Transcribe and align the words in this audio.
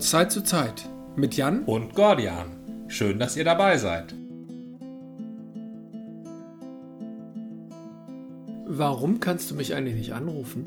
Zeit 0.00 0.32
zu 0.32 0.42
Zeit 0.42 0.88
mit 1.16 1.34
Jan 1.36 1.64
und 1.64 1.94
Gordian. 1.94 2.86
Schön, 2.88 3.18
dass 3.18 3.36
ihr 3.36 3.44
dabei 3.44 3.78
seid. 3.78 4.14
Warum 8.66 9.20
kannst 9.20 9.50
du 9.50 9.54
mich 9.54 9.74
eigentlich 9.74 9.96
nicht 9.96 10.14
anrufen? 10.14 10.66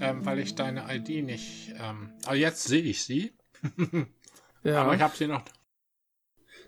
Ähm, 0.00 0.24
weil 0.24 0.38
ich 0.38 0.54
deine 0.54 0.84
ID 0.94 1.24
nicht. 1.24 1.74
Ähm, 1.80 2.10
also 2.24 2.40
jetzt 2.40 2.64
sehe 2.64 2.82
ich 2.82 3.02
sie. 3.02 3.32
ja. 4.62 4.82
Aber 4.82 4.94
ich 4.94 5.00
habe 5.00 5.16
sie 5.16 5.26
noch. 5.26 5.42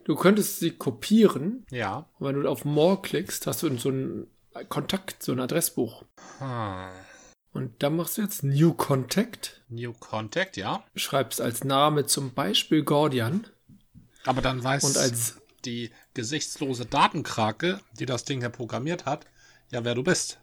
Du 0.05 0.17
könntest 0.17 0.59
sie 0.61 0.73
kopieren. 0.73 1.67
Ja. 1.71 2.09
Und 2.19 2.27
wenn 2.27 2.43
du 2.43 2.49
auf 2.49 2.65
More 2.65 3.01
klickst, 3.01 3.47
hast 3.47 3.63
du 3.63 3.77
so 3.77 3.91
einen 3.91 4.27
Kontakt, 4.69 5.23
so 5.23 5.33
ein 5.33 5.41
Adressbuch. 5.41 6.05
Hm. 6.39 6.89
Und 7.53 7.83
dann 7.83 7.97
machst 7.97 8.19
du 8.19 8.23
jetzt 8.23 8.43
New 8.45 8.75
Contact. 8.75 9.63
New 9.69 9.93
Contact, 9.93 10.57
ja. 10.57 10.85
Schreibst 10.95 11.41
als 11.41 11.65
Name 11.65 12.07
zum 12.07 12.33
Beispiel 12.33 12.83
Gordian. 12.83 13.47
Aber 14.25 14.43
dann 14.43 14.63
weiß 14.63 14.85
und 14.85 14.99
als 14.99 15.41
die 15.65 15.91
gesichtslose 16.15 16.87
Datenkrake, 16.87 17.81
die 17.99 18.07
das 18.07 18.25
Ding 18.25 18.41
hier 18.41 18.51
programmiert 18.51 19.07
hat, 19.07 19.27
ja, 19.71 19.85
wer 19.85 19.95
du 19.95 20.03
bist. 20.03 20.39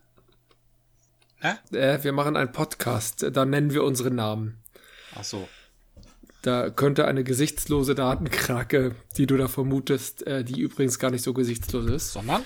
Hä? 1.39 1.53
Äh, 1.75 2.03
wir 2.03 2.11
machen 2.11 2.35
einen 2.35 2.51
Podcast, 2.51 3.25
da 3.31 3.45
nennen 3.45 3.73
wir 3.73 3.83
unsere 3.83 4.11
Namen. 4.11 4.63
Ach 5.15 5.23
so. 5.23 5.47
Da 6.41 6.69
könnte 6.69 7.05
eine 7.05 7.23
gesichtslose 7.23 7.95
Datenkrake, 7.95 8.95
die 9.17 9.25
du 9.25 9.35
da 9.35 9.47
vermutest, 9.47 10.25
äh, 10.27 10.43
die 10.43 10.59
übrigens 10.59 10.99
gar 10.99 11.11
nicht 11.11 11.23
so 11.23 11.33
gesichtslos 11.33 11.89
ist. 11.89 12.13
Sondern? 12.13 12.43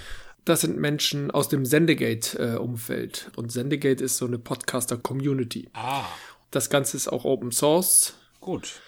Das 0.49 0.62
sind 0.62 0.80
Menschen 0.80 1.30
aus 1.30 1.48
dem 1.48 1.63
Sendegate-Umfeld. 1.63 3.30
Äh, 3.36 3.38
und 3.38 3.52
Sendegate 3.52 4.03
ist 4.03 4.17
so 4.17 4.25
eine 4.25 4.39
Podcaster-Community. 4.39 5.69
Ah. 5.73 6.06
Das 6.50 6.72
Ganze 6.72 6.97
ist 6.97 7.08
auch 7.08 7.23
Open 7.23 7.52
Source. 7.52 8.16
Gut. 8.39 8.81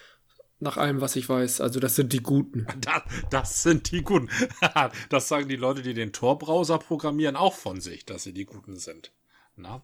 Nach 0.60 0.78
allem, 0.78 1.02
was 1.02 1.16
ich 1.16 1.30
weiß. 1.30 1.62
Also, 1.62 1.80
das 1.80 1.96
sind 1.96 2.14
die 2.14 2.24
Guten. 2.24 2.66
Das, 2.80 3.04
das 3.30 3.62
sind 3.62 3.92
die 3.92 4.02
Guten. 4.02 4.28
das 5.10 5.28
sagen 5.28 5.50
die 5.50 5.56
Leute, 5.56 5.84
die 5.84 5.94
den 5.94 6.14
Tor-Browser 6.14 6.80
programmieren, 6.80 7.36
auch 7.36 7.54
von 7.54 7.80
sich, 7.80 8.08
dass 8.08 8.24
sie 8.24 8.34
die 8.34 8.46
Guten 8.46 8.78
sind. 8.78 9.12
Na? 9.56 9.84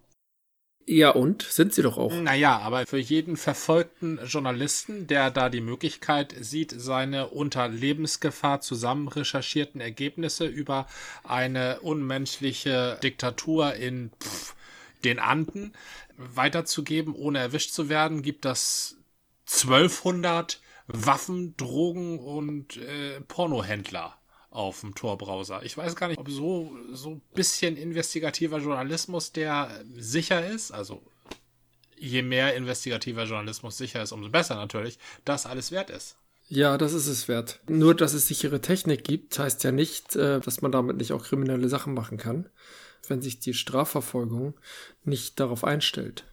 Ja, 0.89 1.09
und? 1.09 1.41
Sind 1.43 1.73
sie 1.73 1.81
doch 1.81 1.97
auch. 1.97 2.13
Naja, 2.13 2.59
aber 2.59 2.87
für 2.87 2.97
jeden 2.97 3.35
verfolgten 3.35 4.19
Journalisten, 4.25 5.05
der 5.05 5.31
da 5.31 5.49
die 5.49 5.59
Möglichkeit 5.59 6.33
sieht, 6.39 6.73
seine 6.75 7.27
unter 7.27 7.67
Lebensgefahr 7.67 8.61
zusammen 8.61 9.09
recherchierten 9.09 9.81
Ergebnisse 9.81 10.45
über 10.45 10.87
eine 11.25 11.81
unmenschliche 11.81 12.97
Diktatur 13.03 13.73
in 13.73 14.11
pff, 14.23 14.55
den 15.03 15.19
Anden 15.19 15.73
weiterzugeben, 16.15 17.13
ohne 17.13 17.39
erwischt 17.39 17.71
zu 17.71 17.89
werden, 17.89 18.21
gibt 18.21 18.45
das 18.45 18.95
1200 19.47 20.61
Waffen, 20.87 21.55
Drogen 21.57 22.17
und 22.19 22.77
äh, 22.77 23.19
Pornohändler 23.27 24.17
auf 24.49 24.81
dem 24.81 24.95
Tor-Browser. 24.95 25.61
Ich 25.63 25.77
weiß 25.77 25.95
gar 25.95 26.07
nicht, 26.07 26.19
ob 26.19 26.29
so 26.29 26.75
so 26.91 27.21
bisschen 27.33 27.77
investigativer 27.77 28.59
Journalismus, 28.59 29.31
der 29.31 29.83
sicher 29.95 30.47
ist, 30.47 30.71
also 30.71 31.01
je 31.97 32.21
mehr 32.21 32.55
investigativer 32.55 33.23
Journalismus 33.23 33.77
sicher 33.77 34.01
ist, 34.03 34.11
umso 34.11 34.29
besser 34.29 34.55
natürlich, 34.55 34.99
das 35.25 35.45
alles 35.45 35.71
wert 35.71 35.89
ist. 35.89 36.17
Ja, 36.49 36.77
das 36.77 36.93
ist 36.93 37.07
es 37.07 37.27
wert. 37.27 37.59
Nur, 37.67 37.93
dass 37.93 38.13
es 38.13 38.27
sichere 38.27 38.61
Technik 38.61 39.03
gibt, 39.03 39.37
heißt 39.37 39.63
ja 39.65 39.71
nicht, 39.71 40.15
äh, 40.15 40.39
dass 40.39 40.61
man 40.61 40.71
damit 40.71 40.97
nicht 40.97 41.11
auch 41.11 41.23
kriminelle 41.23 41.67
Sachen 41.67 41.93
machen 41.93 42.17
kann, 42.17 42.49
wenn 43.07 43.21
sich 43.21 43.39
die 43.39 43.53
Strafverfolgung 43.53 44.53
nicht 45.03 45.39
darauf 45.39 45.65
einstellt 45.65 46.23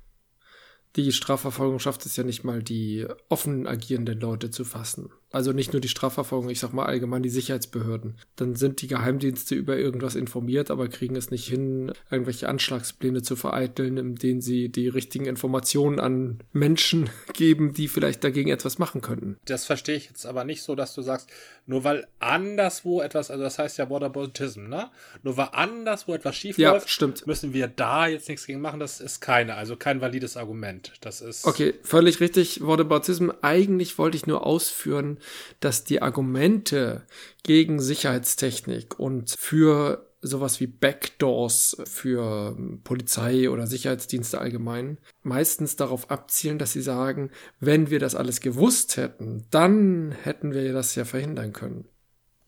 die 0.96 1.12
Strafverfolgung 1.12 1.78
schafft 1.78 2.06
es 2.06 2.16
ja 2.16 2.24
nicht 2.24 2.44
mal, 2.44 2.62
die 2.62 3.06
offen 3.28 3.66
agierenden 3.66 4.20
Leute 4.20 4.50
zu 4.50 4.64
fassen. 4.64 5.10
Also 5.34 5.52
nicht 5.52 5.72
nur 5.72 5.80
die 5.80 5.88
Strafverfolgung, 5.88 6.48
ich 6.48 6.60
sag 6.60 6.72
mal 6.72 6.86
allgemein 6.86 7.24
die 7.24 7.28
Sicherheitsbehörden. 7.28 8.14
Dann 8.36 8.54
sind 8.54 8.82
die 8.82 8.86
Geheimdienste 8.86 9.56
über 9.56 9.76
irgendwas 9.76 10.14
informiert, 10.14 10.70
aber 10.70 10.86
kriegen 10.86 11.16
es 11.16 11.32
nicht 11.32 11.48
hin, 11.48 11.92
irgendwelche 12.08 12.48
Anschlagspläne 12.48 13.20
zu 13.22 13.34
vereiteln, 13.34 13.96
in 13.96 14.14
denen 14.14 14.40
sie 14.40 14.68
die 14.68 14.86
richtigen 14.86 15.26
Informationen 15.26 15.98
an 15.98 16.38
Menschen 16.52 17.10
geben, 17.32 17.74
die 17.74 17.88
vielleicht 17.88 18.22
dagegen 18.22 18.48
etwas 18.48 18.78
machen 18.78 19.00
könnten. 19.00 19.36
Das 19.46 19.64
verstehe 19.64 19.96
ich 19.96 20.06
jetzt 20.06 20.24
aber 20.24 20.44
nicht 20.44 20.62
so, 20.62 20.76
dass 20.76 20.94
du 20.94 21.02
sagst, 21.02 21.28
nur 21.66 21.82
weil 21.82 22.06
anderswo 22.20 23.00
etwas, 23.00 23.30
also 23.30 23.42
das 23.42 23.58
heißt 23.58 23.78
ja 23.78 23.88
Whataboutism, 23.88 24.68
ne? 24.68 24.90
Nur 25.22 25.36
weil 25.36 25.48
anderswo 25.52 26.12
etwas 26.14 26.36
schief 26.36 26.58
ja, 26.58 26.72
läuft, 26.72 26.90
stimmt. 26.90 27.26
müssen 27.26 27.54
wir 27.54 27.68
da 27.68 28.06
jetzt 28.06 28.28
nichts 28.28 28.46
gegen 28.46 28.60
machen. 28.60 28.80
Das 28.80 29.00
ist 29.00 29.20
keine, 29.20 29.54
also 29.54 29.74
kein 29.74 30.00
valides 30.02 30.36
Argument. 30.36 30.92
Das 31.00 31.22
ist. 31.22 31.46
Okay, 31.46 31.74
völlig 31.82 32.20
richtig. 32.20 32.60
Whataboutism. 32.64 33.30
Eigentlich 33.40 33.96
wollte 33.96 34.16
ich 34.18 34.26
nur 34.26 34.46
ausführen, 34.46 35.18
dass 35.60 35.84
die 35.84 36.02
Argumente 36.02 37.06
gegen 37.42 37.80
Sicherheitstechnik 37.80 38.98
und 38.98 39.34
für 39.38 40.10
sowas 40.24 40.58
wie 40.58 40.66
Backdoors 40.66 41.76
für 41.84 42.56
Polizei 42.82 43.50
oder 43.50 43.66
Sicherheitsdienste 43.66 44.40
allgemein 44.40 44.98
meistens 45.22 45.76
darauf 45.76 46.10
abzielen, 46.10 46.58
dass 46.58 46.72
sie 46.72 46.80
sagen, 46.80 47.30
wenn 47.60 47.90
wir 47.90 47.98
das 47.98 48.14
alles 48.14 48.40
gewusst 48.40 48.96
hätten, 48.96 49.44
dann 49.50 50.12
hätten 50.12 50.54
wir 50.54 50.72
das 50.72 50.94
ja 50.94 51.04
verhindern 51.04 51.52
können. 51.52 51.86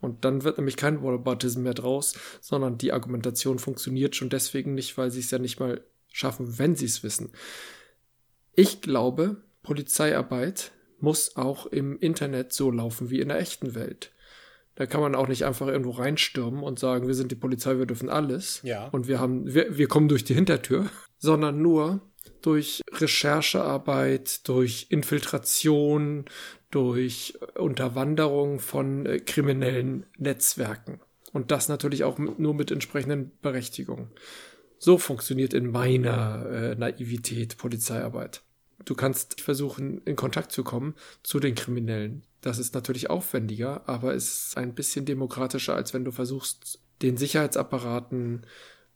Und 0.01 0.25
dann 0.25 0.45
wird 0.45 0.59
nämlich 0.59 0.77
kein 0.77 1.03
Whataboutism 1.03 1.63
mehr 1.63 1.75
draus, 1.75 2.15
sondern 2.41 2.79
die 2.79 2.93
Argumentation 2.93 3.59
funktioniert 3.59 4.17
schon 4.17 4.31
deswegen 4.31 4.75
nicht, 4.75 4.97
weil 4.97 5.11
sie 5.11 5.21
es 5.21 5.31
ja 5.31 5.39
nicht 5.39 5.61
mal 5.61 5.83
schaffen, 6.13 6.59
wenn 6.59 6.77
sie 6.77 6.87
es 6.87 7.03
wissen. 7.03 7.33
Ich 8.55 8.81
glaube, 8.81 9.43
Polizeiarbeit 9.63 10.73
muss 11.07 11.37
auch 11.37 11.67
im 11.67 11.97
Internet 12.01 12.53
so 12.53 12.69
laufen 12.69 13.11
wie 13.11 13.21
in 13.21 13.29
der 13.29 13.39
echten 13.39 13.77
Welt. 13.77 14.11
Da 14.75 14.87
kann 14.87 15.01
man 15.01 15.15
auch 15.15 15.29
nicht 15.29 15.45
einfach 15.45 15.69
irgendwo 15.69 15.93
reinstürmen 15.93 16.65
und 16.65 16.81
sagen, 16.81 17.07
wir 17.07 17.15
sind 17.15 17.31
die 17.31 17.37
Polizei, 17.37 17.79
wir 17.79 17.87
dürfen 17.87 18.11
alles. 18.11 18.59
Ja. 18.65 18.89
Und 18.89 19.07
wir 19.07 19.21
haben, 19.21 19.55
wir, 19.55 19.79
wir 19.79 19.87
kommen 19.87 20.09
durch 20.09 20.25
die 20.25 20.35
Hintertür, 20.35 20.91
sondern 21.19 21.63
nur 21.63 22.01
durch 22.43 22.83
Recherchearbeit, 22.93 24.49
durch 24.49 24.89
Infiltration, 24.91 26.25
durch 26.73 27.39
Unterwanderung 27.55 28.59
von 28.59 29.07
äh, 29.07 29.21
kriminellen 29.21 30.07
Netzwerken. 30.19 30.99
Und 31.33 31.53
das 31.53 31.69
natürlich 31.69 32.03
auch 32.03 32.19
nur 32.19 32.53
mit 32.53 32.73
entsprechenden 32.73 33.31
Berechtigungen. 33.43 34.09
So 34.81 34.99
funktioniert 34.99 35.55
in 35.55 35.71
meiner 35.71 36.47
äh, 36.51 36.75
Naivität 36.75 37.59
Polizeiarbeit. 37.59 38.43
Du 38.87 38.95
kannst 38.95 39.41
versuchen, 39.43 40.01
in 40.05 40.17
Kontakt 40.17 40.53
zu 40.53 40.65
kommen 40.65 40.95
zu 41.23 41.41
den 41.41 41.55
Kriminellen. 41.55 42.23
Das 42.41 42.59
ist 42.59 42.75
natürlich 42.75 43.11
aufwendiger, 43.11 43.83
aber 43.89 44.15
ist 44.15 44.57
ein 44.57 44.75
bisschen 44.75 45.05
demokratischer, 45.05 45.75
als 45.75 45.93
wenn 45.93 46.05
du 46.05 46.13
versuchst, 46.13 46.79
den 47.03 47.17
Sicherheitsapparaten, 47.17 48.47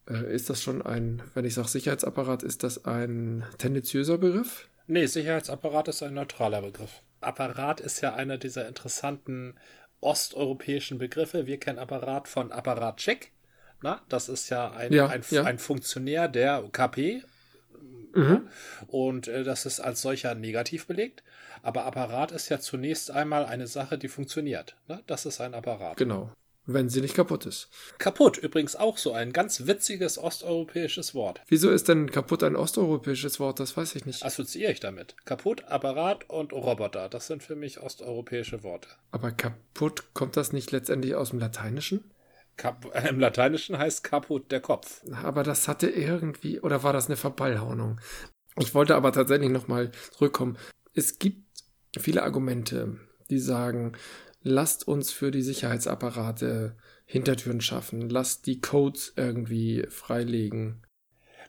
äh, 0.09 0.33
ist 0.35 0.49
das 0.49 0.63
schon 0.63 0.81
ein, 0.81 1.23
wenn 1.35 1.45
ich 1.45 1.55
sage 1.55 1.69
Sicherheitsapparat, 1.69 2.43
ist 2.43 2.63
das 2.63 2.85
ein 2.85 3.45
tendenziöser 3.59 4.17
Begriff? 4.17 4.69
Nee, 4.87 5.07
Sicherheitsapparat 5.07 5.89
ist 5.89 6.03
ein 6.03 6.15
neutraler 6.15 6.63
Begriff. 6.63 7.03
Apparat 7.21 7.81
ist 7.81 8.01
ja 8.01 8.15
einer 8.15 8.39
dieser 8.39 8.67
interessanten 8.69 9.55
osteuropäischen 10.01 10.99
Begriffe. 10.99 11.47
Wir 11.47 11.59
kennen 11.59 11.79
Apparat 11.79 12.29
von 12.29 12.53
Apparatcheck. 12.53 13.33
Na, 13.83 14.01
das 14.09 14.29
ist 14.29 14.51
ja 14.51 14.71
ein, 14.73 14.93
Ja, 14.93 15.09
ein, 15.09 15.23
ja. 15.31 15.43
ein 15.45 15.59
Funktionär 15.59 16.29
der 16.29 16.63
KP. 16.73 17.23
Mhm. 18.15 18.49
Und 18.89 19.29
äh, 19.29 19.45
das 19.45 19.67
ist 19.67 19.81
als 19.81 20.03
solcher 20.03 20.35
negativ 20.35 20.87
belegt. 20.87 21.23
Aber 21.63 21.85
Apparat 21.85 22.33
ist 22.33 22.49
ja 22.49 22.59
zunächst 22.59 23.11
einmal 23.11 23.45
eine 23.45 23.67
Sache, 23.67 23.99
die 23.99 24.09
funktioniert. 24.09 24.77
Ne? 24.89 25.03
Das 25.07 25.27
ist 25.27 25.41
ein 25.41 25.55
Apparat. 25.55 25.97
Genau. 25.97 26.33
Wenn 26.67 26.89
sie 26.89 27.01
nicht 27.01 27.15
kaputt 27.15 27.47
ist. 27.47 27.69
Kaputt, 27.99 28.37
übrigens 28.37 28.77
auch 28.77 28.97
so 28.99 29.13
ein 29.13 29.33
ganz 29.33 29.67
witziges 29.67 30.19
osteuropäisches 30.19 31.15
Wort. 31.15 31.41
Wieso 31.49 31.71
ist 31.71 31.89
denn 31.89 32.11
kaputt 32.11 32.43
ein 32.43 32.55
osteuropäisches 32.55 33.41
Wort? 33.41 33.59
Das 33.59 33.77
weiß 33.77 33.97
ich 33.97 34.07
nicht. 34.07 34.25
Assoziiere 34.25 34.71
ich 34.71 34.79
damit. 34.79 35.17
Kaputt, 35.25 35.65
Apparat 35.65 36.29
und 36.29 36.53
Roboter. 36.53 37.09
Das 37.09 37.27
sind 37.27 37.43
für 37.43 37.57
mich 37.57 37.81
osteuropäische 37.81 38.63
Worte. 38.63 38.89
Aber 39.11 39.33
kaputt, 39.33 40.15
kommt 40.15 40.37
das 40.37 40.53
nicht 40.53 40.71
letztendlich 40.71 41.15
aus 41.15 41.31
dem 41.31 41.41
Lateinischen? 41.41 42.05
Kap 42.61 42.95
äh, 42.95 43.09
Im 43.09 43.19
Lateinischen 43.19 43.79
heißt 43.79 44.05
kaputt 44.05 44.53
der 44.53 44.61
Kopf. 44.61 45.03
Aber 45.23 45.43
das 45.43 45.67
hatte 45.67 45.89
irgendwie, 45.89 46.61
oder 46.61 46.83
war 46.83 46.93
das 46.93 47.07
eine 47.07 47.17
Verballhornung? 47.17 47.99
Ich 48.59 48.75
wollte 48.75 48.97
aber 48.97 49.13
tatsächlich 49.13 49.49
nochmal 49.49 49.91
zurückkommen. 50.11 50.59
Es 50.93 51.19
gibt 51.19 51.43
viele 51.99 52.23
Argumente, 52.23 52.99
die 53.31 53.39
sagen, 53.39 53.93
lasst 54.43 54.87
uns 54.87 55.11
für 55.11 55.31
die 55.31 55.41
Sicherheitsapparate 55.41 56.77
Hintertüren 57.07 57.63
schaffen, 57.63 58.11
lasst 58.11 58.47
die 58.47 58.61
Codes 58.61 59.15
irgendwie 59.17 59.87
freilegen. 59.89 60.83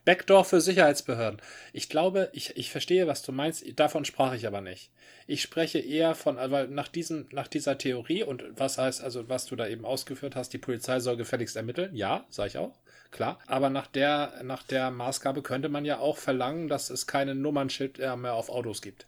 Backdoor 0.04 0.46
für 0.46 0.62
Sicherheitsbehörden. 0.62 1.42
Ich 1.74 1.90
glaube, 1.90 2.30
ich, 2.34 2.58
ich 2.58 2.72
verstehe, 2.72 3.08
was 3.08 3.22
du 3.22 3.32
meinst. 3.32 3.64
Davon 3.80 4.06
sprach 4.06 4.34
ich 4.34 4.48
aber 4.48 4.62
nicht. 4.62 4.92
Ich 5.28 5.42
spreche 5.42 5.80
eher 5.80 6.16
von, 6.16 6.38
weil 6.38 6.68
nach, 6.68 6.88
diesem, 6.88 7.28
nach 7.32 7.48
dieser 7.48 7.78
Theorie 7.78 8.24
und 8.24 8.44
was 8.58 8.78
heißt, 8.78 9.02
also 9.04 9.30
was 9.30 9.46
du 9.46 9.56
da 9.56 9.68
eben 9.68 9.86
ausgeführt 9.86 10.36
hast, 10.36 10.54
die 10.54 10.58
Polizei 10.58 11.00
soll 11.00 11.18
gefälligst 11.18 11.56
ermitteln. 11.56 11.96
Ja, 11.96 12.26
sage 12.30 12.50
ich 12.50 12.58
auch. 12.58 12.80
Klar. 13.12 13.40
Aber 13.46 13.70
nach 13.70 13.88
der, 13.88 14.42
nach 14.44 14.64
der 14.64 14.90
Maßgabe 14.90 15.42
könnte 15.42 15.70
man 15.70 15.86
ja 15.86 16.00
auch 16.00 16.18
verlangen, 16.18 16.68
dass 16.68 16.90
es 16.90 17.08
keine 17.08 17.36
Nummernschild 17.36 18.00
mehr 18.00 18.34
auf 18.34 18.50
Autos 18.50 18.82
gibt. 18.82 19.06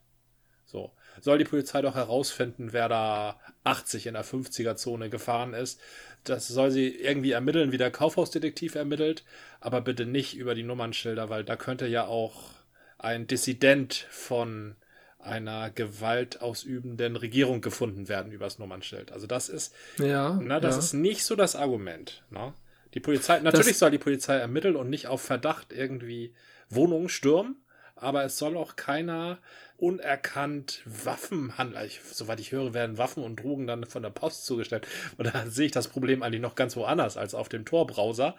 So. 0.66 0.92
soll 1.22 1.38
die 1.38 1.44
Polizei 1.44 1.84
doch 1.84 1.94
herausfinden, 1.94 2.74
wer 2.74 2.89
da 2.89 3.39
80 3.63 4.07
in 4.07 4.16
der 4.16 4.25
50er-Zone 4.25 5.12
gefahren 5.12 5.54
ist. 5.54 5.80
Das 6.24 6.48
soll 6.48 6.72
sie 6.72 6.88
irgendwie 6.88 7.31
ermitteln, 7.31 7.72
wie 7.72 7.78
der 7.78 7.92
Kaufhausdetektiv 7.92 8.74
ermittelt, 8.74 9.24
aber 9.63 9.81
bitte 9.81 10.06
nicht 10.06 10.36
über 10.36 10.56
die 10.56 10.63
Nummernschilder, 10.63 11.30
weil 11.30 11.44
da 11.44 11.56
könnte 11.56 11.88
ja 11.88 12.06
auch 12.06 12.51
ein 12.98 13.27
Dissident 13.27 14.07
von 14.10 14.75
einer 15.19 15.69
gewaltausübenden 15.71 17.15
Regierung 17.15 17.62
gefunden 17.62 18.10
werden 18.10 18.31
übers 18.31 18.60
Nummernschild. 18.60 19.12
Also 19.12 19.25
das 19.25 19.48
ist, 19.50 19.74
ja, 19.98 20.38
na, 20.42 20.60
das 20.60 20.75
ja. 20.75 20.80
ist 20.80 20.94
nicht 20.94 21.24
so 21.24 21.36
das 21.36 21.56
Argument. 21.56 22.24
Ne? 22.30 22.54
Die 22.94 23.00
Polizei, 23.00 23.39
natürlich 23.39 23.69
Das- 23.69 23.80
soll 23.80 23.92
die 23.92 23.98
Polizei 23.98 24.36
ermitteln 24.36 24.75
und 24.75 24.89
nicht 24.89 25.07
auf 25.07 25.21
Verdacht 25.21 25.71
irgendwie 25.71 26.33
Wohnungen 26.69 27.07
stürmen, 27.10 27.62
aber 27.95 28.24
es 28.24 28.38
soll 28.38 28.57
auch 28.57 28.75
keiner 28.75 29.38
unerkannt 29.78 30.81
Waffenhandel, 30.86 31.86
ich, 31.86 32.00
soweit 32.04 32.40
ich 32.40 32.51
höre, 32.51 32.74
werden 32.74 32.98
Waffen 32.98 33.24
und 33.24 33.38
Drogen 33.38 33.68
dann 33.68 33.86
von 33.86 34.04
der 34.04 34.12
Post 34.12 34.45
zugestellt. 34.45 34.88
Und 35.18 35.34
da 35.34 35.45
sehe 35.48 35.66
ich 35.66 35.72
das 35.72 35.88
Problem 35.88 36.24
eigentlich 36.24 36.42
noch 36.42 36.56
ganz 36.56 36.75
woanders 36.75 37.18
als 37.18 37.36
auf 37.36 37.50
dem 37.50 37.66
Tor-Browser. 37.66 38.36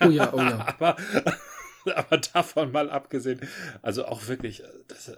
Oh 0.00 0.08
ja, 0.08 0.32
oh 0.32 0.40
ja. 0.40 0.66
aber, 0.78 0.96
aber 1.94 2.18
davon 2.18 2.72
mal 2.72 2.90
abgesehen, 2.90 3.40
also 3.82 4.06
auch 4.06 4.26
wirklich, 4.26 4.64
äh, 4.64 4.68
das, 4.88 5.08
äh, 5.08 5.16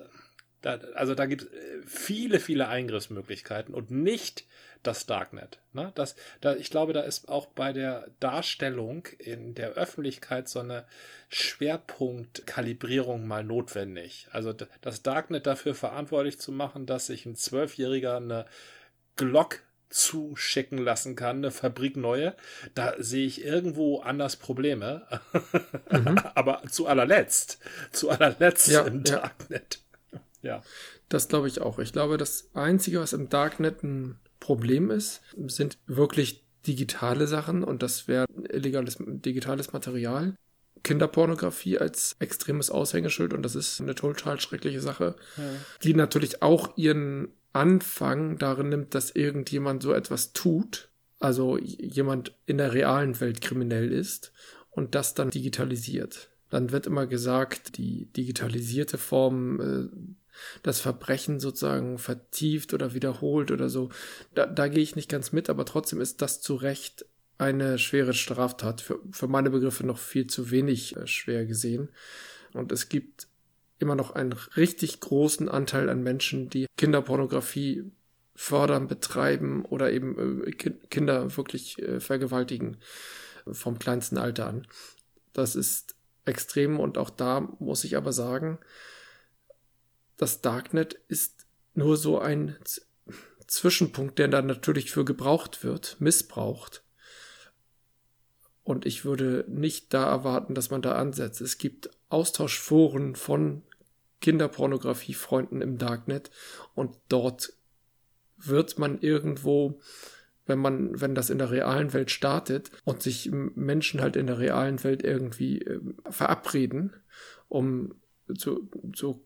da, 0.61 0.79
also 0.95 1.15
da 1.15 1.27
gibt 1.27 1.43
es 1.43 1.49
viele, 1.87 2.41
viele 2.41 2.69
Eingriffsmöglichkeiten 2.69 3.75
und 3.75 3.91
nicht 3.91 4.45
das 4.83 5.07
Darknet. 5.07 5.59
Ne? 5.73 5.93
Das, 5.95 6.17
da, 6.41 6.55
ich 6.55 6.71
glaube, 6.71 6.93
da 6.93 7.01
ist 7.01 7.29
auch 7.29 7.47
bei 7.47 7.73
der 7.73 8.09
Darstellung 8.21 9.07
in 9.19 9.55
der 9.55 9.71
Öffentlichkeit 9.71 10.49
so 10.49 10.61
eine 10.61 10.85
Schwerpunktkalibrierung 11.29 13.27
mal 13.27 13.45
notwendig. 13.45 14.29
Also 14.33 14.55
das 14.81 15.03
Darknet 15.03 15.47
dafür 15.47 15.75
verantwortlich 15.75 16.39
zu 16.39 16.53
machen, 16.53 16.87
dass 16.87 17.07
sich 17.07 17.27
ein 17.27 17.37
Zwölfjähriger 17.37 18.17
eine 18.17 18.47
Glock 19.17 19.61
zuschicken 19.91 20.79
lassen 20.79 21.17
kann, 21.17 21.39
eine 21.39 21.51
Fabrik 21.51 21.97
neue, 21.97 22.35
da 22.75 22.95
sehe 22.99 23.27
ich 23.27 23.45
irgendwo 23.45 24.01
anders 24.01 24.37
Probleme. 24.37 25.07
Aber 26.35 26.63
zu 26.71 26.87
allerletzt, 26.87 27.59
zu 27.91 28.11
allerletzt 28.11 28.69
Ja, 28.69 28.83
im 28.83 29.05
ja. 29.05 29.17
Darknet. 29.21 29.81
Ja. 30.43 30.63
Das 31.09 31.29
glaube 31.29 31.49
ich 31.49 31.61
auch. 31.61 31.79
Ich 31.79 31.93
glaube, 31.93 32.19
das 32.19 32.51
Einzige, 32.55 33.01
was 33.01 33.13
im 33.13 33.29
Darknet 33.29 33.83
ein 33.83 34.19
Problem 34.49 34.91
ist, 34.91 35.21
sind 35.49 35.77
wirklich 35.87 36.43
digitale 36.67 37.27
Sachen 37.27 37.63
und 37.63 37.83
das 37.83 38.09
wäre 38.09 38.25
illegales 38.49 38.97
digitales 38.99 39.75
Material. 39.75 40.37
Kinderpornografie 40.83 41.77
als 41.77 42.17
extremes 42.19 42.71
Aushängeschild 42.71 43.35
und 43.35 43.43
das 43.43 43.55
ist 43.55 43.79
eine 43.79 43.95
total 43.95 44.41
schreckliche 44.41 44.81
Sache, 44.81 45.17
die 45.83 45.93
natürlich 45.93 46.41
auch 46.41 46.79
ihren 46.79 47.29
Anfang 47.53 48.39
darin 48.39 48.71
nimmt, 48.71 48.95
dass 48.95 49.11
irgendjemand 49.11 49.83
so 49.83 49.93
etwas 49.93 50.33
tut, 50.33 50.89
also 51.21 51.59
jemand 51.59 52.35
in 52.47 52.57
der 52.57 52.73
realen 52.73 53.21
Welt 53.21 53.43
kriminell 53.43 53.93
ist 53.93 54.33
und 54.71 54.95
das 54.95 55.13
dann 55.13 55.29
digitalisiert. 55.29 56.31
Dann 56.49 56.73
wird 56.73 56.87
immer 56.87 57.07
gesagt, 57.07 57.77
die 57.77 58.07
digitalisierte 58.17 58.97
Form 58.97 59.61
äh, 59.61 60.28
das 60.63 60.81
Verbrechen 60.81 61.41
sozusagen 61.41 61.99
vertieft 61.99 62.75
oder 62.75 62.95
wiederholt 62.95 63.51
oder 63.51 63.69
so. 63.69 63.91
Da, 64.35 64.47
da 64.47 64.69
gehe 64.69 64.83
ich 64.83 64.97
nicht 64.97 65.11
ganz 65.11 65.33
mit, 65.33 65.51
aber 65.51 65.65
trotzdem 65.65 66.01
ist 66.01 66.23
das 66.23 66.41
zu 66.41 66.55
Recht 66.55 67.07
eine 67.39 67.79
schwere 67.79 68.15
Straftat. 68.15 68.81
Für, 68.81 68.99
für 69.13 69.29
meine 69.29 69.51
Begriffe 69.51 69.87
noch 69.87 69.99
viel 69.99 70.27
zu 70.27 70.51
wenig 70.51 70.97
äh, 70.97 71.07
schwer 71.07 71.47
gesehen. 71.47 71.89
Und 72.53 72.73
es 72.73 72.89
gibt 72.89 73.29
immer 73.79 73.95
noch 73.95 74.13
einen 74.13 74.33
richtig 74.57 75.01
großen 75.01 75.49
Anteil 75.49 75.89
an 75.89 76.03
Menschen, 76.03 76.51
die 76.51 76.67
Kinderpornografie 76.77 77.85
fördern, 78.35 78.89
betreiben 78.89 79.65
oder 79.65 79.93
eben 79.93 80.45
äh, 80.45 80.51
Ki 80.53 80.71
Kinder 80.91 81.37
wirklich 81.37 81.79
äh, 81.81 82.01
vergewaltigen 82.01 82.79
vom 83.51 83.79
kleinsten 83.79 84.19
Alter 84.19 84.47
an. 84.47 84.67
Das 85.33 85.57
ist 85.57 85.95
extrem 86.25 86.79
und 86.79 86.99
auch 86.99 87.11
da 87.11 87.41
muss 87.59 87.85
ich 87.85 87.97
aber 87.97 88.13
sagen, 88.13 88.59
das 90.19 90.43
Darknet 90.43 90.95
ist 91.09 91.47
nur 91.75 91.97
so 91.97 92.19
ein 92.19 92.57
Z 92.65 92.85
Zwischenpunkt, 93.47 94.19
der 94.19 94.29
dann 94.29 94.47
natürlich 94.47 94.91
für 94.91 95.07
gebraucht 95.07 95.65
wird, 95.65 95.97
missbraucht. 96.01 96.85
Und 98.63 98.85
ich 98.85 99.07
würde 99.07 99.47
nicht 99.49 99.95
da 99.95 100.07
erwarten, 100.07 100.55
dass 100.55 100.69
man 100.69 100.83
da 100.83 100.97
ansetzt. 100.97 101.41
Es 101.41 101.57
gibt 101.57 101.89
Austauschforen 102.11 103.15
von 103.15 103.63
Kinderpornografiefreunden 104.21 105.63
im 105.63 105.79
Darknet 105.79 106.31
und 106.75 106.95
dort 107.09 107.55
wird 108.37 108.79
man 108.79 109.01
irgendwo, 109.01 109.81
wenn 110.45 110.59
man, 110.59 111.01
wenn 111.01 111.15
das 111.15 111.31
in 111.31 111.39
der 111.39 111.51
realen 111.51 111.95
Welt 111.95 112.11
startet 112.11 112.71
und 112.85 113.03
sich 113.03 113.31
Menschen 113.31 114.03
halt 114.03 114.17
in 114.17 114.27
der 114.27 114.39
realen 114.39 114.85
Welt 114.85 115.03
irgendwie 115.03 115.63
äh, 115.63 115.81
verabreden, 116.11 116.93
um 117.49 117.95
zu, 118.37 118.69
zu 118.93 119.25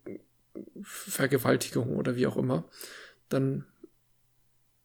Vergewaltigung 0.82 1.96
oder 1.96 2.16
wie 2.16 2.26
auch 2.26 2.36
immer, 2.36 2.64
dann 3.28 3.64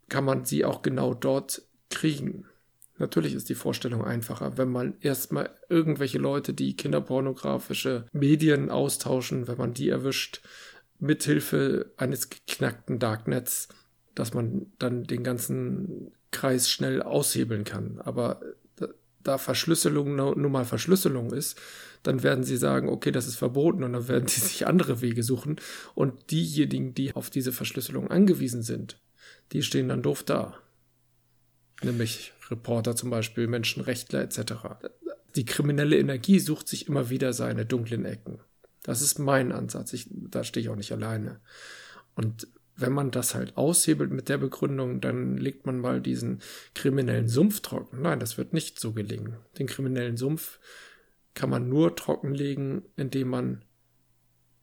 kann 0.09 0.23
man 0.23 0.45
sie 0.45 0.65
auch 0.65 0.81
genau 0.81 1.13
dort 1.13 1.63
kriegen. 1.89 2.45
Natürlich 2.97 3.35
ist 3.35 3.49
die 3.49 3.55
Vorstellung 3.55 4.03
einfacher, 4.03 4.57
wenn 4.57 4.69
man 4.69 4.95
erstmal 5.01 5.51
irgendwelche 5.69 6.17
Leute, 6.17 6.53
die 6.53 6.75
kinderpornografische 6.75 8.05
Medien 8.11 8.71
austauschen, 8.71 9.47
wenn 9.47 9.57
man 9.57 9.73
die 9.73 9.89
erwischt, 9.89 10.41
mithilfe 10.99 11.91
eines 11.97 12.29
geknackten 12.29 12.97
Darknets, 12.97 13.67
dass 14.15 14.33
man 14.33 14.71
dann 14.79 15.03
den 15.03 15.23
ganzen 15.23 16.11
Kreis 16.31 16.71
schnell 16.71 17.03
aushebeln 17.03 17.65
kann. 17.65 18.01
Aber 18.01 18.41
da, 19.27 19.37
Verschlüsselung 19.37 20.15
nun 20.15 20.51
mal 20.51 20.65
Verschlüsselung 20.65 21.31
ist, 21.31 21.59
dann 22.03 22.23
werden 22.23 22.43
sie 22.43 22.57
sagen, 22.57 22.89
okay, 22.89 23.11
das 23.11 23.27
ist 23.27 23.35
verboten 23.35 23.83
und 23.83 23.93
dann 23.93 24.07
werden 24.07 24.27
sie 24.27 24.41
sich 24.47 24.67
andere 24.67 25.01
Wege 25.01 25.23
suchen. 25.23 25.57
Und 25.95 26.31
diejenigen, 26.31 26.93
die 26.93 27.15
auf 27.15 27.29
diese 27.29 27.51
Verschlüsselung 27.51 28.09
angewiesen 28.09 28.63
sind, 28.63 28.99
die 29.51 29.63
stehen 29.63 29.89
dann 29.89 30.01
doof 30.01 30.23
da. 30.23 30.57
Nämlich 31.83 32.33
Reporter 32.49 32.95
zum 32.95 33.09
Beispiel, 33.09 33.47
Menschenrechtler 33.47 34.21
etc. 34.21 34.53
Die 35.35 35.45
kriminelle 35.45 35.97
Energie 35.97 36.39
sucht 36.39 36.67
sich 36.67 36.87
immer 36.87 37.09
wieder 37.09 37.33
seine 37.33 37.65
dunklen 37.65 38.05
Ecken. 38.05 38.39
Das 38.83 39.01
ist 39.01 39.19
mein 39.19 39.51
Ansatz. 39.51 39.93
Ich, 39.93 40.07
da 40.09 40.43
stehe 40.43 40.63
ich 40.63 40.69
auch 40.69 40.75
nicht 40.75 40.91
alleine. 40.91 41.39
Und 42.15 42.47
wenn 42.77 42.93
man 42.93 43.11
das 43.11 43.35
halt 43.35 43.57
aushebelt 43.57 44.11
mit 44.11 44.29
der 44.29 44.37
Begründung, 44.37 45.01
dann 45.01 45.35
legt 45.35 45.65
man 45.65 45.79
mal 45.79 45.99
diesen 45.99 46.41
kriminellen 46.75 47.27
Sumpf 47.27 47.61
trocken. 47.61 48.01
Nein, 48.01 48.19
das 48.19 48.37
wird 48.37 48.53
nicht 48.53 48.79
so 48.79 48.93
gelingen. 48.93 49.35
Den 49.57 49.67
kriminellen 49.67 50.15
Sumpf 50.15 50.59
kann 51.33 51.49
man 51.49 51.67
nur 51.67 51.95
trockenlegen, 51.95 52.83
indem 52.95 53.29
man 53.29 53.65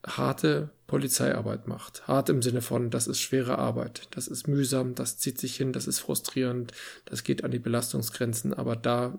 harte 0.06 0.71
Polizeiarbeit 0.87 1.66
macht. 1.66 2.06
Hart 2.06 2.28
im 2.28 2.42
Sinne 2.42 2.62
von, 2.62 2.90
das 2.90 3.06
ist 3.06 3.21
schwere 3.21 3.59
Arbeit, 3.59 4.09
das 4.12 4.28
ist 4.28 4.47
mühsam, 4.47 4.94
das 4.94 5.18
zieht 5.18 5.38
sich 5.38 5.56
hin, 5.56 5.73
das 5.73 5.87
ist 5.87 5.99
frustrierend, 5.99 6.73
das 7.06 7.25
geht 7.25 7.42
an 7.42 7.50
die 7.50 7.59
Belastungsgrenzen, 7.59 8.54
aber 8.54 8.76
da, 8.76 9.18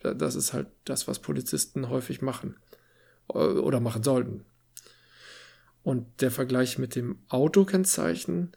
das 0.00 0.34
ist 0.34 0.52
halt 0.52 0.68
das, 0.84 1.06
was 1.08 1.18
Polizisten 1.18 1.88
häufig 1.88 2.22
machen 2.22 2.56
oder 3.28 3.80
machen 3.80 4.02
sollten. 4.02 4.44
Und 5.82 6.20
der 6.20 6.30
Vergleich 6.30 6.78
mit 6.78 6.94
dem 6.94 7.18
Autokennzeichen 7.28 8.52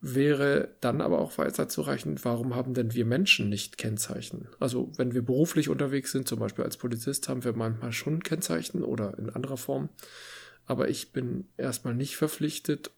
wäre 0.00 0.74
dann 0.80 1.00
aber 1.00 1.20
auch 1.20 1.36
weiterzureichen, 1.38 2.22
warum 2.24 2.54
haben 2.54 2.74
denn 2.74 2.94
wir 2.94 3.04
Menschen 3.04 3.48
nicht 3.48 3.78
Kennzeichen? 3.78 4.48
Also 4.60 4.92
wenn 4.96 5.14
wir 5.14 5.22
beruflich 5.22 5.68
unterwegs 5.68 6.12
sind, 6.12 6.28
zum 6.28 6.38
Beispiel 6.38 6.64
als 6.64 6.76
Polizist, 6.76 7.28
haben 7.28 7.44
wir 7.44 7.54
manchmal 7.54 7.92
schon 7.92 8.22
Kennzeichen 8.22 8.82
oder 8.82 9.18
in 9.18 9.30
anderer 9.30 9.56
Form. 9.56 9.88
Aber 10.66 10.88
ich 10.88 11.12
bin 11.12 11.48
erstmal 11.56 11.94
nicht 11.94 12.16
verpflichtet, 12.16 12.90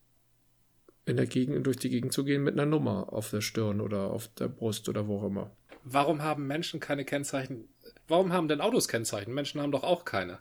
in 1.06 1.16
der 1.16 1.26
Gegend, 1.26 1.66
durch 1.66 1.78
die 1.78 1.88
Gegend 1.88 2.12
zu 2.12 2.24
gehen 2.24 2.44
mit 2.44 2.54
einer 2.54 2.66
Nummer 2.66 3.12
auf 3.12 3.30
der 3.30 3.40
Stirn 3.40 3.80
oder 3.80 4.10
auf 4.10 4.28
der 4.34 4.48
Brust 4.48 4.88
oder 4.88 5.06
wo 5.08 5.18
auch 5.18 5.24
immer. 5.24 5.50
Warum 5.84 6.22
haben 6.22 6.46
Menschen 6.46 6.80
keine 6.80 7.04
Kennzeichen? 7.04 7.68
Warum 8.06 8.32
haben 8.32 8.48
denn 8.48 8.60
Autos 8.60 8.88
Kennzeichen? 8.88 9.32
Menschen 9.32 9.60
haben 9.60 9.72
doch 9.72 9.84
auch 9.84 10.04
keine. 10.04 10.38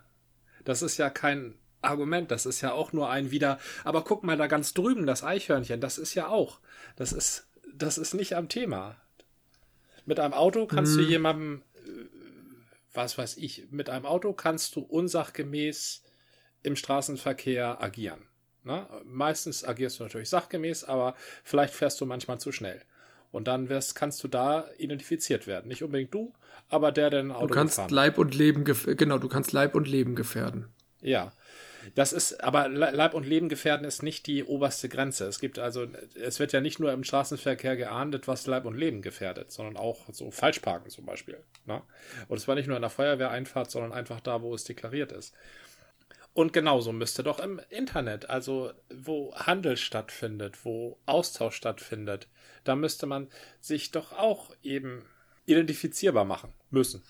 Das 0.64 0.82
ist 0.82 0.98
ja 0.98 1.08
kein 1.08 1.54
Argument, 1.80 2.30
das 2.30 2.46
ist 2.46 2.60
ja 2.60 2.72
auch 2.72 2.92
nur 2.92 3.10
ein 3.10 3.30
wieder, 3.30 3.58
aber 3.84 4.02
guck 4.02 4.24
mal 4.24 4.36
da 4.36 4.46
ganz 4.46 4.74
drüben, 4.74 5.06
das 5.06 5.22
Eichhörnchen, 5.22 5.80
das 5.80 5.98
ist 5.98 6.14
ja 6.14 6.28
auch, 6.28 6.58
das 6.96 7.12
ist, 7.12 7.46
das 7.74 7.98
ist 7.98 8.14
nicht 8.14 8.34
am 8.34 8.48
Thema. 8.48 8.96
Mit 10.06 10.18
einem 10.20 10.34
Auto 10.34 10.66
kannst 10.66 10.96
hm. 10.96 11.02
du 11.02 11.08
jemandem, 11.08 11.62
was 12.94 13.18
weiß 13.18 13.36
ich, 13.36 13.68
mit 13.70 13.90
einem 13.90 14.06
Auto 14.06 14.32
kannst 14.32 14.74
du 14.76 14.80
unsachgemäß 14.80 16.02
im 16.62 16.76
Straßenverkehr 16.76 17.82
agieren. 17.82 18.22
Na? 18.64 18.88
Meistens 19.04 19.64
agierst 19.64 19.98
du 19.98 20.04
natürlich 20.04 20.28
sachgemäß, 20.28 20.84
aber 20.84 21.14
vielleicht 21.44 21.74
fährst 21.74 22.00
du 22.00 22.06
manchmal 22.06 22.40
zu 22.40 22.52
schnell. 22.52 22.82
Und 23.30 23.46
dann 23.46 23.68
wirst, 23.68 23.94
kannst 23.94 24.24
du 24.24 24.28
da 24.28 24.68
identifiziert 24.78 25.46
werden. 25.46 25.68
Nicht 25.68 25.82
unbedingt 25.82 26.14
du, 26.14 26.32
aber 26.68 26.92
der, 26.92 27.10
der 27.10 27.20
ein 27.20 27.30
Auto 27.30 27.48
Du 27.48 27.54
kannst. 27.54 27.90
Leib 27.90 28.18
und 28.18 28.34
Leben, 28.34 28.64
genau, 28.64 29.18
du 29.18 29.28
kannst 29.28 29.52
Leib 29.52 29.74
und 29.74 29.86
Leben 29.86 30.14
gefährden. 30.14 30.68
Ja. 31.00 31.32
Das 31.94 32.12
ist, 32.12 32.42
aber 32.42 32.68
Leib 32.68 33.14
und 33.14 33.26
Leben 33.26 33.48
gefährden 33.48 33.86
ist 33.86 34.02
nicht 34.02 34.26
die 34.26 34.44
oberste 34.44 34.88
Grenze. 34.88 35.26
Es 35.26 35.40
gibt 35.40 35.58
also, 35.58 35.86
es 36.14 36.40
wird 36.40 36.52
ja 36.52 36.60
nicht 36.60 36.80
nur 36.80 36.92
im 36.92 37.04
Straßenverkehr 37.04 37.76
geahndet, 37.76 38.28
was 38.28 38.46
Leib 38.46 38.64
und 38.64 38.76
Leben 38.76 39.02
gefährdet, 39.02 39.52
sondern 39.52 39.76
auch 39.76 40.06
so 40.12 40.30
Falschparken 40.30 40.90
zum 40.90 41.06
Beispiel. 41.06 41.42
Ne? 41.66 41.82
Und 42.28 42.36
es 42.36 42.48
war 42.48 42.54
nicht 42.54 42.66
nur 42.66 42.76
in 42.76 42.82
der 42.82 42.90
Feuerwehreinfahrt, 42.90 43.70
sondern 43.70 43.92
einfach 43.92 44.20
da, 44.20 44.42
wo 44.42 44.54
es 44.54 44.64
deklariert 44.64 45.12
ist. 45.12 45.34
Und 46.34 46.52
genauso 46.52 46.92
müsste 46.92 47.24
doch 47.24 47.40
im 47.40 47.60
Internet, 47.68 48.30
also 48.30 48.72
wo 48.94 49.34
Handel 49.34 49.76
stattfindet, 49.76 50.64
wo 50.64 50.98
Austausch 51.04 51.56
stattfindet, 51.56 52.28
da 52.64 52.76
müsste 52.76 53.06
man 53.06 53.28
sich 53.60 53.90
doch 53.90 54.12
auch 54.12 54.54
eben 54.62 55.04
identifizierbar 55.46 56.24
machen 56.24 56.52
müssen. 56.70 57.02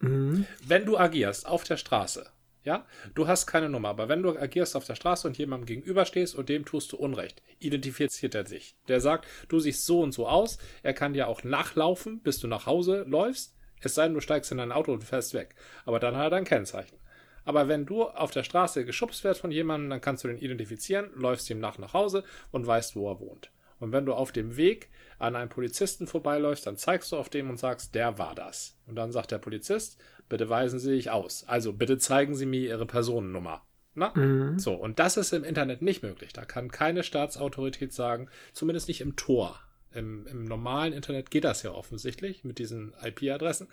Mhm. 0.00 0.46
Wenn 0.66 0.84
du 0.84 0.98
agierst 0.98 1.46
auf 1.46 1.64
der 1.64 1.76
Straße, 1.76 2.26
ja, 2.64 2.86
du 3.14 3.28
hast 3.28 3.46
keine 3.46 3.68
Nummer, 3.68 3.90
aber 3.90 4.08
wenn 4.08 4.22
du 4.22 4.36
agierst 4.36 4.74
auf 4.74 4.84
der 4.84 4.94
Straße 4.94 5.28
und 5.28 5.38
jemandem 5.38 5.66
gegenüberstehst 5.66 6.34
und 6.34 6.48
dem 6.48 6.64
tust 6.64 6.92
du 6.92 6.96
Unrecht, 6.96 7.42
identifiziert 7.58 8.34
er 8.34 8.46
sich. 8.46 8.76
Der 8.88 9.00
sagt, 9.00 9.26
du 9.48 9.60
siehst 9.60 9.86
so 9.86 10.00
und 10.00 10.12
so 10.12 10.26
aus, 10.26 10.58
er 10.82 10.94
kann 10.94 11.12
dir 11.12 11.28
auch 11.28 11.44
nachlaufen, 11.44 12.20
bis 12.20 12.38
du 12.38 12.48
nach 12.48 12.66
Hause 12.66 13.04
läufst, 13.06 13.54
es 13.80 13.94
sei 13.94 14.04
denn, 14.04 14.14
du 14.14 14.20
steigst 14.20 14.50
in 14.50 14.58
dein 14.58 14.72
Auto 14.72 14.92
und 14.92 15.04
fährst 15.04 15.34
weg. 15.34 15.54
Aber 15.84 16.00
dann 16.00 16.16
hat 16.16 16.24
er 16.24 16.30
dein 16.30 16.44
Kennzeichen. 16.44 16.96
Aber 17.44 17.68
wenn 17.68 17.84
du 17.84 18.04
auf 18.04 18.30
der 18.30 18.42
Straße 18.42 18.86
geschubst 18.86 19.22
wirst 19.24 19.42
von 19.42 19.50
jemandem, 19.50 19.90
dann 19.90 20.00
kannst 20.00 20.24
du 20.24 20.28
den 20.28 20.38
identifizieren, 20.38 21.10
läufst 21.14 21.50
ihm 21.50 21.60
nach 21.60 21.76
nach 21.76 21.92
Hause 21.92 22.24
und 22.50 22.66
weißt, 22.66 22.96
wo 22.96 23.10
er 23.10 23.20
wohnt. 23.20 23.50
Und 23.80 23.92
wenn 23.92 24.06
du 24.06 24.14
auf 24.14 24.32
dem 24.32 24.56
Weg 24.56 24.88
an 25.18 25.36
einem 25.36 25.50
Polizisten 25.50 26.06
vorbeiläufst, 26.06 26.66
dann 26.66 26.78
zeigst 26.78 27.12
du 27.12 27.16
auf 27.16 27.28
dem 27.28 27.50
und 27.50 27.58
sagst, 27.58 27.94
der 27.94 28.18
war 28.18 28.34
das. 28.34 28.78
Und 28.86 28.96
dann 28.96 29.12
sagt 29.12 29.30
der 29.30 29.38
Polizist, 29.38 29.98
bitte 30.28 30.48
weisen 30.48 30.78
Sie 30.78 30.90
sich 30.90 31.10
aus. 31.10 31.44
Also 31.46 31.72
bitte 31.72 31.98
zeigen 31.98 32.34
Sie 32.34 32.46
mir 32.46 32.68
Ihre 32.68 32.86
Personennummer. 32.86 33.62
Na? 33.94 34.12
Mhm. 34.14 34.58
So, 34.58 34.74
und 34.74 34.98
das 34.98 35.16
ist 35.16 35.32
im 35.32 35.44
Internet 35.44 35.82
nicht 35.82 36.02
möglich. 36.02 36.32
Da 36.32 36.44
kann 36.44 36.70
keine 36.70 37.02
Staatsautorität 37.02 37.92
sagen, 37.92 38.28
zumindest 38.52 38.88
nicht 38.88 39.00
im 39.00 39.16
Tor. 39.16 39.60
Im, 39.92 40.26
Im, 40.26 40.44
normalen 40.44 40.92
Internet 40.92 41.30
geht 41.30 41.44
das 41.44 41.62
ja 41.62 41.70
offensichtlich 41.70 42.42
mit 42.42 42.58
diesen 42.58 42.94
IP-Adressen, 43.00 43.68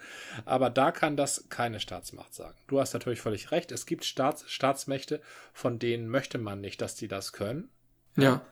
aber 0.46 0.70
da 0.70 0.92
kann 0.92 1.18
das 1.18 1.50
keine 1.50 1.80
Staatsmacht 1.80 2.36
sagen. 2.36 2.60
Du 2.68 2.80
hast 2.80 2.94
natürlich 2.94 3.22
völlig 3.22 3.50
recht. 3.50 3.72
Es 3.72 3.88
gibt 3.88 4.06
Staats, 4.06 4.46
Staatsmächte, 4.48 5.20
von 5.52 5.80
denen 5.80 6.08
möchte 6.08 6.38
man 6.38 6.62
nicht, 6.62 6.80
dass 6.80 6.94
die 6.94 7.08
das 7.08 7.34
können. 7.34 7.70
Ja. 8.18 8.46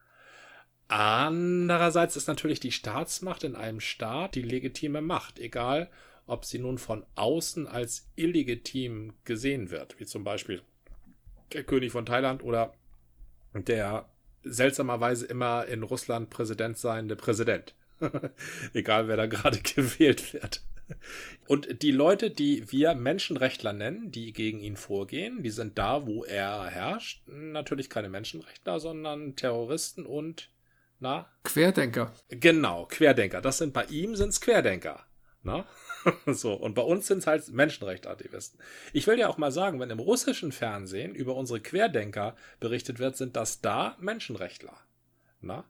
Andererseits 0.87 2.15
ist 2.15 2.27
natürlich 2.27 2.59
die 2.59 2.71
Staatsmacht 2.71 3.43
in 3.43 3.55
einem 3.55 3.79
Staat 3.79 4.33
die 4.33 4.41
legitime 4.41 5.01
Macht, 5.01 5.37
egal 5.37 5.91
ob 6.29 6.45
sie 6.45 6.59
nun 6.59 6.77
von 6.77 7.05
außen 7.15 7.67
als 7.67 8.09
illegitim 8.15 9.13
gesehen 9.25 9.71
wird, 9.71 10.00
wie 10.00 10.05
zum 10.05 10.24
Beispiel 10.24 10.62
der 11.53 11.63
König 11.63 11.91
von 11.91 12.05
Thailand 12.05 12.43
oder 12.43 12.74
der 13.53 14.09
seltsamerweise 14.43 15.25
immer 15.25 15.65
in 15.65 15.83
Russland 15.83 16.29
Präsident 16.29 16.77
seiende 16.77 17.15
Präsident. 17.15 17.75
Egal 18.74 19.07
wer 19.07 19.17
da 19.17 19.25
gerade 19.25 19.59
gewählt 19.75 20.33
wird. 20.33 20.63
Und 21.48 21.83
die 21.83 21.91
Leute, 21.91 22.31
die 22.31 22.71
wir 22.71 22.95
Menschenrechtler 22.95 23.74
nennen, 23.74 24.12
die 24.12 24.33
gegen 24.33 24.59
ihn 24.59 24.75
vorgehen, 24.75 25.43
die 25.43 25.51
sind 25.51 25.77
da, 25.77 26.07
wo 26.07 26.24
er 26.24 26.65
herrscht, 26.65 27.27
natürlich 27.27 27.89
keine 27.89 28.09
Menschenrechtler, 28.09 28.79
sondern 28.79 29.36
Terroristen 29.36 30.05
und 30.05 30.50
na? 31.00 31.29
Querdenker. 31.43 32.13
Genau, 32.29 32.86
Querdenker. 32.86 33.41
Das 33.41 33.59
sind 33.59 33.74
bei 33.74 33.86
ihm 33.86 34.15
sind's 34.15 34.41
Querdenker. 34.41 35.05
Na? 35.43 35.65
so, 36.25 36.53
und 36.53 36.73
bei 36.73 36.81
uns 36.81 37.07
sind 37.07 37.19
es 37.19 37.27
halt 37.27 37.47
Menschenrechtsaktivisten. 37.49 38.59
Ich 38.93 39.07
will 39.07 39.19
ja 39.19 39.27
auch 39.27 39.37
mal 39.37 39.51
sagen, 39.51 39.79
wenn 39.79 39.89
im 39.89 39.99
russischen 39.99 40.51
Fernsehen 40.51 41.15
über 41.15 41.35
unsere 41.35 41.59
Querdenker 41.59 42.35
berichtet 42.59 42.99
wird, 42.99 43.17
sind 43.17 43.35
das 43.35 43.61
da 43.61 43.97
Menschenrechtler. 43.99 44.77
Na? 45.41 45.65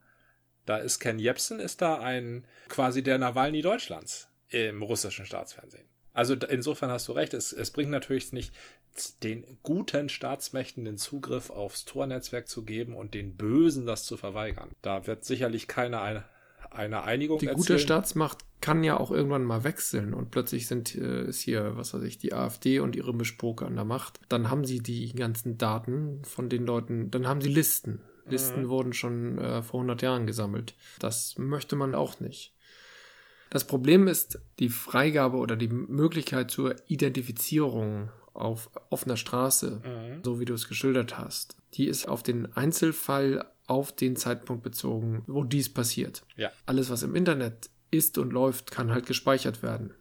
Da 0.65 0.77
ist 0.77 0.99
Ken 0.99 1.19
Jebsen, 1.19 1.59
ist 1.59 1.81
da 1.81 1.99
ein 1.99 2.45
quasi 2.67 3.01
der 3.01 3.17
Nawalny 3.17 3.61
Deutschlands 3.61 4.29
im 4.49 4.83
russischen 4.83 5.25
Staatsfernsehen. 5.25 5.85
Also 6.13 6.35
insofern 6.35 6.91
hast 6.91 7.07
du 7.07 7.13
recht, 7.13 7.33
es, 7.33 7.53
es 7.53 7.71
bringt 7.71 7.91
natürlich 7.91 8.33
nicht 8.33 8.53
den 9.23 9.57
guten 9.63 10.09
Staatsmächten 10.09 10.83
den 10.85 10.97
Zugriff 10.97 11.49
aufs 11.49 11.85
Tornetzwerk 11.85 12.47
zu 12.47 12.65
geben 12.65 12.95
und 12.95 13.13
den 13.13 13.37
Bösen 13.37 13.85
das 13.85 14.03
zu 14.03 14.17
verweigern. 14.17 14.71
Da 14.81 15.07
wird 15.07 15.23
sicherlich 15.23 15.67
keine 15.67 15.99
eine, 16.71 17.03
Einigung 17.03 17.39
Die 17.39 17.47
erzielen. 17.47 17.61
gute 17.61 17.79
Staatsmacht 17.79 18.39
kann 18.61 18.83
ja 18.83 18.99
auch 18.99 19.11
irgendwann 19.11 19.43
mal 19.43 19.63
wechseln 19.63 20.13
und 20.13 20.31
plötzlich 20.31 20.67
sind 20.67 20.95
äh, 20.95 21.25
ist 21.25 21.41
hier, 21.41 21.77
was 21.77 21.93
weiß 21.93 22.03
ich, 22.03 22.17
die 22.17 22.33
AfD 22.33 22.79
und 22.79 22.95
ihre 22.95 23.13
Mischpoker 23.13 23.65
an 23.65 23.75
der 23.75 23.85
Macht. 23.85 24.19
Dann 24.29 24.49
haben 24.49 24.65
sie 24.65 24.79
die 24.79 25.13
ganzen 25.13 25.57
Daten 25.57 26.23
von 26.25 26.49
den 26.49 26.65
Leuten, 26.65 27.11
dann 27.11 27.27
haben 27.27 27.41
sie 27.41 27.49
Listen. 27.49 28.01
Listen 28.25 28.63
mhm. 28.63 28.69
wurden 28.69 28.93
schon 28.93 29.37
äh, 29.37 29.61
vor 29.61 29.79
100 29.79 30.01
Jahren 30.01 30.27
gesammelt. 30.27 30.75
Das 30.99 31.37
möchte 31.37 31.75
man 31.75 31.95
auch 31.95 32.19
nicht. 32.19 32.53
Das 33.49 33.65
Problem 33.65 34.07
ist 34.07 34.39
die 34.59 34.69
Freigabe 34.69 35.37
oder 35.37 35.55
die 35.55 35.69
Möglichkeit 35.69 36.51
zur 36.51 36.75
Identifizierung 36.87 38.09
auf 38.33 38.69
offener 38.89 39.17
Straße, 39.17 39.81
mhm. 39.83 40.23
so 40.23 40.39
wie 40.39 40.45
du 40.45 40.53
es 40.53 40.67
geschildert 40.67 41.17
hast. 41.17 41.55
Die 41.73 41.87
ist 41.87 42.07
auf 42.07 42.23
den 42.23 42.55
Einzelfall 42.55 43.45
auf 43.69 43.91
den 43.91 44.15
Zeitpunkt 44.15 44.63
bezogen, 44.63 45.23
wo 45.27 45.43
dies 45.43 45.73
passiert. 45.73 46.23
Ja. 46.35 46.51
Alles, 46.65 46.89
was 46.89 47.03
im 47.03 47.15
Internet 47.15 47.69
ist 47.91 48.17
und 48.17 48.33
läuft, 48.33 48.71
kann 48.71 48.91
halt 48.91 49.05
gespeichert 49.05 49.63
werden. 49.63 49.93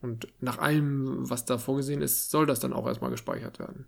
Und 0.00 0.28
nach 0.40 0.58
allem, 0.58 1.28
was 1.30 1.44
da 1.44 1.58
vorgesehen 1.58 2.02
ist, 2.02 2.30
soll 2.30 2.46
das 2.46 2.60
dann 2.60 2.72
auch 2.72 2.86
erstmal 2.86 3.10
gespeichert 3.10 3.58
werden. 3.58 3.86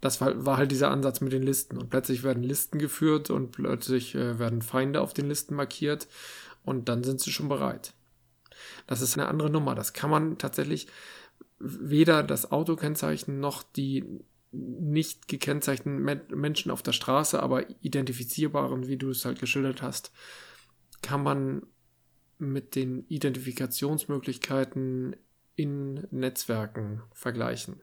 Das 0.00 0.20
war, 0.20 0.44
war 0.44 0.56
halt 0.56 0.72
dieser 0.72 0.90
Ansatz 0.90 1.20
mit 1.20 1.32
den 1.32 1.44
Listen. 1.44 1.78
Und 1.78 1.88
plötzlich 1.88 2.22
werden 2.22 2.42
Listen 2.42 2.78
geführt 2.78 3.30
und 3.30 3.52
plötzlich 3.52 4.14
äh, 4.14 4.38
werden 4.38 4.60
Feinde 4.60 5.00
auf 5.00 5.14
den 5.14 5.28
Listen 5.28 5.54
markiert 5.54 6.08
und 6.64 6.88
dann 6.88 7.04
sind 7.04 7.20
sie 7.20 7.32
schon 7.32 7.48
bereit. 7.48 7.94
Das 8.86 9.00
ist 9.00 9.16
eine 9.16 9.28
andere 9.28 9.48
Nummer. 9.50 9.74
Das 9.74 9.92
kann 9.92 10.10
man 10.10 10.38
tatsächlich 10.38 10.88
weder 11.58 12.22
das 12.22 12.50
Autokennzeichen 12.50 13.40
noch 13.40 13.62
die 13.62 14.04
nicht 14.52 15.26
gekennzeichneten 15.28 16.02
Menschen 16.38 16.70
auf 16.70 16.82
der 16.82 16.92
Straße, 16.92 17.42
aber 17.42 17.70
identifizierbaren, 17.82 18.86
wie 18.86 18.98
du 18.98 19.08
es 19.10 19.24
halt 19.24 19.40
geschildert 19.40 19.80
hast, 19.82 20.12
kann 21.00 21.22
man 21.22 21.62
mit 22.38 22.74
den 22.74 23.06
Identifikationsmöglichkeiten 23.08 25.16
in 25.56 26.06
Netzwerken 26.10 27.00
vergleichen. 27.12 27.80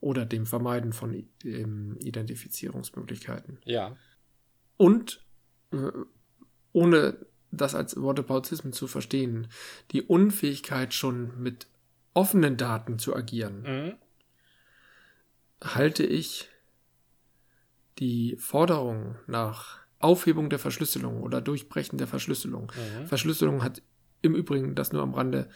Oder 0.00 0.26
dem 0.26 0.44
Vermeiden 0.46 0.92
von 0.92 1.26
Identifizierungsmöglichkeiten. 1.42 3.58
Ja. 3.64 3.96
Und 4.76 5.24
äh, 5.72 5.90
ohne 6.72 7.26
das 7.50 7.74
als 7.74 8.00
Wortepauzismen 8.00 8.72
zu 8.72 8.86
verstehen, 8.86 9.48
die 9.90 10.02
Unfähigkeit 10.02 10.94
schon 10.94 11.42
mit 11.42 11.66
offenen 12.14 12.56
Daten 12.56 12.98
zu 12.98 13.16
agieren, 13.16 13.62
mhm. 13.62 13.94
Halte 15.62 16.04
ich 16.04 16.48
die 17.98 18.36
Forderung 18.38 19.16
nach 19.26 19.78
Aufhebung 19.98 20.50
der 20.50 20.58
Verschlüsselung 20.58 21.22
oder 21.22 21.40
Durchbrechen 21.40 21.98
der 21.98 22.06
Verschlüsselung. 22.06 22.72
Mhm. 22.72 23.06
Verschlüsselung 23.06 23.62
hat 23.62 23.82
im 24.22 24.34
Übrigen, 24.34 24.74
das 24.74 24.92
nur 24.92 25.02
am 25.02 25.14
Rande, 25.14 25.48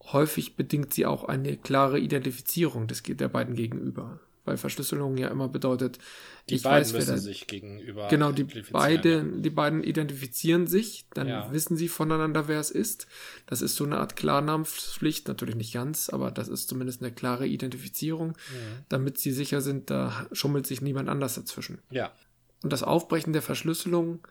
häufig 0.00 0.56
bedingt 0.56 0.92
sie 0.94 1.06
auch 1.06 1.24
eine 1.24 1.56
klare 1.56 1.98
Identifizierung 1.98 2.86
des, 2.86 3.02
der 3.02 3.28
beiden 3.28 3.54
gegenüber 3.54 4.20
weil 4.44 4.56
Verschlüsselung 4.56 5.16
ja 5.16 5.28
immer 5.28 5.48
bedeutet, 5.48 5.98
die 6.48 6.56
ich 6.56 6.62
beiden 6.62 6.84
weiß, 6.84 6.92
müssen 6.92 7.06
wer 7.08 7.14
da, 7.14 7.20
sich 7.20 7.46
gegenüber 7.46 8.08
genau 8.08 8.32
die 8.32 8.44
beide 8.70 9.24
die 9.24 9.50
beiden 9.50 9.82
identifizieren 9.82 10.66
sich, 10.66 11.06
dann 11.14 11.28
ja. 11.28 11.52
wissen 11.52 11.76
sie 11.76 11.88
voneinander, 11.88 12.48
wer 12.48 12.60
es 12.60 12.70
ist. 12.70 13.06
Das 13.46 13.62
ist 13.62 13.76
so 13.76 13.84
eine 13.84 13.98
Art 13.98 14.16
Klarnamenspflicht, 14.16 15.28
natürlich 15.28 15.56
nicht 15.56 15.72
ganz, 15.72 16.08
aber 16.08 16.30
das 16.30 16.48
ist 16.48 16.68
zumindest 16.68 17.02
eine 17.02 17.12
klare 17.12 17.46
Identifizierung, 17.46 18.28
mhm. 18.28 18.84
damit 18.88 19.18
sie 19.18 19.32
sicher 19.32 19.60
sind, 19.60 19.90
da 19.90 20.26
schummelt 20.32 20.66
sich 20.66 20.80
niemand 20.80 21.08
anders 21.08 21.34
dazwischen. 21.34 21.78
Ja. 21.90 22.12
Und 22.62 22.72
das 22.72 22.82
Aufbrechen 22.82 23.32
der 23.32 23.42
Verschlüsselung 23.42 24.26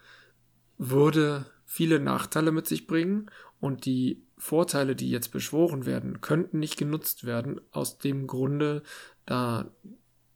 würde 0.78 1.46
viele 1.66 2.00
Nachteile 2.00 2.52
mit 2.52 2.68
sich 2.68 2.88
bringen 2.88 3.30
und 3.60 3.86
die 3.86 4.24
Vorteile, 4.38 4.96
die 4.96 5.10
jetzt 5.10 5.32
beschworen 5.32 5.86
werden, 5.86 6.20
könnten 6.20 6.60
nicht 6.60 6.78
genutzt 6.78 7.26
werden 7.26 7.62
aus 7.72 7.98
dem 7.98 8.28
Grunde, 8.28 8.84
da 9.26 9.72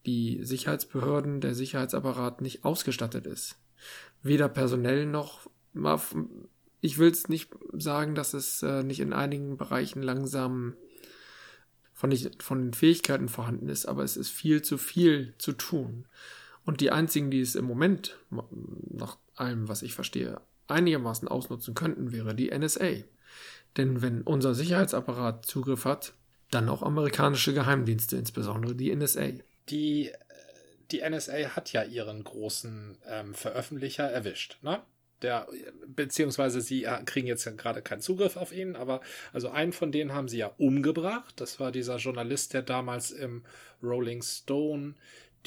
die 0.07 0.39
Sicherheitsbehörden, 0.41 1.41
der 1.41 1.53
Sicherheitsapparat 1.53 2.41
nicht 2.41 2.65
ausgestattet 2.65 3.27
ist. 3.27 3.59
Weder 4.23 4.49
personell 4.49 5.05
noch, 5.05 5.49
ich 6.81 6.97
will 6.97 7.11
es 7.11 7.29
nicht 7.29 7.51
sagen, 7.73 8.15
dass 8.15 8.33
es 8.33 8.63
äh, 8.63 8.81
nicht 8.83 9.01
in 9.01 9.13
einigen 9.13 9.57
Bereichen 9.57 10.01
langsam 10.01 10.75
von, 11.93 12.09
nicht, 12.09 12.41
von 12.41 12.63
den 12.63 12.73
Fähigkeiten 12.73 13.27
vorhanden 13.27 13.69
ist, 13.69 13.85
aber 13.85 14.03
es 14.03 14.17
ist 14.17 14.29
viel 14.29 14.61
zu 14.61 14.77
viel 14.77 15.33
zu 15.37 15.51
tun. 15.51 16.07
Und 16.63 16.81
die 16.81 16.91
einzigen, 16.91 17.29
die 17.29 17.41
es 17.41 17.55
im 17.55 17.65
Moment, 17.65 18.17
nach 18.29 19.17
allem, 19.35 19.67
was 19.67 19.81
ich 19.81 19.93
verstehe, 19.93 20.41
einigermaßen 20.67 21.27
ausnutzen 21.27 21.75
könnten, 21.75 22.11
wäre 22.11 22.35
die 22.35 22.57
NSA. 22.57 23.03
Denn 23.77 24.01
wenn 24.01 24.21
unser 24.21 24.53
Sicherheitsapparat 24.53 25.45
Zugriff 25.45 25.85
hat, 25.85 26.13
dann 26.51 26.69
auch 26.69 26.81
amerikanische 26.81 27.53
Geheimdienste, 27.53 28.17
insbesondere 28.17 28.75
die 28.75 28.95
NSA. 28.95 29.31
Die 29.69 30.11
die 30.91 31.07
NSA 31.07 31.55
hat 31.55 31.73
ja 31.73 31.83
ihren 31.83 32.23
großen 32.23 32.97
ähm, 33.07 33.33
Veröffentlicher 33.33 34.09
erwischt, 34.09 34.57
ne? 34.61 34.81
Der, 35.23 35.47
beziehungsweise 35.87 36.61
sie 36.61 36.83
äh, 36.83 37.03
kriegen 37.03 37.25
jetzt 37.25 37.43
gerade 37.57 37.81
keinen 37.81 38.01
Zugriff 38.01 38.37
auf 38.37 38.53
ihn, 38.53 38.75
aber 38.75 39.01
also 39.33 39.49
einen 39.49 39.73
von 39.73 39.91
denen 39.91 40.13
haben 40.13 40.27
sie 40.27 40.37
ja 40.37 40.53
umgebracht. 40.59 41.41
Das 41.41 41.59
war 41.59 41.71
dieser 41.71 41.97
Journalist, 41.97 42.53
der 42.53 42.61
damals 42.61 43.09
im 43.09 43.43
Rolling 43.81 44.21
Stone 44.21 44.93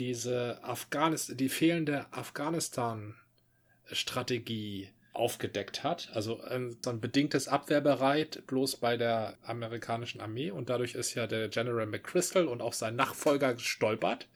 diese 0.00 0.58
Afghanistan, 0.64 1.36
die 1.36 1.48
fehlende 1.48 2.12
Afghanistan-Strategie 2.12 4.90
aufgedeckt 5.12 5.82
hat. 5.82 6.10
Also 6.14 6.40
ähm, 6.50 6.76
so 6.82 6.90
ein 6.90 7.00
bedingtes 7.00 7.48
Abwehrbereit 7.48 8.46
bloß 8.46 8.76
bei 8.76 8.96
der 8.96 9.34
amerikanischen 9.42 10.20
Armee 10.20 10.50
und 10.50 10.70
dadurch 10.70 10.94
ist 10.94 11.14
ja 11.14 11.26
der 11.26 11.48
General 11.48 11.86
McChrystal 11.86 12.46
und 12.46 12.62
auch 12.62 12.72
sein 12.72 12.96
Nachfolger 12.96 13.54
gestolpert. 13.54 14.28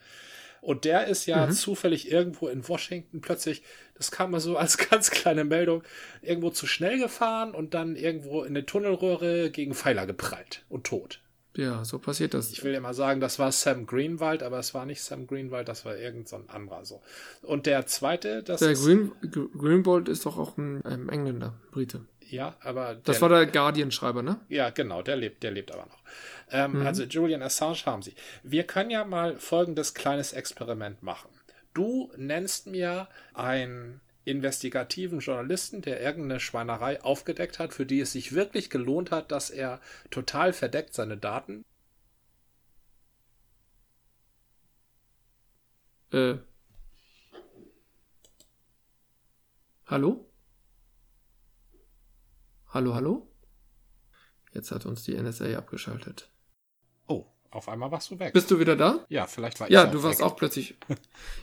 Und 0.61 0.87
der 0.87 1.07
ist 1.09 1.27
ja 1.27 1.47
mhm. 1.47 1.53
zufällig 1.53 2.11
irgendwo 2.11 2.49
in 2.49 2.67
Washington 2.67 3.21
plötzlich, 3.21 3.63
das 3.97 4.11
kam 4.11 4.31
mal 4.31 4.41
so 4.41 4.57
als 4.59 4.79
ganz 4.79 5.11
kleine 5.11 5.45
Meldung, 5.45 5.83
irgendwo 6.23 6.51
zu 6.51 6.67
schnell 6.67 6.99
gefahren 6.99 7.55
und 7.55 7.75
dann 7.75 7.97
irgendwo 7.97 8.43
in 8.43 8.49
eine 8.49 8.67
Tunnelröhre 8.67 9.51
gegen 9.51 9.75
Pfeiler 9.75 10.07
geprallt 10.07 10.65
und 10.69 10.85
tot. 10.85 11.21
Ja, 11.57 11.85
so 11.85 12.01
passiert 12.01 12.35
das. 12.35 12.51
Ich 12.51 12.65
will 12.65 12.75
immer 12.75 12.95
sagen, 12.95 13.21
das 13.21 13.39
war 13.39 13.53
Sam 13.53 13.87
Greenwald, 13.87 14.43
aber 14.43 14.59
es 14.59 14.75
war 14.75 14.87
nicht 14.87 15.03
Sam 15.03 15.27
Greenwald, 15.27 15.69
das 15.69 15.85
war 15.85 15.97
irgend 15.97 16.29
so 16.29 16.37
ein 16.37 16.49
anderer 16.49 16.85
so. 16.85 17.01
Und 17.43 17.67
der 17.67 17.87
zweite, 17.87 18.43
das 18.43 18.61
der 18.61 18.73
ist. 18.73 18.85
Green, 18.85 19.13
Greenwald 19.57 20.09
ist 20.09 20.27
doch 20.27 20.37
auch 20.37 20.57
ein, 20.59 20.85
ein 20.85 21.09
Engländer, 21.09 21.55
Brite. 21.71 22.07
Ja, 22.29 22.57
aber. 22.61 22.97
Das 23.05 23.21
war 23.21 23.29
der 23.29 23.47
Guardian-Schreiber, 23.47 24.23
ne? 24.23 24.41
Ja, 24.49 24.71
genau, 24.71 25.03
der 25.03 25.17
lebt, 25.17 25.43
der 25.43 25.53
lebt 25.53 25.71
aber 25.71 25.87
noch. 25.87 26.03
Ähm, 26.51 26.81
mhm. 26.81 26.87
Also 26.87 27.05
Julian 27.05 27.43
Assange 27.43 27.87
haben 27.87 28.03
sie. 28.03 28.15
Wir 28.43 28.65
können 28.65 28.91
ja 28.91 29.05
mal 29.05 29.39
folgendes 29.39 29.95
kleines 29.95 30.33
Experiment 30.33 31.03
machen. 31.03 31.31
Du 31.75 32.11
nennst 32.17 32.67
mir 32.67 33.09
ein 33.35 34.01
investigativen 34.25 35.21
Journalisten, 35.21 35.83
der 35.83 36.01
irgendeine 36.01 36.41
Schweinerei 36.41 37.03
aufgedeckt 37.03 37.59
hat, 37.59 37.75
für 37.75 37.87
die 37.87 38.01
es 38.01 38.13
sich 38.13 38.33
wirklich 38.35 38.71
gelohnt 38.71 39.11
hat, 39.11 39.31
dass 39.33 39.51
er 39.51 39.81
total 40.11 40.53
verdeckt 40.53 40.95
seine 40.95 41.17
Daten. 41.17 41.65
Äh. 46.13 46.37
Hallo? 49.87 50.31
Hallo, 52.69 52.95
hallo? 52.95 53.31
Jetzt 54.53 54.71
hat 54.71 54.87
uns 54.87 55.03
die 55.05 55.15
NSA 55.21 55.57
abgeschaltet. 55.59 56.31
Oh, 57.07 57.27
auf 57.51 57.69
einmal 57.69 57.91
warst 57.91 58.11
du 58.11 58.19
weg. 58.19 58.33
Bist 58.33 58.51
du 58.51 58.59
wieder 58.59 58.77
da? 58.77 59.05
Ja, 59.09 59.27
vielleicht 59.27 59.61
war 59.61 59.67
ich 59.67 59.73
Ja, 59.73 59.87
du 59.87 60.03
warst 60.03 60.21
weg. 60.21 60.27
auch 60.27 60.37
plötzlich. 60.37 60.77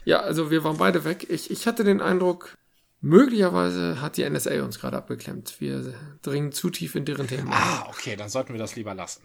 ja, 0.06 0.22
also 0.22 0.50
wir 0.50 0.64
waren 0.64 0.78
beide 0.78 1.04
weg. 1.04 1.30
Ich, 1.30 1.52
ich 1.52 1.68
hatte 1.68 1.84
den 1.84 2.02
Eindruck, 2.02 2.58
Möglicherweise 3.04 4.00
hat 4.00 4.18
die 4.18 4.30
NSA 4.30 4.64
uns 4.64 4.80
gerade 4.80 4.96
abgeklemmt. 4.98 5.56
Wir 5.60 5.96
dringen 6.22 6.52
zu 6.52 6.70
tief 6.70 6.94
in 6.94 7.04
deren 7.04 7.28
Themen. 7.28 7.48
Ah, 7.50 7.88
okay, 7.90 8.16
dann 8.16 8.30
sollten 8.30 8.54
wir 8.54 8.60
das 8.60 8.76
lieber 8.76 8.94
lassen. 8.94 9.24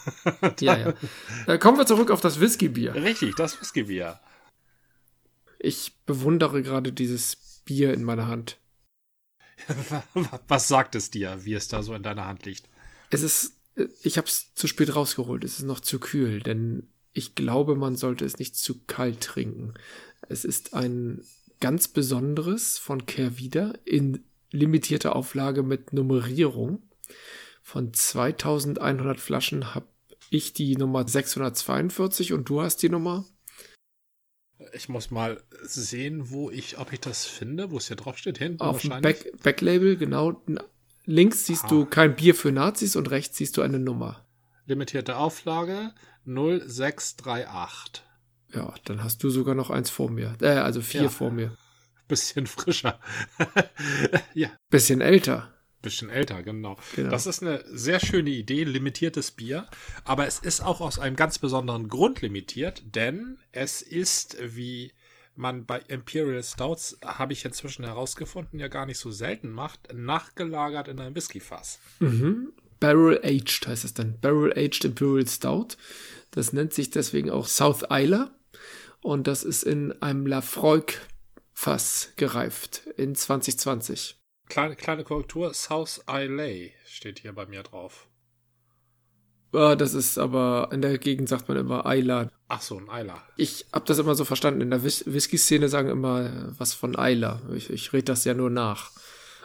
ja, 0.60 0.78
ja. 0.78 0.94
Äh, 1.46 1.58
kommen 1.58 1.76
wir 1.76 1.84
zurück 1.84 2.10
auf 2.10 2.22
das 2.22 2.40
Whiskybier. 2.40 2.94
Richtig, 2.94 3.34
das 3.36 3.60
Whiskybier. 3.60 4.18
Ich 5.58 5.98
bewundere 6.06 6.62
gerade 6.62 6.94
dieses 6.94 7.60
Bier 7.66 7.92
in 7.92 8.04
meiner 8.04 8.26
Hand. 8.26 8.58
Was 10.48 10.68
sagt 10.68 10.94
es 10.94 11.10
dir, 11.10 11.44
wie 11.44 11.52
es 11.52 11.68
da 11.68 11.82
so 11.82 11.92
in 11.92 12.02
deiner 12.02 12.26
Hand 12.26 12.46
liegt? 12.46 12.70
Es 13.10 13.22
ist, 13.22 13.52
äh, 13.74 13.88
ich 14.02 14.16
habe 14.16 14.28
es 14.28 14.54
zu 14.54 14.66
spät 14.66 14.96
rausgeholt. 14.96 15.44
Es 15.44 15.58
ist 15.58 15.64
noch 15.64 15.80
zu 15.80 16.00
kühl, 16.00 16.40
denn 16.40 16.88
ich 17.12 17.34
glaube, 17.34 17.76
man 17.76 17.96
sollte 17.96 18.24
es 18.24 18.38
nicht 18.38 18.56
zu 18.56 18.80
kalt 18.86 19.20
trinken. 19.20 19.74
Es 20.28 20.46
ist 20.46 20.72
ein 20.72 21.22
ganz 21.60 21.88
Besonderes 21.88 22.78
von 22.78 23.06
Kehrwieder 23.06 23.78
in 23.84 24.24
limitierter 24.50 25.14
Auflage 25.14 25.62
mit 25.62 25.92
Nummerierung. 25.92 26.82
Von 27.62 27.94
2100 27.94 29.20
Flaschen 29.20 29.74
habe 29.74 29.86
ich 30.30 30.52
die 30.52 30.76
Nummer 30.76 31.06
642 31.06 32.32
und 32.32 32.48
du 32.48 32.62
hast 32.62 32.78
die 32.78 32.88
Nummer? 32.88 33.24
Ich 34.72 34.88
muss 34.88 35.10
mal 35.10 35.42
sehen, 35.62 36.30
wo 36.30 36.50
ich, 36.50 36.78
ob 36.78 36.92
ich 36.92 37.00
das 37.00 37.24
finde, 37.24 37.70
wo 37.70 37.78
es 37.78 37.88
hier 37.88 37.96
drauf 37.96 38.18
steht, 38.18 38.38
hinten 38.38 38.60
Auf 38.60 38.82
dem 38.82 39.00
Back, 39.00 39.32
Backlabel, 39.42 39.96
genau. 39.96 40.42
Links 41.06 41.46
siehst 41.46 41.64
ah. 41.64 41.68
du 41.68 41.86
kein 41.86 42.14
Bier 42.14 42.34
für 42.34 42.52
Nazis 42.52 42.94
und 42.96 43.10
rechts 43.10 43.36
siehst 43.36 43.56
du 43.56 43.62
eine 43.62 43.78
Nummer. 43.78 44.26
Limitierte 44.66 45.16
Auflage 45.16 45.92
0638. 46.24 48.04
Ja, 48.54 48.74
dann 48.84 49.04
hast 49.04 49.22
du 49.22 49.30
sogar 49.30 49.54
noch 49.54 49.70
eins 49.70 49.90
vor 49.90 50.10
mir. 50.10 50.36
Äh, 50.40 50.48
also 50.48 50.80
vier 50.80 51.02
ja. 51.02 51.08
vor 51.08 51.30
mir. 51.30 51.56
Bisschen 52.08 52.46
frischer. 52.46 52.98
ja. 54.34 54.50
Bisschen 54.68 55.00
älter. 55.00 55.54
Bisschen 55.82 56.10
älter, 56.10 56.42
genau. 56.42 56.76
genau. 56.94 57.10
Das 57.10 57.26
ist 57.26 57.42
eine 57.42 57.64
sehr 57.66 58.00
schöne 58.00 58.30
Idee, 58.30 58.64
limitiertes 58.64 59.30
Bier. 59.30 59.66
Aber 60.04 60.26
es 60.26 60.38
ist 60.38 60.60
auch 60.60 60.80
aus 60.80 60.98
einem 60.98 61.16
ganz 61.16 61.38
besonderen 61.38 61.88
Grund 61.88 62.20
limitiert, 62.20 62.82
denn 62.94 63.38
es 63.52 63.80
ist, 63.80 64.36
wie 64.42 64.92
man 65.36 65.64
bei 65.64 65.78
Imperial 65.88 66.42
Stouts, 66.42 66.98
habe 67.04 67.32
ich 67.32 67.44
inzwischen 67.44 67.84
herausgefunden, 67.84 68.60
ja 68.60 68.68
gar 68.68 68.84
nicht 68.84 68.98
so 68.98 69.10
selten 69.10 69.50
macht, 69.50 69.92
nachgelagert 69.94 70.88
in 70.88 71.00
einem 71.00 71.14
Whiskyfass. 71.14 71.78
Mhm. 72.00 72.52
Barrel 72.78 73.20
Aged 73.22 73.66
heißt 73.66 73.84
es 73.84 73.94
dann. 73.94 74.18
Barrel 74.20 74.52
Aged 74.52 74.84
Imperial 74.84 75.26
Stout. 75.26 75.76
Das 76.30 76.52
nennt 76.52 76.74
sich 76.74 76.90
deswegen 76.90 77.30
auch 77.30 77.46
South 77.46 77.84
Isla. 77.90 78.30
Und 79.02 79.26
das 79.26 79.44
ist 79.44 79.62
in 79.62 80.00
einem 80.02 80.26
Lafroig 80.26 81.00
Fass 81.52 82.12
gereift 82.16 82.86
in 82.96 83.14
2020. 83.14 84.16
Kleine, 84.48 84.76
kleine 84.76 85.04
Korrektur, 85.04 85.54
South 85.54 86.02
Islay 86.10 86.72
steht 86.84 87.20
hier 87.20 87.32
bei 87.32 87.46
mir 87.46 87.62
drauf. 87.62 88.08
Ja, 89.52 89.74
das 89.74 89.94
ist 89.94 90.16
aber, 90.16 90.68
in 90.72 90.80
der 90.80 90.96
Gegend 90.98 91.28
sagt 91.28 91.48
man 91.48 91.56
immer 91.56 91.84
Isla. 91.86 92.30
Ach 92.48 92.62
so, 92.62 92.78
ein 92.78 92.86
Isla. 92.86 93.22
Ich 93.36 93.66
habe 93.72 93.84
das 93.84 93.98
immer 93.98 94.14
so 94.14 94.24
verstanden. 94.24 94.60
In 94.60 94.70
der 94.70 94.84
Whis 94.84 95.04
Whisky-Szene 95.06 95.68
sagen 95.68 95.88
immer 95.88 96.52
was 96.56 96.72
von 96.72 96.94
Isla. 96.94 97.42
Ich, 97.54 97.70
ich 97.70 97.92
rede 97.92 98.04
das 98.04 98.24
ja 98.24 98.34
nur 98.34 98.50
nach. 98.50 98.92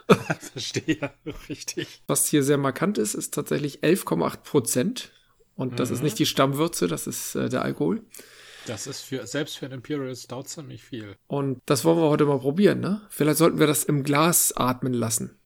Verstehe, 0.53 1.11
richtig. 1.49 2.03
Was 2.07 2.27
hier 2.27 2.43
sehr 2.43 2.57
markant 2.57 2.97
ist, 2.99 3.15
ist 3.15 3.33
tatsächlich 3.33 3.79
11,8 3.81 4.37
Prozent. 4.37 5.11
Und 5.55 5.79
das 5.79 5.89
mhm. 5.89 5.95
ist 5.95 6.03
nicht 6.03 6.19
die 6.19 6.25
Stammwürze, 6.25 6.87
das 6.87 7.07
ist 7.07 7.35
äh, 7.35 7.49
der 7.49 7.63
Alkohol. 7.63 8.03
Das 8.67 8.87
ist 8.87 9.01
für, 9.01 9.25
selbst 9.27 9.57
für 9.57 9.65
ein 9.65 9.71
Imperial 9.71 10.15
Stout 10.15 10.43
ziemlich 10.43 10.83
viel. 10.83 11.15
Und 11.27 11.61
das 11.65 11.85
wollen 11.85 11.97
wir 11.97 12.09
heute 12.09 12.25
mal 12.25 12.39
probieren, 12.39 12.79
ne? 12.79 13.01
Vielleicht 13.09 13.37
sollten 13.37 13.59
wir 13.59 13.67
das 13.67 13.83
im 13.83 14.03
Glas 14.03 14.53
atmen 14.55 14.93
lassen. 14.93 15.37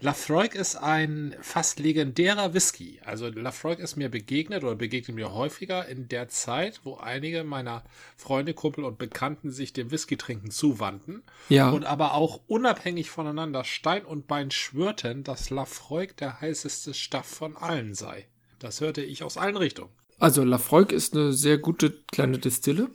Lafroig 0.00 0.54
ist 0.54 0.76
ein 0.76 1.34
fast 1.40 1.78
legendärer 1.78 2.52
Whisky. 2.52 3.00
Also 3.04 3.28
Lafroig 3.28 3.78
ist 3.78 3.96
mir 3.96 4.08
begegnet 4.08 4.64
oder 4.64 4.74
begegnet 4.74 5.16
mir 5.16 5.32
häufiger 5.32 5.86
in 5.86 6.08
der 6.08 6.28
Zeit, 6.28 6.80
wo 6.84 6.96
einige 6.96 7.44
meiner 7.44 7.84
Freunde, 8.16 8.54
Kumpel 8.54 8.84
und 8.84 8.98
Bekannten 8.98 9.50
sich 9.50 9.72
dem 9.72 9.90
Whisky-Trinken 9.90 10.50
zuwandten. 10.50 11.22
Ja. 11.48 11.70
Und 11.70 11.84
aber 11.84 12.14
auch 12.14 12.40
unabhängig 12.46 13.10
voneinander 13.10 13.64
Stein 13.64 14.04
und 14.04 14.26
Bein 14.26 14.50
schwörten, 14.50 15.24
dass 15.24 15.50
Lafroig 15.50 16.16
der 16.16 16.40
heißeste 16.40 16.92
Staff 16.92 17.26
von 17.26 17.56
allen 17.56 17.94
sei. 17.94 18.26
Das 18.58 18.80
hörte 18.80 19.02
ich 19.02 19.22
aus 19.22 19.36
allen 19.36 19.56
Richtungen. 19.56 19.92
Also 20.18 20.44
Lafroig 20.44 20.92
ist 20.92 21.14
eine 21.14 21.32
sehr 21.32 21.58
gute 21.58 21.90
kleine 22.12 22.38
Distille. 22.38 22.88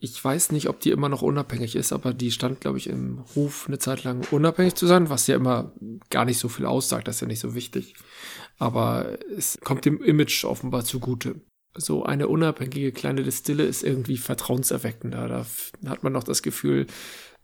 Ich 0.00 0.22
weiß 0.22 0.52
nicht, 0.52 0.68
ob 0.68 0.80
die 0.80 0.90
immer 0.90 1.08
noch 1.08 1.22
unabhängig 1.22 1.76
ist, 1.76 1.92
aber 1.92 2.12
die 2.12 2.30
stand, 2.30 2.60
glaube 2.60 2.76
ich, 2.76 2.88
im 2.88 3.20
Ruf 3.36 3.64
eine 3.68 3.78
Zeit 3.78 4.04
lang 4.04 4.26
unabhängig 4.30 4.74
zu 4.74 4.86
sein, 4.86 5.08
was 5.08 5.26
ja 5.26 5.36
immer 5.36 5.72
gar 6.10 6.26
nicht 6.26 6.38
so 6.38 6.48
viel 6.48 6.66
aussagt, 6.66 7.08
das 7.08 7.16
ist 7.16 7.20
ja 7.22 7.26
nicht 7.26 7.40
so 7.40 7.54
wichtig. 7.54 7.94
Aber 8.58 9.18
es 9.36 9.58
kommt 9.64 9.84
dem 9.84 10.02
Image 10.02 10.44
offenbar 10.44 10.84
zugute. 10.84 11.40
So 11.76 12.04
eine 12.04 12.28
unabhängige 12.28 12.92
kleine 12.92 13.22
Distille 13.22 13.64
ist 13.64 13.82
irgendwie 13.82 14.16
vertrauenserweckender. 14.16 15.26
Da 15.26 15.46
hat 15.90 16.04
man 16.04 16.12
noch 16.12 16.24
das 16.24 16.42
Gefühl, 16.42 16.86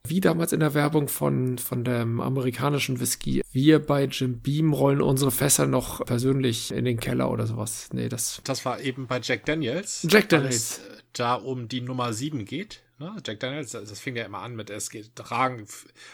wie 0.07 0.21
damals 0.21 0.53
in 0.53 0.61
der 0.61 0.75
Werbung 0.75 1.09
von, 1.09 1.59
von 1.59 1.85
dem 1.85 2.21
amerikanischen 2.21 3.01
Whisky. 3.01 3.43
Wir 3.53 3.79
bei 3.79 4.05
Jim 4.05 4.41
Beam 4.41 4.73
rollen 4.73 5.03
unsere 5.03 5.31
Fässer 5.31 5.67
noch 5.67 6.05
persönlich 6.05 6.73
in 6.73 6.85
den 6.85 6.99
Keller 6.99 7.31
oder 7.31 7.47
sowas. 7.47 7.89
Nee, 7.93 8.09
das. 8.09 8.41
Das 8.45 8.65
war 8.65 8.81
eben 8.81 9.07
bei 9.07 9.21
Jack 9.23 9.45
Daniels. 9.47 10.07
Jack 10.09 10.29
Daniels. 10.29 10.79
Äh, 10.79 11.03
da 11.13 11.35
um 11.35 11.69
die 11.69 11.81
Nummer 11.81 12.13
7 12.13 12.45
geht. 12.45 12.83
Ne? 13.01 13.17
Jack 13.27 13.41
Daniels, 13.41 13.71
das 13.71 13.99
fing 13.99 14.15
ja 14.15 14.25
immer 14.27 14.41
an 14.41 14.55
mit, 14.55 14.69
es 14.69 14.91
geht, 14.91 15.11
ranken, 15.17 15.67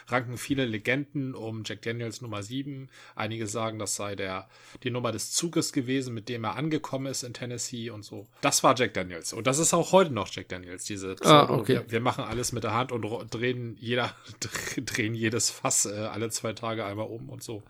ranken 0.06 0.38
viele 0.38 0.64
Legenden 0.64 1.34
um 1.34 1.64
Jack 1.64 1.82
Daniels 1.82 2.20
Nummer 2.20 2.44
7. 2.44 2.88
Einige 3.16 3.48
sagen, 3.48 3.80
das 3.80 3.96
sei 3.96 4.14
der, 4.14 4.48
die 4.84 4.92
Nummer 4.92 5.10
des 5.10 5.32
Zuges 5.32 5.72
gewesen, 5.72 6.14
mit 6.14 6.28
dem 6.28 6.44
er 6.44 6.54
angekommen 6.54 7.06
ist 7.06 7.24
in 7.24 7.34
Tennessee 7.34 7.90
und 7.90 8.04
so. 8.04 8.28
Das 8.40 8.62
war 8.62 8.76
Jack 8.78 8.94
Daniels. 8.94 9.32
Und 9.32 9.48
das 9.48 9.58
ist 9.58 9.74
auch 9.74 9.90
heute 9.90 10.14
noch 10.14 10.28
Jack 10.32 10.48
Daniels, 10.48 10.84
diese 10.84 11.16
Pseudo. 11.16 11.54
Ah, 11.54 11.58
okay. 11.58 11.74
wir, 11.74 11.90
wir, 11.90 12.00
machen 12.00 12.22
alles 12.22 12.52
mit 12.52 12.62
der 12.62 12.72
Hand 12.72 12.92
und 12.92 13.04
drehen 13.34 13.76
jeder, 13.80 14.14
drehen 14.76 15.14
jedes 15.14 15.50
Fass 15.50 15.86
äh, 15.86 15.90
alle 15.90 16.30
zwei 16.30 16.52
Tage 16.52 16.84
einmal 16.84 17.08
um 17.08 17.28
und 17.28 17.42
so. 17.42 17.64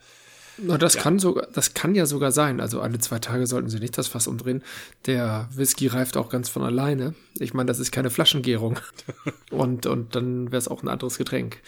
Na, 0.59 0.79
das 0.79 0.95
ja. 0.95 1.03
kann 1.03 1.19
sogar, 1.19 1.47
das 1.53 1.75
kann 1.75 1.95
ja 1.95 2.07
sogar 2.07 2.33
sein. 2.33 2.61
Also 2.61 2.81
alle 2.81 2.99
zwei 2.99 3.19
Tage 3.19 3.47
sollten 3.47 3.69
Sie 3.69 3.79
nicht 3.79 3.97
das 3.99 4.09
Fass 4.09 4.27
umdrehen. 4.27 4.62
Der 5.07 5.49
Whisky 5.53 5.87
reift 5.87 6.16
auch 6.16 6.29
ganz 6.29 6.49
von 6.49 6.62
alleine. 6.62 7.14
Ich 7.38 7.55
meine, 7.55 7.66
das 7.66 7.79
ist 7.79 7.92
keine 7.92 8.11
Flaschengärung. 8.11 8.79
und, 9.51 9.87
und 9.87 10.14
dann 10.14 10.47
wäre 10.53 10.59
es 10.59 10.69
auch 10.69 10.83
ein 10.83 10.88
anderes 10.88 11.19
Getränk. 11.19 11.61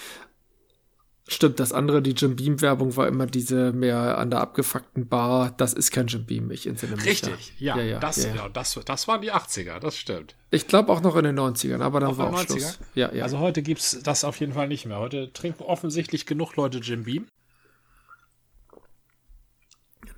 Stimmt, 1.30 1.60
das 1.60 1.74
andere, 1.74 2.00
die 2.00 2.12
Jim 2.12 2.36
Beam 2.36 2.62
Werbung 2.62 2.96
war 2.96 3.06
immer 3.06 3.26
diese 3.26 3.72
mehr 3.72 4.16
an 4.16 4.30
der 4.30 4.40
abgefuckten 4.40 5.08
Bar. 5.08 5.52
Das 5.58 5.74
ist 5.74 5.90
kein 5.90 6.06
Jim 6.06 6.24
Beam, 6.24 6.50
ich 6.50 6.66
entsinne 6.66 6.96
mich. 6.96 7.04
Richtig, 7.04 7.52
ja. 7.58 7.76
ja, 7.76 7.82
ja, 7.82 7.98
das, 7.98 8.24
ja, 8.24 8.34
ja. 8.34 8.48
das, 8.48 8.80
das 8.86 9.06
waren 9.06 9.20
die 9.20 9.30
80er, 9.30 9.78
das 9.78 9.98
stimmt. 9.98 10.36
Ich 10.50 10.66
glaube 10.68 10.90
auch 10.90 11.02
noch 11.02 11.16
in 11.16 11.24
den 11.24 11.38
90ern, 11.38 11.82
aber 11.82 12.00
dann 12.00 12.12
auch 12.12 12.18
war 12.18 12.30
auch 12.30 12.40
90er? 12.40 12.46
Schluss. 12.46 12.78
Ja, 12.94 13.12
ja. 13.12 13.24
Also 13.24 13.40
heute 13.40 13.60
gibt's 13.60 14.00
das 14.02 14.24
auf 14.24 14.40
jeden 14.40 14.54
Fall 14.54 14.68
nicht 14.68 14.86
mehr. 14.86 14.98
Heute 14.98 15.30
trinken 15.34 15.64
offensichtlich 15.64 16.24
genug 16.24 16.56
Leute 16.56 16.78
Jim 16.78 17.04
Beam. 17.04 17.26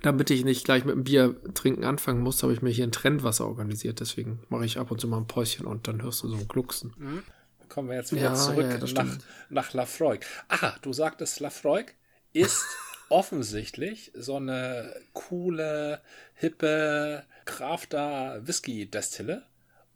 Damit 0.01 0.29
ich 0.31 0.43
nicht 0.43 0.65
gleich 0.65 0.83
mit 0.83 0.95
dem 0.95 1.03
Bier 1.03 1.35
trinken 1.53 1.83
anfangen 1.83 2.21
muss, 2.21 2.41
habe 2.41 2.53
ich 2.53 2.61
mir 2.61 2.71
hier 2.71 2.85
ein 2.85 2.91
Trendwasser 2.91 3.45
organisiert. 3.45 3.99
Deswegen 3.99 4.39
mache 4.49 4.65
ich 4.65 4.79
ab 4.79 4.89
und 4.89 4.99
zu 4.99 5.07
mal 5.07 5.17
ein 5.17 5.27
Päuschen 5.27 5.65
und 5.65 5.87
dann 5.87 6.01
hörst 6.01 6.23
du 6.23 6.27
so 6.27 6.37
ein 6.37 6.47
Glucksen. 6.47 6.93
Mhm 6.97 7.23
kommen 7.71 7.89
wir 7.89 7.95
jetzt 7.95 8.11
wieder 8.11 8.23
ja, 8.23 8.35
zurück 8.35 8.67
ja, 8.69 9.03
nach, 9.03 9.17
nach 9.49 9.73
Lafroig. 9.73 10.25
Ah, 10.49 10.73
du 10.81 10.93
sagtest, 10.93 11.39
Lafroig 11.39 11.95
ist 12.33 12.63
offensichtlich 13.09 14.11
so 14.13 14.35
eine 14.35 14.93
coole, 15.13 16.01
hippe 16.35 17.23
Crafter-Whisky-Destille. 17.45 19.43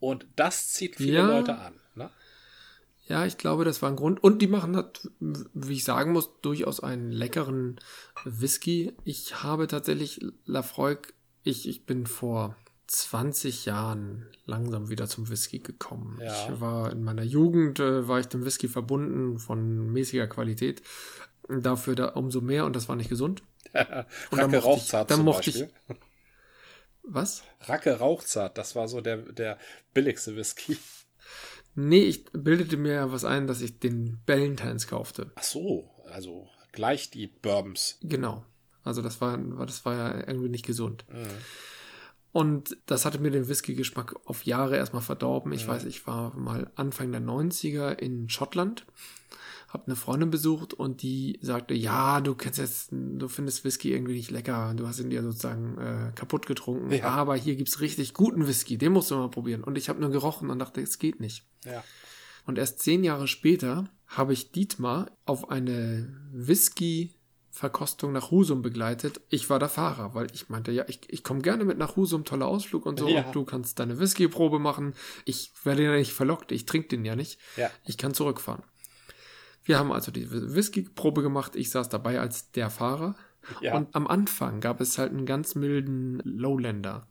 Und 0.00 0.26
das 0.36 0.72
zieht 0.72 0.96
viele 0.96 1.18
ja. 1.18 1.26
Leute 1.26 1.56
an. 1.56 1.74
Ja, 3.08 3.24
ich 3.24 3.38
glaube, 3.38 3.64
das 3.64 3.82
war 3.82 3.90
ein 3.90 3.96
Grund. 3.96 4.22
Und 4.22 4.42
die 4.42 4.48
machen, 4.48 4.72
das, 4.72 5.10
wie 5.54 5.74
ich 5.74 5.84
sagen 5.84 6.12
muss, 6.12 6.30
durchaus 6.42 6.80
einen 6.80 7.12
leckeren 7.12 7.78
Whisky. 8.24 8.92
Ich 9.04 9.42
habe 9.42 9.68
tatsächlich 9.68 10.20
Lafroig, 10.44 11.14
ich, 11.44 11.68
ich 11.68 11.86
bin 11.86 12.06
vor 12.06 12.56
20 12.88 13.64
Jahren 13.64 14.26
langsam 14.44 14.88
wieder 14.88 15.08
zum 15.08 15.28
Whisky 15.28 15.60
gekommen. 15.60 16.18
Ja. 16.20 16.48
Ich 16.48 16.60
war 16.60 16.90
in 16.90 17.04
meiner 17.04 17.22
Jugend, 17.22 17.78
äh, 17.78 18.08
war 18.08 18.18
ich 18.18 18.26
dem 18.26 18.44
Whisky 18.44 18.68
verbunden 18.68 19.38
von 19.38 19.92
mäßiger 19.92 20.26
Qualität. 20.26 20.82
Dafür 21.48 21.94
da 21.94 22.08
umso 22.08 22.40
mehr 22.40 22.64
und 22.64 22.74
das 22.74 22.88
war 22.88 22.96
nicht 22.96 23.08
gesund. 23.08 23.42
und 24.30 24.38
Racke 24.38 24.58
Rauchzart 24.58 25.10
dann 25.10 25.22
mochte 25.22 25.50
Beispiel. 25.50 25.70
ich. 25.88 25.96
Was? 27.04 27.44
Racke 27.60 27.98
Rauchzart, 27.98 28.58
das 28.58 28.74
war 28.74 28.88
so 28.88 29.00
der, 29.00 29.18
der 29.18 29.58
billigste 29.94 30.34
Whisky. 30.34 30.76
Nee, 31.76 32.04
ich 32.04 32.24
bildete 32.32 32.76
mir 32.76 33.12
was 33.12 33.24
ein, 33.24 33.46
dass 33.46 33.60
ich 33.60 33.78
den 33.78 34.18
Ballantines 34.26 34.86
kaufte. 34.86 35.30
Ach 35.34 35.42
so, 35.42 35.90
also 36.10 36.48
gleich 36.72 37.10
die 37.10 37.26
Bourbons. 37.26 37.98
Genau. 38.02 38.44
Also 38.82 39.02
das 39.02 39.20
war, 39.20 39.36
das 39.36 39.84
war 39.84 39.94
ja 39.94 40.26
irgendwie 40.26 40.48
nicht 40.48 40.64
gesund. 40.64 41.04
Mhm. 41.12 41.26
Und 42.32 42.76
das 42.86 43.04
hatte 43.04 43.18
mir 43.18 43.30
den 43.30 43.48
Whisky-Geschmack 43.48 44.14
auf 44.26 44.44
Jahre 44.44 44.76
erstmal 44.76 45.02
verdorben. 45.02 45.52
Ich 45.52 45.62
ja. 45.62 45.68
weiß, 45.68 45.84
ich 45.84 46.06
war 46.06 46.36
mal 46.36 46.70
Anfang 46.76 47.10
der 47.10 47.22
90er 47.22 47.92
in 47.92 48.28
Schottland, 48.28 48.84
habe 49.68 49.86
eine 49.86 49.96
Freundin 49.96 50.30
besucht 50.30 50.74
und 50.74 51.02
die 51.02 51.38
sagte, 51.42 51.74
ja, 51.74 52.20
du 52.20 52.34
kennst 52.34 52.58
jetzt, 52.58 52.88
du 52.92 53.28
findest 53.28 53.64
Whisky 53.64 53.92
irgendwie 53.92 54.14
nicht 54.14 54.30
lecker, 54.30 54.74
du 54.74 54.86
hast 54.86 55.00
ihn 55.00 55.10
dir 55.10 55.22
sozusagen 55.22 55.78
äh, 55.78 56.12
kaputt 56.14 56.46
getrunken, 56.46 56.92
ja. 56.92 57.04
aber 57.04 57.36
hier 57.36 57.56
gibt's 57.56 57.80
richtig 57.80 58.14
guten 58.14 58.46
Whisky, 58.46 58.78
den 58.78 58.92
musst 58.92 59.10
du 59.10 59.16
mal 59.16 59.30
probieren. 59.30 59.64
Und 59.64 59.76
ich 59.76 59.88
habe 59.88 60.00
nur 60.00 60.10
gerochen 60.10 60.50
und 60.50 60.58
dachte, 60.58 60.80
es 60.80 60.98
geht 60.98 61.20
nicht. 61.20 61.44
Ja. 61.64 61.82
Und 62.46 62.58
erst 62.58 62.80
zehn 62.80 63.02
Jahre 63.02 63.26
später 63.26 63.90
habe 64.06 64.32
ich 64.32 64.52
Dietmar 64.52 65.10
auf 65.24 65.50
eine 65.50 66.16
Whisky 66.32 67.16
Verkostung 67.56 68.12
nach 68.12 68.30
Husum 68.30 68.60
begleitet. 68.60 69.22
Ich 69.30 69.48
war 69.48 69.58
der 69.58 69.70
Fahrer, 69.70 70.14
weil 70.14 70.26
ich 70.34 70.50
meinte, 70.50 70.72
ja, 70.72 70.84
ich, 70.88 71.00
ich 71.08 71.24
komme 71.24 71.40
gerne 71.40 71.64
mit 71.64 71.78
nach 71.78 71.96
Husum, 71.96 72.26
toller 72.26 72.46
Ausflug 72.46 72.84
und 72.84 72.98
so. 72.98 73.08
Ja. 73.08 73.24
Und 73.24 73.34
du 73.34 73.44
kannst 73.44 73.78
deine 73.78 73.98
Whisky-Probe 73.98 74.58
machen. 74.58 74.92
Ich 75.24 75.52
werde 75.64 75.84
ja 75.84 75.92
nicht 75.96 76.12
verlockt, 76.12 76.52
ich 76.52 76.66
trinke 76.66 76.88
den 76.88 77.06
ja 77.06 77.16
nicht. 77.16 77.38
Ja. 77.56 77.70
Ich 77.86 77.96
kann 77.96 78.12
zurückfahren. 78.12 78.62
Wir 79.66 79.78
haben 79.78 79.92
also 79.92 80.10
die 80.10 80.30
Whisky-Probe 80.30 81.22
gemacht. 81.22 81.56
Ich 81.56 81.70
saß 81.70 81.88
dabei 81.88 82.20
als 82.20 82.50
der 82.52 82.70
Fahrer. 82.70 83.16
Ja. 83.60 83.76
Und 83.76 83.94
am 83.94 84.06
Anfang 84.06 84.60
gab 84.60 84.80
es 84.80 84.98
halt 84.98 85.12
einen 85.12 85.26
ganz 85.26 85.54
milden 85.54 86.20
Lowlander. 86.24 87.06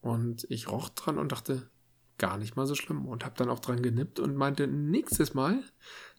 Und 0.00 0.46
ich 0.50 0.68
roch 0.68 0.88
dran 0.90 1.18
und 1.18 1.32
dachte, 1.32 1.70
gar 2.18 2.38
nicht 2.38 2.56
mal 2.56 2.66
so 2.66 2.74
schlimm. 2.74 3.06
Und 3.06 3.24
habe 3.24 3.34
dann 3.36 3.50
auch 3.50 3.60
dran 3.60 3.82
genippt 3.82 4.18
und 4.18 4.36
meinte, 4.36 4.66
nächstes 4.66 5.34
Mal 5.34 5.62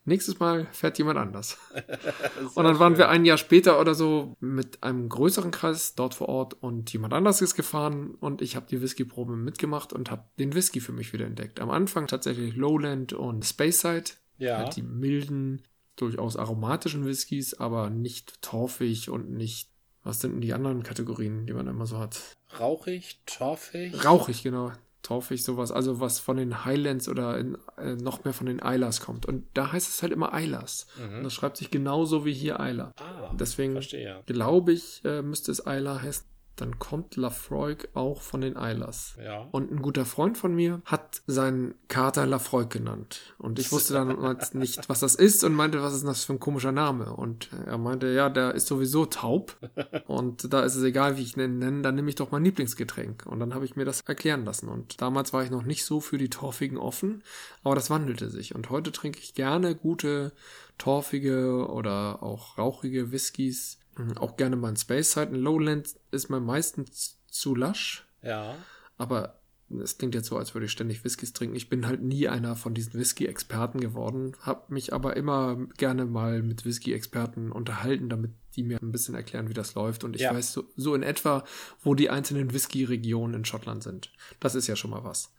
Nächstes 0.03 0.39
Mal 0.39 0.67
fährt 0.71 0.97
jemand 0.97 1.19
anders. 1.19 1.59
und 2.55 2.63
dann 2.63 2.79
waren 2.79 2.93
schön. 2.93 2.99
wir 2.99 3.09
ein 3.09 3.23
Jahr 3.23 3.37
später 3.37 3.79
oder 3.79 3.93
so 3.93 4.35
mit 4.39 4.81
einem 4.81 5.09
größeren 5.09 5.51
Kreis 5.51 5.93
dort 5.93 6.15
vor 6.15 6.27
Ort 6.27 6.55
und 6.55 6.91
jemand 6.91 7.13
anders 7.13 7.41
ist 7.41 7.53
gefahren 7.53 8.15
und 8.19 8.41
ich 8.41 8.55
habe 8.55 8.65
die 8.65 8.81
Whiskyprobe 8.81 9.35
mitgemacht 9.35 9.93
und 9.93 10.09
habe 10.09 10.25
den 10.39 10.55
Whisky 10.55 10.79
für 10.79 10.91
mich 10.91 11.13
wieder 11.13 11.27
entdeckt. 11.27 11.59
Am 11.59 11.69
Anfang 11.69 12.07
tatsächlich 12.07 12.55
Lowland 12.55 13.13
und 13.13 13.45
Speyside. 13.45 14.11
Ja. 14.39 14.57
Halt 14.57 14.75
die 14.75 14.81
milden, 14.81 15.61
durchaus 16.01 16.35
aromatischen 16.37 17.05
Whiskys, 17.05 17.53
aber 17.53 17.89
nicht 17.89 18.41
torfig 18.41 19.09
und 19.09 19.31
nicht. 19.31 19.69
Was 20.03 20.19
sind 20.19 20.33
denn 20.33 20.41
die 20.41 20.53
anderen 20.53 20.81
Kategorien, 20.81 21.45
die 21.45 21.53
man 21.53 21.67
immer 21.67 21.85
so 21.85 21.99
hat? 21.99 22.19
Rauchig, 22.59 23.21
torfig? 23.25 24.03
Rauchig, 24.03 24.41
genau 24.41 24.71
torfig, 25.03 25.43
sowas, 25.43 25.71
also 25.71 25.99
was 25.99 26.19
von 26.19 26.37
den 26.37 26.65
Highlands 26.65 27.09
oder 27.09 27.37
in, 27.37 27.57
äh, 27.77 27.95
noch 27.95 28.23
mehr 28.23 28.33
von 28.33 28.47
den 28.47 28.61
Eilers 28.61 29.01
kommt. 29.01 29.25
Und 29.25 29.45
da 29.53 29.71
heißt 29.71 29.89
es 29.89 30.01
halt 30.01 30.11
immer 30.11 30.33
Eilers. 30.33 30.87
Mhm. 30.97 31.17
Und 31.17 31.23
das 31.23 31.33
schreibt 31.33 31.57
sich 31.57 31.71
genauso 31.71 32.25
wie 32.25 32.33
hier 32.33 32.59
Eiler. 32.59 32.91
Ah, 32.99 33.33
Deswegen 33.33 33.73
verstehe. 33.73 34.23
glaube 34.25 34.73
ich, 34.73 35.01
äh, 35.03 35.21
müsste 35.21 35.51
es 35.51 35.65
Eiler 35.65 36.01
heißen 36.01 36.25
dann 36.55 36.79
kommt 36.79 37.15
Lafroig 37.15 37.89
auch 37.93 38.21
von 38.21 38.41
den 38.41 38.55
Eilers. 38.55 39.15
Ja. 39.23 39.47
Und 39.51 39.71
ein 39.71 39.81
guter 39.81 40.05
Freund 40.05 40.37
von 40.37 40.53
mir 40.53 40.81
hat 40.85 41.21
seinen 41.25 41.73
Kater 41.87 42.25
Lafroig 42.25 42.69
genannt. 42.69 43.35
Und 43.37 43.57
ich 43.57 43.71
wusste 43.71 43.93
dann 43.93 44.37
nicht, 44.53 44.87
was 44.87 44.99
das 44.99 45.15
ist 45.15 45.43
und 45.43 45.53
meinte, 45.53 45.81
was 45.81 45.93
ist 45.93 46.05
das 46.05 46.25
für 46.25 46.33
ein 46.33 46.39
komischer 46.39 46.71
Name? 46.71 47.15
Und 47.15 47.49
er 47.65 47.77
meinte, 47.77 48.07
ja, 48.07 48.29
der 48.29 48.53
ist 48.53 48.67
sowieso 48.67 49.05
taub. 49.05 49.57
Und 50.07 50.53
da 50.53 50.61
ist 50.63 50.75
es 50.75 50.83
egal, 50.83 51.17
wie 51.17 51.21
ich 51.21 51.37
ihn 51.37 51.59
nenne, 51.59 51.81
dann 51.81 51.95
nehme 51.95 52.09
ich 52.09 52.15
doch 52.15 52.31
mein 52.31 52.43
Lieblingsgetränk. 52.43 53.25
Und 53.25 53.39
dann 53.39 53.53
habe 53.53 53.65
ich 53.65 53.75
mir 53.75 53.85
das 53.85 54.01
erklären 54.01 54.45
lassen. 54.45 54.67
Und 54.67 55.01
damals 55.01 55.33
war 55.33 55.43
ich 55.43 55.49
noch 55.49 55.63
nicht 55.63 55.85
so 55.85 55.99
für 55.99 56.17
die 56.17 56.29
Torfigen 56.29 56.77
offen, 56.77 57.23
aber 57.63 57.75
das 57.75 57.89
wandelte 57.89 58.29
sich. 58.29 58.53
Und 58.53 58.69
heute 58.69 58.91
trinke 58.91 59.19
ich 59.19 59.33
gerne 59.33 59.75
gute, 59.75 60.33
torfige 60.77 61.67
oder 61.69 62.23
auch 62.23 62.57
rauchige 62.57 63.11
Whiskys 63.11 63.80
auch 64.17 64.37
gerne 64.37 64.55
mal 64.55 64.69
ein 64.69 64.77
Space 64.77 65.13
Side. 65.13 65.29
Ein 65.29 65.35
Lowland 65.35 65.95
ist 66.11 66.29
mir 66.29 66.39
meistens 66.39 67.19
zu 67.27 67.55
lasch. 67.55 68.07
Ja. 68.21 68.55
Aber 68.97 69.41
es 69.79 69.97
klingt 69.97 70.15
jetzt 70.15 70.27
so, 70.27 70.37
als 70.37 70.53
würde 70.53 70.65
ich 70.65 70.71
ständig 70.71 71.03
Whiskys 71.03 71.33
trinken. 71.33 71.55
Ich 71.55 71.69
bin 71.69 71.87
halt 71.87 72.01
nie 72.01 72.27
einer 72.27 72.55
von 72.55 72.73
diesen 72.73 72.93
Whisky-Experten 72.93 73.79
geworden, 73.79 74.33
habe 74.41 74.73
mich 74.73 74.93
aber 74.93 75.15
immer 75.15 75.57
gerne 75.77 76.05
mal 76.05 76.41
mit 76.41 76.65
Whisky-Experten 76.65 77.51
unterhalten, 77.51 78.09
damit 78.09 78.31
die 78.55 78.63
mir 78.63 78.81
ein 78.81 78.91
bisschen 78.91 79.15
erklären, 79.15 79.47
wie 79.47 79.53
das 79.53 79.75
läuft. 79.75 80.03
Und 80.03 80.15
ich 80.15 80.23
ja. 80.23 80.33
weiß 80.33 80.51
so, 80.51 80.65
so 80.75 80.93
in 80.93 81.03
etwa, 81.03 81.45
wo 81.81 81.95
die 81.95 82.09
einzelnen 82.09 82.53
Whisky-Regionen 82.53 83.35
in 83.35 83.45
Schottland 83.45 83.83
sind. 83.83 84.11
Das 84.39 84.55
ist 84.55 84.67
ja 84.67 84.75
schon 84.75 84.91
mal 84.91 85.03
was. 85.03 85.33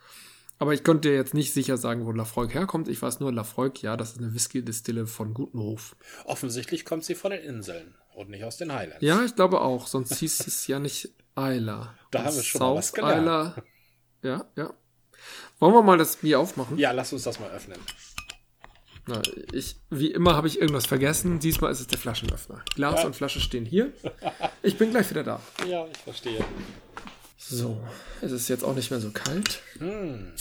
Aber 0.59 0.73
ich 0.73 0.85
konnte 0.85 1.11
jetzt 1.11 1.35
nicht 1.35 1.53
sicher 1.53 1.77
sagen, 1.77 2.07
wo 2.07 2.13
Lafroig 2.13 2.55
herkommt. 2.55 2.89
Ich 2.89 3.03
weiß 3.03 3.21
nur, 3.21 3.33
Lafroig, 3.33 3.83
ja, 3.83 3.97
das 3.97 4.13
ist 4.13 4.19
eine 4.19 4.33
Whisky-Distille 4.33 5.07
von 5.07 5.35
Gutenhof. 5.35 5.97
Offensichtlich 6.25 6.85
kommt 6.85 7.05
sie 7.05 7.17
von 7.17 7.33
den 7.33 7.43
Inseln 7.43 7.95
und 8.15 8.31
nicht 8.31 8.45
aus 8.45 8.57
den 8.57 8.73
Highlands. 8.73 9.03
Ja, 9.03 9.25
ich 9.25 9.35
glaube 9.35 9.61
auch. 9.61 9.87
Sonst 9.87 10.19
hieß 10.19 10.47
es 10.47 10.67
ja 10.67 10.79
nicht 10.79 11.11
Isla. 11.37 11.95
Da 12.11 12.25
haben 12.25 12.37
wir 12.37 12.43
schon 12.43 12.59
South 12.59 12.69
mal 12.71 12.77
was 12.77 12.93
gelernt. 12.93 13.23
Isla. 13.23 13.55
Ja, 14.23 14.47
ja. 14.57 14.75
Wollen 15.59 15.75
wir 15.75 15.83
mal 15.83 15.99
das 15.99 16.17
Bier 16.17 16.41
aufmachen? 16.41 16.79
Ja, 16.79 16.93
lass 16.93 17.13
uns 17.13 17.23
das 17.23 17.39
mal 17.39 17.51
öffnen. 17.51 17.79
Na, 19.07 19.21
ich, 19.53 19.77
wie 19.91 20.13
immer 20.13 20.37
habe 20.37 20.47
ich 20.47 20.61
irgendwas 20.61 20.87
vergessen. 20.87 21.41
Diesmal 21.41 21.73
ist 21.73 21.81
es 21.81 21.89
der 21.89 21.99
Flaschenöffner. 21.99 22.65
Glas 22.75 23.01
ja. 23.01 23.07
und 23.07 23.17
Flasche 23.17 23.41
stehen 23.41 23.65
hier. 23.65 23.93
Ich 24.63 24.79
bin 24.79 24.91
gleich 24.91 25.11
wieder 25.11 25.25
da. 25.25 25.41
Ja, 25.67 25.87
ich 25.87 25.99
verstehe. 25.99 26.45
So, 27.37 27.83
es 28.21 28.31
ist 28.31 28.49
jetzt 28.49 28.63
auch 28.63 28.75
nicht 28.75 28.91
mehr 28.91 29.01
so 29.01 29.11
kalt. 29.11 29.61
Hm. 29.79 30.33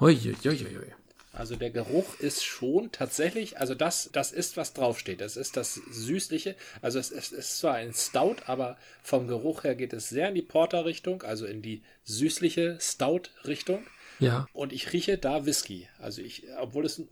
Hoi, 0.00 0.16
hoi, 0.16 0.34
hoi, 0.44 0.56
hoi. 0.56 0.94
Also 1.32 1.54
der 1.54 1.70
Geruch 1.70 2.18
ist 2.18 2.44
schon 2.44 2.90
tatsächlich, 2.90 3.58
also 3.58 3.74
das, 3.74 4.10
das 4.12 4.32
ist, 4.32 4.56
was 4.56 4.74
draufsteht. 4.74 5.20
Das 5.20 5.36
ist 5.36 5.56
das 5.56 5.74
Süßliche. 5.74 6.56
Also 6.82 6.98
es, 6.98 7.12
es 7.12 7.30
ist 7.30 7.58
zwar 7.58 7.74
ein 7.74 7.94
Stout, 7.94 8.36
aber 8.46 8.76
vom 9.02 9.28
Geruch 9.28 9.62
her 9.62 9.76
geht 9.76 9.92
es 9.92 10.08
sehr 10.08 10.28
in 10.28 10.34
die 10.34 10.42
Porter-Richtung, 10.42 11.22
also 11.22 11.46
in 11.46 11.62
die 11.62 11.82
süßliche 12.04 12.78
Stout-Richtung. 12.80 13.86
Ja. 14.18 14.46
Und 14.52 14.72
ich 14.72 14.92
rieche 14.92 15.18
da 15.18 15.46
Whisky. 15.46 15.88
Also 15.98 16.20
ich, 16.20 16.46
obwohl 16.58 16.84
es, 16.84 17.02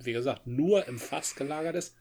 wie 0.00 0.12
gesagt, 0.12 0.46
nur 0.46 0.88
im 0.88 0.98
Fass 0.98 1.34
gelagert 1.34 1.76
ist, 1.76 1.94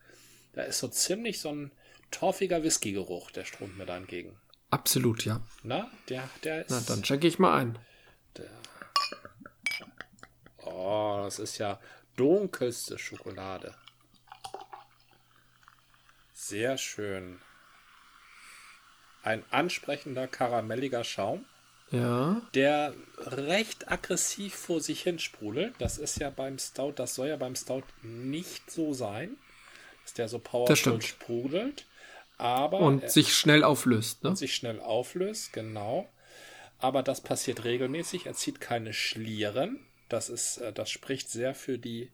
da 0.53 0.63
ist 0.63 0.79
so 0.79 0.87
ziemlich 0.87 1.41
so 1.41 1.49
ein 1.49 1.71
torfiger 2.09 2.63
Whisky-Geruch, 2.63 3.31
der 3.31 3.43
strömt 3.43 3.77
mir 3.77 3.85
da 3.85 3.97
entgegen. 3.97 4.37
Absolut, 4.69 5.25
ja. 5.25 5.41
Na, 5.63 5.91
der, 6.09 6.29
der 6.43 6.61
ist. 6.61 6.69
Na, 6.69 6.81
dann 6.87 7.03
checke 7.03 7.27
ich 7.27 7.37
mal 7.37 7.55
ein. 7.57 7.77
Der, 8.37 8.49
oh, 10.75 11.21
das 11.23 11.39
ist 11.39 11.57
ja 11.57 11.79
dunkelste 12.15 12.97
Schokolade. 12.97 13.73
Sehr 16.33 16.77
schön. 16.77 17.39
Ein 19.23 19.43
ansprechender 19.49 20.27
karamelliger 20.27 21.03
Schaum. 21.03 21.45
Ja. 21.91 22.41
Der 22.53 22.93
recht 23.17 23.91
aggressiv 23.91 24.53
vor 24.53 24.81
sich 24.81 25.01
hin 25.01 25.19
sprudelt. 25.19 25.75
Das 25.79 25.97
ist 25.97 26.19
ja 26.19 26.29
beim 26.29 26.59
Stout, 26.59 26.93
das 26.95 27.15
soll 27.15 27.29
ja 27.29 27.37
beim 27.37 27.55
Stout 27.55 27.83
nicht 28.01 28.69
so 28.69 28.93
sein. 28.93 29.37
Dass 30.03 30.13
der 30.13 30.27
so 30.27 30.39
powerful 30.39 31.01
sprudelt. 31.01 31.85
Aber 32.37 32.79
und 32.79 33.09
sich 33.09 33.33
schnell 33.33 33.63
auflöst, 33.63 34.23
ne? 34.23 34.31
Und 34.31 34.35
sich 34.35 34.55
schnell 34.55 34.79
auflöst, 34.81 35.53
genau. 35.53 36.09
Aber 36.79 37.01
das 37.01 37.21
passiert 37.21 37.63
regelmäßig. 37.63 38.25
Er 38.25 38.33
zieht 38.33 38.59
keine 38.59 38.93
Schlieren. 38.93 39.79
Das 40.09 40.29
ist, 40.29 40.57
äh, 40.57 40.73
das 40.73 40.89
spricht 40.89 41.29
sehr 41.29 41.55
für 41.55 41.77
die 41.77 42.11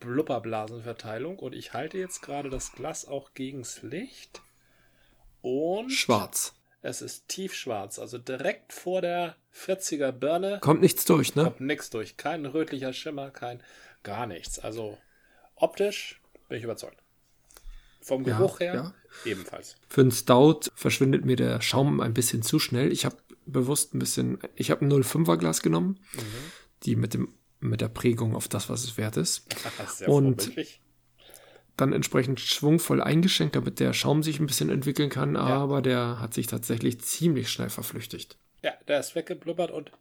Blubberblasenverteilung. 0.00 1.38
Und 1.38 1.54
ich 1.54 1.72
halte 1.72 1.98
jetzt 1.98 2.22
gerade 2.22 2.50
das 2.50 2.72
Glas 2.72 3.06
auch 3.06 3.34
gegens 3.34 3.82
Licht. 3.82 4.42
Und 5.42 5.90
schwarz. 5.90 6.54
Es 6.82 7.02
ist 7.02 7.26
tiefschwarz, 7.28 7.98
also 7.98 8.16
direkt 8.16 8.72
vor 8.72 9.00
der 9.00 9.36
40er 9.52 10.12
Birne. 10.12 10.60
Kommt 10.60 10.82
nichts 10.82 11.04
durch, 11.04 11.34
ne? 11.34 11.44
Kommt 11.44 11.60
nichts 11.60 11.90
durch. 11.90 12.16
Kein 12.16 12.46
rötlicher 12.46 12.92
Schimmer, 12.92 13.30
kein 13.30 13.60
gar 14.04 14.26
nichts. 14.26 14.60
Also 14.60 14.96
optisch 15.56 16.20
bin 16.48 16.58
ich 16.58 16.64
überzeugt. 16.64 17.02
Vom 18.00 18.22
Geruch 18.22 18.60
ja, 18.60 18.66
her 18.66 18.74
ja. 19.24 19.30
ebenfalls. 19.30 19.74
Für 19.88 20.02
einen 20.02 20.12
Stout 20.12 20.70
verschwindet 20.76 21.24
mir 21.24 21.34
der 21.34 21.60
Schaum 21.60 22.00
ein 22.00 22.14
bisschen 22.14 22.42
zu 22.42 22.60
schnell. 22.60 22.92
Ich 22.92 23.04
habe 23.04 23.16
bewusst 23.46 23.94
ein 23.94 23.98
bisschen, 23.98 24.38
ich 24.54 24.70
habe 24.70 24.84
ein 24.84 24.92
05er 24.92 25.38
Glas 25.38 25.62
genommen, 25.62 25.98
mhm. 26.14 26.22
Die 26.86 26.96
mit 26.96 27.14
dem 27.14 27.34
mit 27.60 27.80
der 27.80 27.88
Prägung 27.88 28.34
auf 28.34 28.48
das, 28.48 28.68
was 28.68 28.84
es 28.84 28.96
wert 28.96 29.16
ist. 29.16 29.46
Sehr 29.88 30.08
und 30.08 30.52
dann 31.76 31.92
entsprechend 31.92 32.40
schwungvoll 32.40 33.02
eingeschenkt, 33.02 33.56
damit 33.56 33.80
der 33.80 33.92
Schaum 33.92 34.22
sich 34.22 34.40
ein 34.40 34.46
bisschen 34.46 34.70
entwickeln 34.70 35.10
kann, 35.10 35.34
ja. 35.34 35.40
aber 35.40 35.82
der 35.82 36.20
hat 36.20 36.32
sich 36.32 36.46
tatsächlich 36.46 37.00
ziemlich 37.00 37.50
schnell 37.50 37.68
verflüchtigt. 37.68 38.38
Ja, 38.62 38.72
der 38.88 39.00
ist 39.00 39.14
weggeblubbert 39.14 39.70
und 39.70 39.92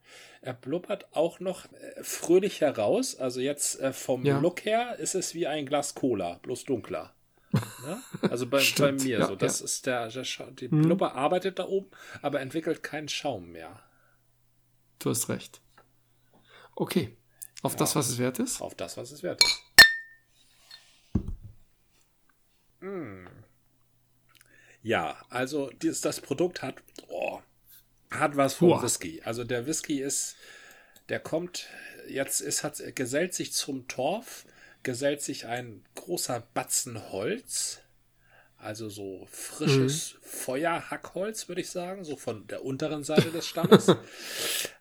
er 0.42 0.54
blubbert 0.54 1.14
auch 1.14 1.40
noch 1.40 1.66
äh, 1.66 2.04
fröhlich 2.04 2.62
heraus. 2.62 3.16
Also 3.16 3.42
jetzt 3.42 3.80
äh, 3.80 3.92
vom 3.92 4.26
ja. 4.26 4.40
Look 4.40 4.64
her 4.64 4.98
ist 4.98 5.16
es 5.16 5.34
wie 5.34 5.48
ein 5.48 5.66
Glas 5.66 5.96
Cola, 5.96 6.40
bloß 6.42 6.64
dunkler. 6.64 7.14
Ne? 7.52 8.02
Also 8.30 8.48
bei, 8.48 8.64
bei 8.78 8.92
mir 8.94 9.20
ja, 9.20 9.28
so. 9.28 9.36
Das 9.36 9.60
ja. 9.60 9.66
ist 9.66 9.86
der, 9.86 10.10
der 10.10 10.24
die 10.60 10.68
mhm. 10.70 10.84
Blubber 10.84 11.16
arbeitet 11.16 11.60
da 11.60 11.68
oben, 11.68 11.90
aber 12.22 12.40
entwickelt 12.40 12.82
keinen 12.84 13.10
Schaum 13.10 13.52
mehr. 13.52 13.82
Du 15.00 15.10
hast 15.10 15.30
recht. 15.30 15.62
Okay. 16.76 17.16
Auf 17.62 17.74
ja, 17.74 17.80
das, 17.80 17.96
was 17.96 18.10
es 18.10 18.18
wert 18.20 18.40
ist? 18.40 18.62
Auf 18.62 18.76
das, 18.76 18.98
was 18.98 19.12
es 19.12 19.24
wert 19.24 19.42
ist. 19.44 19.62
Hm. 22.82 23.28
Ja, 24.84 25.18
also 25.30 25.72
dieses, 25.82 26.02
das 26.02 26.22
Produkt 26.22 26.62
hat, 26.62 26.76
oh, 27.08 27.40
hat 28.12 28.38
was 28.38 28.54
von 28.54 28.84
Whisky. 28.84 29.22
Also 29.24 29.44
der 29.44 29.66
Whisky 29.66 30.02
ist, 30.02 30.36
der 31.10 31.20
kommt, 31.20 31.68
jetzt 32.08 32.42
ist, 32.42 32.64
hat, 32.64 32.80
gesellt 32.96 33.34
sich 33.34 33.54
zum 33.54 33.88
Torf, 33.88 34.46
gesellt 34.84 35.24
sich 35.24 35.48
ein 35.48 35.84
großer 35.96 36.44
Batzen 36.54 37.12
Holz, 37.12 37.80
also 38.58 38.90
so 38.90 39.28
frisches 39.32 40.14
mhm. 40.14 40.18
Feuerhackholz, 40.22 41.48
würde 41.48 41.62
ich 41.62 41.70
sagen, 41.70 42.04
so 42.04 42.16
von 42.16 42.46
der 42.48 42.64
unteren 42.64 43.04
Seite 43.04 43.32
des 43.32 43.48
Stammes. 43.48 43.88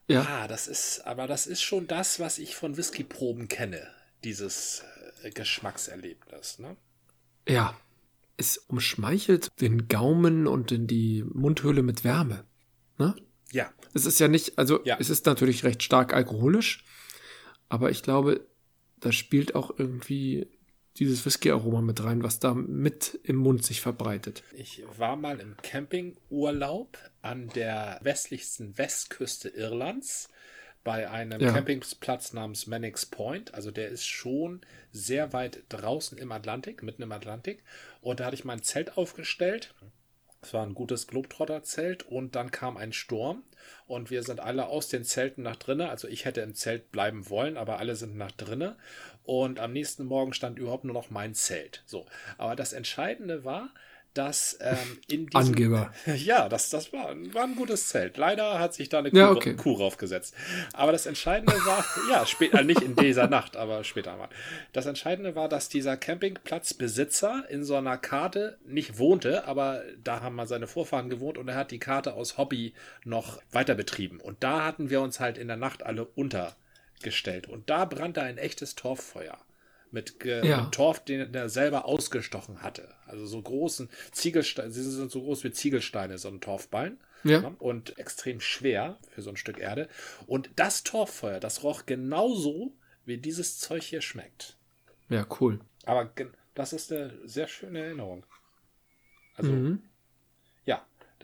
ja. 0.08 0.22
Ah, 0.22 0.48
das 0.48 0.68
ist, 0.68 1.06
aber 1.06 1.26
das 1.26 1.46
ist 1.46 1.62
schon 1.62 1.86
das, 1.86 2.20
was 2.20 2.38
ich 2.38 2.56
von 2.56 2.76
Whiskyproben 2.76 3.48
kenne, 3.48 3.86
dieses 4.22 4.82
äh, 5.22 5.30
Geschmackserlebnis, 5.30 6.58
ne? 6.58 6.76
Ja. 7.48 7.76
Es 8.36 8.58
umschmeichelt 8.58 9.48
den 9.60 9.86
Gaumen 9.86 10.48
und 10.48 10.72
in 10.72 10.88
die 10.88 11.22
Mundhöhle 11.22 11.84
mit 11.84 12.02
Wärme. 12.02 12.44
Ne? 12.98 13.14
Ja. 13.52 13.72
Es 13.92 14.06
ist 14.06 14.18
ja 14.18 14.26
nicht, 14.26 14.58
also 14.58 14.84
ja. 14.84 14.96
es 14.98 15.08
ist 15.08 15.24
natürlich 15.26 15.62
recht 15.62 15.84
stark 15.84 16.12
alkoholisch, 16.12 16.84
aber 17.68 17.92
ich 17.92 18.02
glaube, 18.02 18.44
da 18.98 19.12
spielt 19.12 19.54
auch 19.54 19.78
irgendwie 19.78 20.48
dieses 20.98 21.24
Whisky-Aroma 21.24 21.80
mit 21.80 22.02
rein, 22.04 22.22
was 22.22 22.38
da 22.38 22.54
mit 22.54 23.18
im 23.24 23.36
Mund 23.36 23.64
sich 23.64 23.80
verbreitet. 23.80 24.42
Ich 24.56 24.82
war 24.96 25.16
mal 25.16 25.40
im 25.40 25.56
Campingurlaub 25.56 26.98
an 27.22 27.48
der 27.48 27.98
westlichsten 28.02 28.78
Westküste 28.78 29.48
Irlands 29.48 30.28
bei 30.84 31.10
einem 31.10 31.40
ja. 31.40 31.50
Campingplatz 31.50 32.32
namens 32.34 32.66
Mannix 32.66 33.06
Point. 33.06 33.54
Also 33.54 33.70
der 33.70 33.88
ist 33.88 34.06
schon 34.06 34.60
sehr 34.92 35.32
weit 35.32 35.64
draußen 35.70 36.18
im 36.18 36.30
Atlantik, 36.30 36.82
mitten 36.82 37.02
im 37.02 37.12
Atlantik. 37.12 37.64
Und 38.00 38.20
da 38.20 38.26
hatte 38.26 38.36
ich 38.36 38.44
mein 38.44 38.62
Zelt 38.62 38.96
aufgestellt. 38.96 39.74
Es 40.44 40.52
war 40.52 40.62
ein 40.62 40.74
gutes 40.74 41.06
Globetrotter-Zelt 41.06 42.02
und 42.02 42.36
dann 42.36 42.50
kam 42.50 42.76
ein 42.76 42.92
Sturm 42.92 43.44
und 43.86 44.10
wir 44.10 44.22
sind 44.22 44.40
alle 44.40 44.66
aus 44.66 44.88
den 44.88 45.02
Zelten 45.02 45.42
nach 45.42 45.56
drinnen. 45.56 45.88
Also 45.88 46.06
ich 46.06 46.26
hätte 46.26 46.42
im 46.42 46.54
Zelt 46.54 46.92
bleiben 46.92 47.30
wollen, 47.30 47.56
aber 47.56 47.78
alle 47.78 47.96
sind 47.96 48.18
nach 48.18 48.30
drinnen. 48.30 48.76
Und 49.22 49.58
am 49.58 49.72
nächsten 49.72 50.04
Morgen 50.04 50.34
stand 50.34 50.58
überhaupt 50.58 50.84
nur 50.84 50.92
noch 50.92 51.08
mein 51.08 51.34
Zelt. 51.34 51.82
So. 51.86 52.04
Aber 52.36 52.56
das 52.56 52.74
Entscheidende 52.74 53.44
war, 53.44 53.70
dass 54.14 54.56
ähm, 54.60 54.76
in 55.08 55.26
diesem. 55.26 55.48
Angeber. 55.48 55.92
Ja, 56.14 56.48
das, 56.48 56.70
das 56.70 56.92
war, 56.92 57.14
war 57.32 57.44
ein 57.44 57.56
gutes 57.56 57.88
Zelt. 57.88 58.16
Leider 58.16 58.58
hat 58.58 58.72
sich 58.72 58.88
da 58.88 59.00
eine 59.00 59.10
Kuh, 59.10 59.16
ja, 59.16 59.30
okay. 59.30 59.54
Kuh 59.54 59.72
raufgesetzt. 59.72 60.34
Aber 60.72 60.92
das 60.92 61.06
Entscheidende 61.06 61.54
war, 61.66 61.84
ja, 62.10 62.24
später, 62.24 62.62
nicht 62.62 62.80
in 62.80 62.94
dieser 62.96 63.26
Nacht, 63.26 63.56
aber 63.56 63.84
später 63.84 64.16
mal. 64.16 64.28
Das 64.72 64.86
Entscheidende 64.86 65.34
war, 65.34 65.48
dass 65.48 65.68
dieser 65.68 65.96
Campingplatzbesitzer 65.96 67.44
in 67.50 67.64
so 67.64 67.76
einer 67.76 67.98
Karte 67.98 68.58
nicht 68.64 68.98
wohnte, 68.98 69.46
aber 69.46 69.82
da 70.02 70.20
haben 70.20 70.36
mal 70.36 70.46
seine 70.46 70.66
Vorfahren 70.66 71.10
gewohnt 71.10 71.36
und 71.36 71.48
er 71.48 71.56
hat 71.56 71.70
die 71.70 71.78
Karte 71.78 72.14
aus 72.14 72.38
Hobby 72.38 72.72
noch 73.04 73.40
weiter 73.50 73.74
betrieben. 73.74 74.20
Und 74.20 74.42
da 74.42 74.64
hatten 74.64 74.88
wir 74.90 75.00
uns 75.00 75.20
halt 75.20 75.36
in 75.36 75.48
der 75.48 75.56
Nacht 75.56 75.82
alle 75.82 76.04
untergestellt. 76.04 77.48
Und 77.48 77.68
da 77.68 77.84
brannte 77.84 78.22
ein 78.22 78.38
echtes 78.38 78.76
Torffeuer 78.76 79.38
mit, 79.94 80.22
ja. 80.24 80.62
mit 80.62 80.72
Torf, 80.72 81.02
den 81.02 81.34
er 81.34 81.48
selber 81.48 81.86
ausgestochen 81.86 82.62
hatte. 82.62 82.94
Also 83.06 83.24
so 83.26 83.40
großen 83.40 83.88
Ziegelsteine, 84.12 84.70
sie 84.70 84.82
sind 84.82 85.10
so 85.10 85.22
groß 85.22 85.44
wie 85.44 85.52
Ziegelsteine, 85.52 86.18
so 86.18 86.28
ein 86.28 86.40
Torfballen. 86.40 86.98
Ja. 87.22 87.40
Ne? 87.40 87.56
Und 87.58 87.98
extrem 87.98 88.40
schwer 88.40 88.98
für 89.08 89.22
so 89.22 89.30
ein 89.30 89.38
Stück 89.38 89.58
Erde. 89.58 89.88
Und 90.26 90.50
das 90.56 90.82
Torffeuer, 90.82 91.40
das 91.40 91.62
roch 91.62 91.86
genauso, 91.86 92.74
wie 93.06 93.16
dieses 93.16 93.58
Zeug 93.58 93.82
hier 93.82 94.02
schmeckt. 94.02 94.58
Ja, 95.08 95.26
cool. 95.40 95.60
Aber 95.86 96.10
das 96.54 96.74
ist 96.74 96.92
eine 96.92 97.18
sehr 97.24 97.48
schöne 97.48 97.80
Erinnerung. 97.80 98.26
Also, 99.36 99.52
mhm. 99.52 99.82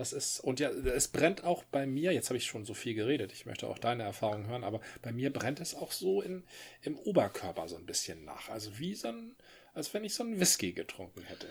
Das 0.01 0.15
ist, 0.15 0.41
und 0.41 0.61
ja, 0.61 0.71
es 0.71 1.09
brennt 1.09 1.45
auch 1.45 1.63
bei 1.65 1.87
mir, 1.87 2.15
jetzt 2.15 2.31
habe 2.31 2.39
ich 2.39 2.47
schon 2.47 2.65
so 2.65 2.73
viel 2.73 2.95
geredet, 2.95 3.35
ich 3.35 3.45
möchte 3.45 3.69
auch 3.69 3.79
deine 3.79 4.03
Erfahrung 4.03 4.47
hören, 4.47 4.65
aber 4.65 4.81
bei 5.03 5.13
mir 5.13 5.31
brennt 5.31 5.61
es 5.61 5.75
auch 5.75 5.93
so 5.93 6.23
in, 6.23 6.43
im 6.81 6.97
Oberkörper 6.97 7.69
so 7.69 7.77
ein 7.77 7.85
bisschen 7.85 8.25
nach. 8.25 8.49
Also 8.49 8.79
wie 8.79 8.95
so 8.95 9.09
ein, 9.09 9.37
als 9.75 9.93
wenn 9.93 10.03
ich 10.03 10.15
so 10.15 10.23
einen 10.23 10.41
Whisky 10.41 10.73
getrunken 10.73 11.21
hätte. 11.25 11.49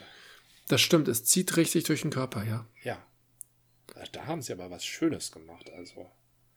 Das 0.67 0.81
stimmt, 0.81 1.07
es 1.09 1.25
zieht 1.25 1.57
richtig 1.57 1.83
durch 1.83 2.01
den 2.01 2.09
Körper, 2.09 2.43
ja. 2.43 2.65
Ja. 2.81 3.05
Da 4.13 4.25
haben 4.25 4.41
sie 4.41 4.53
aber 4.53 4.71
was 4.71 4.83
Schönes 4.83 5.31
gemacht, 5.31 5.69
also. 5.69 6.09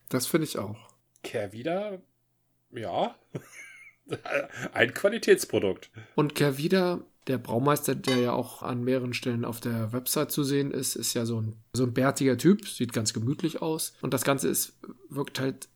Das 0.08 0.26
finde 0.26 0.46
ich 0.46 0.56
auch. 0.56 0.94
Kehr 1.22 1.52
ja. 2.70 3.18
ein 4.72 4.94
Qualitätsprodukt. 4.94 5.90
Und 6.14 6.34
Kehr 6.34 6.56
der 7.26 7.38
Braumeister, 7.38 7.94
der 7.94 8.16
ja 8.18 8.32
auch 8.32 8.62
an 8.62 8.82
mehreren 8.82 9.14
Stellen 9.14 9.44
auf 9.44 9.60
der 9.60 9.92
Website 9.92 10.32
zu 10.32 10.42
sehen 10.42 10.72
ist, 10.72 10.96
ist 10.96 11.14
ja 11.14 11.24
so 11.24 11.40
ein, 11.40 11.56
so 11.72 11.84
ein 11.84 11.94
bärtiger 11.94 12.36
Typ, 12.36 12.66
sieht 12.66 12.92
ganz 12.92 13.12
gemütlich 13.12 13.62
aus. 13.62 13.94
Und 14.00 14.12
das 14.12 14.24
Ganze 14.24 14.48
ist, 14.48 14.78
wirkt 15.08 15.38
halt, 15.38 15.68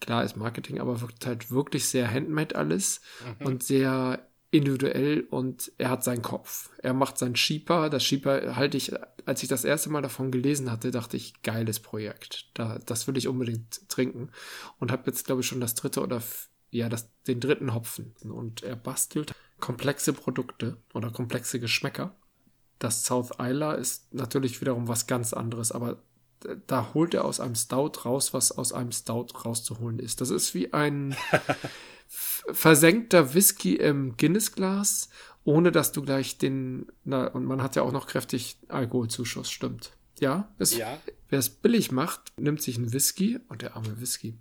klar 0.00 0.24
ist 0.24 0.36
Marketing, 0.36 0.80
aber 0.80 1.00
wirkt 1.00 1.26
halt 1.26 1.50
wirklich 1.50 1.88
sehr 1.88 2.08
handmade 2.08 2.54
alles 2.54 3.00
mhm. 3.40 3.46
und 3.46 3.62
sehr 3.62 4.26
individuell 4.52 5.26
und 5.30 5.72
er 5.78 5.88
hat 5.88 6.04
seinen 6.04 6.22
Kopf. 6.22 6.70
Er 6.78 6.92
macht 6.92 7.16
sein 7.18 7.34
Sheeper. 7.34 7.88
Das 7.88 8.04
Sheeper 8.04 8.54
halte 8.54 8.76
ich, 8.76 8.92
als 9.24 9.42
ich 9.42 9.48
das 9.48 9.64
erste 9.64 9.88
Mal 9.88 10.02
davon 10.02 10.30
gelesen 10.30 10.70
hatte, 10.70 10.90
dachte 10.90 11.16
ich, 11.16 11.42
geiles 11.42 11.80
Projekt. 11.80 12.50
Da, 12.54 12.78
das 12.84 13.08
will 13.08 13.16
ich 13.16 13.28
unbedingt 13.28 13.88
trinken. 13.88 14.28
Und 14.78 14.92
habe 14.92 15.04
jetzt, 15.06 15.24
glaube 15.24 15.40
ich, 15.40 15.46
schon 15.46 15.62
das 15.62 15.74
dritte 15.74 16.02
oder 16.02 16.22
ja, 16.70 16.90
das, 16.90 17.08
den 17.26 17.40
dritten 17.40 17.74
Hopfen. 17.74 18.14
Und 18.24 18.62
er 18.62 18.76
bastelt 18.76 19.34
komplexe 19.62 20.12
Produkte 20.12 20.76
oder 20.92 21.10
komplexe 21.10 21.60
Geschmäcker. 21.60 22.14
Das 22.78 23.04
South 23.04 23.30
Isla 23.38 23.74
ist 23.74 24.12
natürlich 24.12 24.60
wiederum 24.60 24.88
was 24.88 25.06
ganz 25.06 25.32
anderes, 25.32 25.70
aber 25.70 26.02
da 26.66 26.92
holt 26.92 27.14
er 27.14 27.24
aus 27.24 27.38
einem 27.38 27.54
Stout 27.54 27.92
raus, 28.04 28.34
was 28.34 28.50
aus 28.50 28.72
einem 28.72 28.90
Stout 28.90 29.28
rauszuholen 29.44 30.00
ist. 30.00 30.20
Das 30.20 30.30
ist 30.30 30.52
wie 30.54 30.72
ein 30.72 31.16
versenkter 32.08 33.34
Whisky 33.34 33.76
im 33.76 34.16
Guinness-Glas, 34.16 35.08
ohne 35.44 35.70
dass 35.70 35.92
du 35.92 36.02
gleich 36.02 36.38
den, 36.38 36.90
na, 37.04 37.28
und 37.28 37.44
man 37.44 37.62
hat 37.62 37.76
ja 37.76 37.82
auch 37.82 37.92
noch 37.92 38.08
kräftig 38.08 38.58
Alkoholzuschuss, 38.66 39.48
stimmt. 39.48 39.92
Ja, 40.18 40.52
es, 40.58 40.76
ja. 40.76 40.98
Wer 41.32 41.38
es 41.38 41.48
billig 41.48 41.90
macht, 41.90 42.38
nimmt 42.38 42.60
sich 42.60 42.76
einen 42.76 42.92
Whisky, 42.92 43.40
und 43.48 43.62
der 43.62 43.74
arme 43.74 44.00
Whisky, 44.00 44.34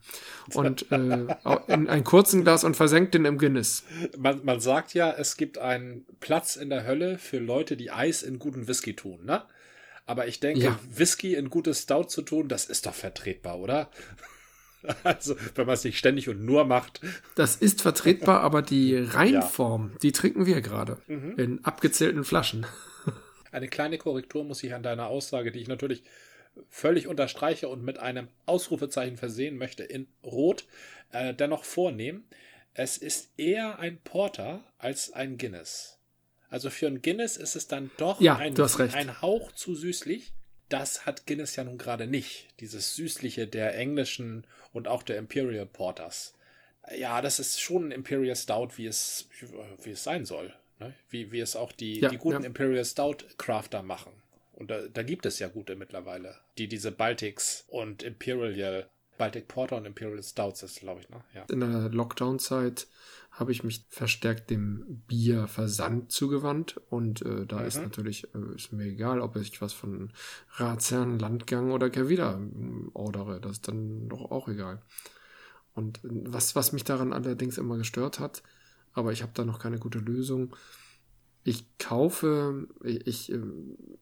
und 0.54 0.92
äh, 0.92 0.96
in 1.68 1.88
ein 1.88 2.04
kurzen 2.04 2.44
Glas 2.44 2.66
und 2.66 2.76
versenkt 2.76 3.14
den 3.14 3.24
im 3.24 3.38
Guinness. 3.38 3.84
Man, 4.18 4.44
man 4.44 4.60
sagt 4.60 4.94
ja, 4.94 5.10
es 5.10 5.38
gibt 5.38 5.58
einen 5.58 6.06
Platz 6.20 6.58
in 6.58 6.70
der 6.70 6.86
Hölle 6.86 7.18
für 7.18 7.40
Leute, 7.40 7.78
die 7.78 7.92
Eis 7.92 8.24
in 8.24 8.40
guten 8.40 8.68
Whisky 8.68 8.96
tun, 8.96 9.26
ne? 9.26 9.44
Aber 10.06 10.28
ich 10.28 10.42
denke, 10.42 10.60
ja. 10.60 10.80
Whisky 10.90 11.36
in 11.36 11.50
gutes 11.50 11.84
Stout 11.84 12.06
zu 12.06 12.22
tun, 12.24 12.50
das 12.50 12.66
ist 12.66 12.86
doch 12.86 12.94
vertretbar, 12.94 13.58
oder? 13.58 13.90
Also, 15.04 15.36
wenn 15.54 15.68
man 15.68 15.76
es 15.76 15.84
nicht 15.84 16.00
ständig 16.00 16.28
und 16.28 16.44
nur 16.44 16.66
macht. 16.66 17.02
Das 17.36 17.56
ist 17.56 17.84
vertretbar, 17.84 18.40
aber 18.42 18.64
die 18.64 18.98
Reinform, 18.98 19.92
ja. 19.92 19.98
die 20.02 20.12
trinken 20.12 20.48
wir 20.48 20.60
gerade 20.62 20.98
mhm. 21.06 21.36
in 21.38 21.64
abgezählten 21.64 22.24
Flaschen. 22.24 22.66
Eine 23.52 23.68
kleine 23.68 24.00
Korrektur 24.00 24.44
muss 24.44 24.64
ich 24.64 24.74
an 24.74 24.82
deiner 24.82 25.06
Aussage, 25.06 25.52
die 25.52 25.60
ich 25.60 25.68
natürlich 25.68 26.04
völlig 26.70 27.08
unterstreiche 27.08 27.68
und 27.68 27.84
mit 27.84 28.00
einem 28.00 28.28
Ausrufezeichen 28.46 29.18
versehen 29.18 29.58
möchte, 29.58 29.84
in 29.84 30.08
Rot 30.24 30.66
äh, 31.12 31.34
dennoch 31.34 31.64
vornehmen. 31.64 32.26
Es 32.74 32.98
ist 32.98 33.32
eher 33.38 33.80
ein 33.80 34.00
Porter 34.02 34.64
als 34.78 35.12
ein 35.12 35.38
Guinness. 35.38 36.00
Also 36.50 36.70
für 36.70 36.88
ein 36.88 37.02
Guinness 37.02 37.38
ist 37.38 37.56
es 37.56 37.68
dann 37.68 37.92
doch 37.98 38.20
ja, 38.22 38.36
ein, 38.38 38.56
ein 38.60 39.22
Hauch 39.22 39.52
zu 39.54 39.76
süßlich. 39.76 40.34
Das 40.70 41.06
hat 41.06 41.26
Guinness 41.26 41.56
ja 41.56 41.64
nun 41.64 41.78
gerade 41.78 42.08
nicht. 42.08 42.48
Dieses 42.60 42.96
Süßliche 42.96 43.48
der 43.48 43.76
englischen 43.76 44.46
und 44.74 44.88
auch 44.88 45.04
der 45.04 45.18
Imperial 45.18 45.66
Porters. 45.66 46.34
Ja, 46.98 47.22
das 47.22 47.40
ist 47.40 47.62
schon 47.62 47.90
ein 47.90 47.92
Imperial 47.92 48.36
Stout, 48.36 48.70
wie 48.76 48.88
es, 48.88 49.30
wie 49.84 49.92
es 49.92 50.04
sein 50.04 50.26
soll. 50.26 50.54
Ne? 50.80 50.94
Wie, 51.10 51.32
wie 51.32 51.40
es 51.40 51.56
auch 51.56 51.72
die, 51.72 52.00
ja, 52.00 52.10
die 52.10 52.18
guten 52.18 52.42
ja. 52.42 52.48
Imperial 52.48 52.84
Stout 52.86 53.18
Crafter 53.38 53.84
machen. 53.84 54.12
Und 54.62 54.70
da, 54.70 54.88
da 54.94 55.02
gibt 55.02 55.26
es 55.26 55.40
ja 55.40 55.48
gute 55.48 55.76
mittlerweile, 55.76 56.36
die 56.60 56.68
diese 56.68 56.92
Baltics 56.92 57.66
und 57.68 58.04
Imperial, 58.04 58.88
Baltic 59.18 59.48
Porter 59.48 59.76
und 59.76 59.86
Imperial 59.86 60.22
Stouts 60.22 60.62
ist, 60.62 60.82
glaube 60.82 61.02
ich, 61.02 61.10
ne? 61.10 61.24
Ja. 61.34 61.46
In 61.50 61.62
der 61.62 61.90
Lockdown-Zeit 61.90 62.86
habe 63.32 63.52
ich 63.54 63.64
mich 63.64 63.88
verstärkt 63.90 64.52
dem 64.52 65.02
Bierversand 65.08 66.12
zugewandt 66.12 66.80
und 66.92 67.24
äh, 67.24 67.48
da 67.48 67.62
mhm. 67.62 67.66
ist 67.66 67.82
natürlich 67.82 68.28
äh, 68.36 68.56
ist 68.56 68.72
mir 68.72 68.86
egal, 68.86 69.20
ob 69.20 69.36
ich 69.36 69.64
was 69.64 69.74
von 69.74 70.12
Ratsherrn, 70.58 71.18
Landgang 71.18 71.72
oder 71.72 71.90
Kervida 71.90 72.34
ähm, 72.36 72.92
ordere, 72.94 73.42
das 73.42 73.54
ist 73.54 73.68
dann 73.68 74.10
doch 74.10 74.30
auch 74.30 74.48
egal. 74.48 74.84
Und 75.74 76.04
äh, 76.04 76.10
was, 76.26 76.56
was 76.56 76.72
mich 76.72 76.84
daran 76.84 77.14
allerdings 77.14 77.58
immer 77.58 77.78
gestört 77.78 78.20
hat, 78.20 78.44
aber 78.94 79.12
ich 79.12 79.24
habe 79.24 79.32
da 79.34 79.44
noch 79.44 79.58
keine 79.58 79.80
gute 79.80 79.98
Lösung. 79.98 80.56
Ich 81.44 81.78
kaufe, 81.78 82.68
ich, 82.84 83.08
ich 83.08 83.32
äh, 83.32 83.40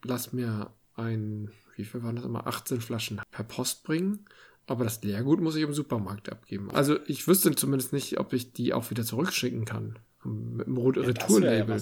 lasse 0.04 0.36
mir 0.36 0.74
ein, 0.96 1.52
wie 1.76 1.86
viel 1.86 2.04
waren 2.04 2.16
das 2.16 2.26
immer, 2.26 2.48
18 2.48 2.82
Flaschen 2.82 3.22
per 3.32 3.46
Post 3.46 3.84
bringen 3.84 4.26
aber 4.70 4.84
das 4.84 5.02
Leergut 5.04 5.42
muss 5.42 5.56
ich 5.56 5.64
im 5.64 5.74
Supermarkt 5.74 6.32
abgeben. 6.32 6.70
Also 6.72 7.00
ich 7.08 7.28
wüsste 7.28 7.56
zumindest 7.56 7.92
nicht, 7.92 8.20
ob 8.20 8.34
ich 8.34 8.54
die 8.54 8.74
auch 8.74 8.92
wieder 8.92 9.04
zurückschicken 9.04 9.66
kann. 9.66 9.98
Mit 10.24 10.68
dem 10.68 10.78
ja, 10.78 11.02
Retourlabel. 11.02 11.82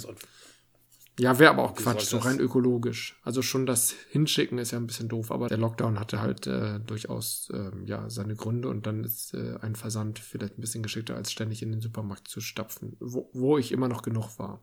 Ja, 1.19 1.39
wäre 1.39 1.49
aber 1.49 1.63
auch 1.63 1.73
Quatsch, 1.73 2.05
so 2.05 2.19
rein 2.19 2.39
ökologisch. 2.39 3.19
Also 3.23 3.41
schon 3.41 3.65
das 3.65 3.95
Hinschicken 4.11 4.59
ist 4.59 4.71
ja 4.71 4.77
ein 4.77 4.85
bisschen 4.85 5.09
doof, 5.09 5.31
aber 5.31 5.47
der 5.47 5.57
Lockdown 5.57 5.99
hatte 5.99 6.21
halt 6.21 6.45
äh, 6.45 6.79
durchaus 6.79 7.49
äh, 7.51 7.71
ja 7.85 8.07
seine 8.09 8.35
Gründe 8.35 8.69
und 8.69 8.85
dann 8.85 9.03
ist 9.03 9.33
äh, 9.33 9.57
ein 9.61 9.75
Versand 9.75 10.19
vielleicht 10.19 10.59
ein 10.59 10.61
bisschen 10.61 10.83
geschickter, 10.83 11.15
als 11.15 11.31
ständig 11.31 11.63
in 11.63 11.71
den 11.71 11.81
Supermarkt 11.81 12.27
zu 12.27 12.39
stapfen, 12.39 12.95
wo, 12.99 13.31
wo 13.33 13.57
ich 13.57 13.71
immer 13.71 13.87
noch 13.87 14.03
genug 14.03 14.37
war. 14.37 14.61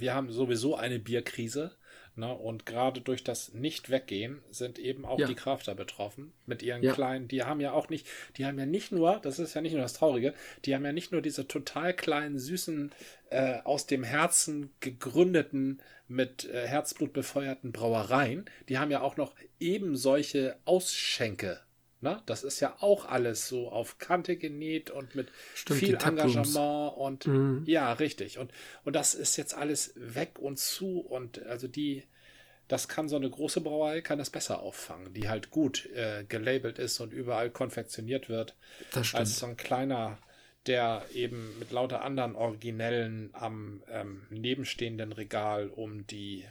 Wir 0.00 0.14
haben 0.14 0.32
sowieso 0.32 0.76
eine 0.76 0.98
Bierkrise. 0.98 1.76
Ne? 2.16 2.32
Und 2.34 2.66
gerade 2.66 3.00
durch 3.00 3.22
das 3.22 3.54
Nicht-Weggehen 3.54 4.42
sind 4.50 4.78
eben 4.78 5.04
auch 5.04 5.18
ja. 5.18 5.28
die 5.28 5.36
Krafter 5.36 5.74
betroffen 5.74 6.32
mit 6.44 6.62
ihren 6.62 6.82
ja. 6.82 6.92
kleinen, 6.92 7.28
die 7.28 7.44
haben 7.44 7.60
ja 7.60 7.72
auch 7.72 7.88
nicht, 7.88 8.06
die 8.36 8.46
haben 8.46 8.58
ja 8.58 8.66
nicht 8.66 8.90
nur, 8.90 9.20
das 9.22 9.38
ist 9.38 9.54
ja 9.54 9.60
nicht 9.60 9.72
nur 9.72 9.82
das 9.82 9.92
Traurige, 9.92 10.34
die 10.64 10.74
haben 10.74 10.84
ja 10.84 10.92
nicht 10.92 11.12
nur 11.12 11.22
diese 11.22 11.46
total 11.46 11.94
kleinen, 11.94 12.38
süßen, 12.38 12.90
äh, 13.30 13.60
aus 13.62 13.86
dem 13.86 14.02
Herzen 14.02 14.70
gegründeten, 14.80 15.80
mit 16.10 16.44
äh, 16.44 16.66
Herzblut 16.66 17.12
befeuerten 17.12 17.70
Brauereien, 17.72 18.44
die 18.68 18.78
haben 18.78 18.90
ja 18.90 19.00
auch 19.00 19.16
noch 19.16 19.34
eben 19.60 19.96
solche 19.96 20.56
Ausschenke 20.64 21.60
Ne? 22.02 22.22
Das 22.24 22.44
ist 22.44 22.60
ja 22.60 22.76
auch 22.80 23.04
alles 23.04 23.46
so 23.46 23.70
auf 23.70 23.98
Kante 23.98 24.36
genäht 24.36 24.90
und 24.90 25.14
mit 25.14 25.28
Stimmt, 25.54 25.80
viel 25.80 25.94
Engagement 25.96 26.96
und 26.96 27.26
mhm. 27.26 27.62
ja, 27.66 27.92
richtig. 27.92 28.38
Und, 28.38 28.52
und 28.84 28.96
das 28.96 29.14
ist 29.14 29.36
jetzt 29.36 29.54
alles 29.54 29.92
weg 29.96 30.38
und 30.38 30.58
zu 30.58 31.00
und 31.00 31.42
also 31.44 31.68
die, 31.68 32.04
das 32.68 32.88
kann 32.88 33.10
so 33.10 33.16
eine 33.16 33.28
große 33.28 33.60
Brauerei, 33.60 34.00
kann 34.00 34.18
das 34.18 34.30
besser 34.30 34.60
auffangen, 34.60 35.12
die 35.12 35.28
halt 35.28 35.50
gut 35.50 35.90
äh, 35.94 36.24
gelabelt 36.26 36.78
ist 36.78 37.00
und 37.00 37.12
überall 37.12 37.50
konfektioniert 37.50 38.30
wird, 38.30 38.56
als 39.12 39.38
so 39.38 39.46
ein 39.46 39.58
kleiner, 39.58 40.18
der 40.66 41.04
eben 41.12 41.58
mit 41.58 41.70
lauter 41.70 42.02
anderen 42.02 42.34
Originellen 42.34 43.28
am 43.34 43.82
ähm, 43.90 44.22
nebenstehenden 44.30 45.12
Regal 45.12 45.68
um 45.68 46.06
die 46.06 46.46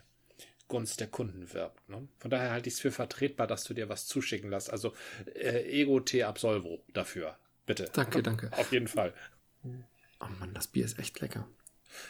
Gunst 0.69 1.01
der 1.01 1.08
Kunden 1.08 1.51
wirbt. 1.53 1.89
Ne? 1.89 2.08
Von 2.19 2.32
daher 2.32 2.51
halte 2.51 2.69
ich 2.69 2.75
es 2.75 2.79
für 2.79 2.91
vertretbar, 2.91 3.47
dass 3.47 3.65
du 3.65 3.73
dir 3.73 3.89
was 3.89 4.08
zuschicken 4.08 4.49
lässt. 4.49 4.71
Also 4.71 4.93
äh, 5.36 5.82
Ego 5.82 5.99
T 5.99 6.23
Absolvo 6.23 6.82
dafür. 6.93 7.36
Bitte. 7.65 7.89
Danke, 7.91 8.23
danke. 8.23 8.49
Auf 8.58 8.71
jeden 8.71 8.88
Fall. 8.88 9.13
Oh 9.63 10.27
Mann, 10.39 10.53
das 10.53 10.67
Bier 10.67 10.86
ist 10.86 10.97
echt 10.97 11.19
lecker. 11.19 11.47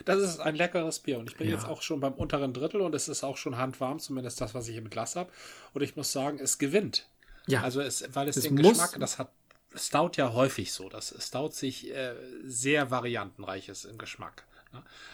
Das 0.06 0.20
ist 0.20 0.40
ein 0.40 0.56
leckeres 0.56 1.00
Bier 1.00 1.20
und 1.20 1.30
ich 1.30 1.38
bin 1.38 1.48
ja. 1.48 1.56
jetzt 1.56 1.66
auch 1.66 1.82
schon 1.82 2.00
beim 2.00 2.14
unteren 2.14 2.54
Drittel 2.54 2.82
und 2.82 2.94
es 2.94 3.08
ist 3.08 3.24
auch 3.24 3.38
schon 3.38 3.58
handwarm, 3.58 4.00
zumindest 4.00 4.40
das, 4.42 4.54
was 4.54 4.68
ich 4.68 4.76
im 4.76 4.90
Glas 4.90 5.16
habe. 5.16 5.32
Und 5.74 5.82
ich 5.82 5.96
muss 5.96 6.12
sagen, 6.12 6.40
es 6.40 6.58
gewinnt. 6.58 7.08
Ja. 7.48 7.64
Also 7.64 7.82
es, 7.82 8.08
weil 8.14 8.28
es, 8.28 8.38
es 8.38 8.44
den 8.44 8.58
Geschmack, 8.58 8.98
das 9.00 9.18
hat 9.18 9.32
Stout 9.76 10.12
ja 10.16 10.34
häufig 10.34 10.74
so, 10.74 10.90
dass 10.90 11.16
Stout 11.20 11.52
sich 11.52 11.94
äh, 11.94 12.16
sehr 12.44 12.92
variantenreich 12.92 13.70
ist 13.70 13.86
im 13.86 13.98
Geschmack. 13.98 14.46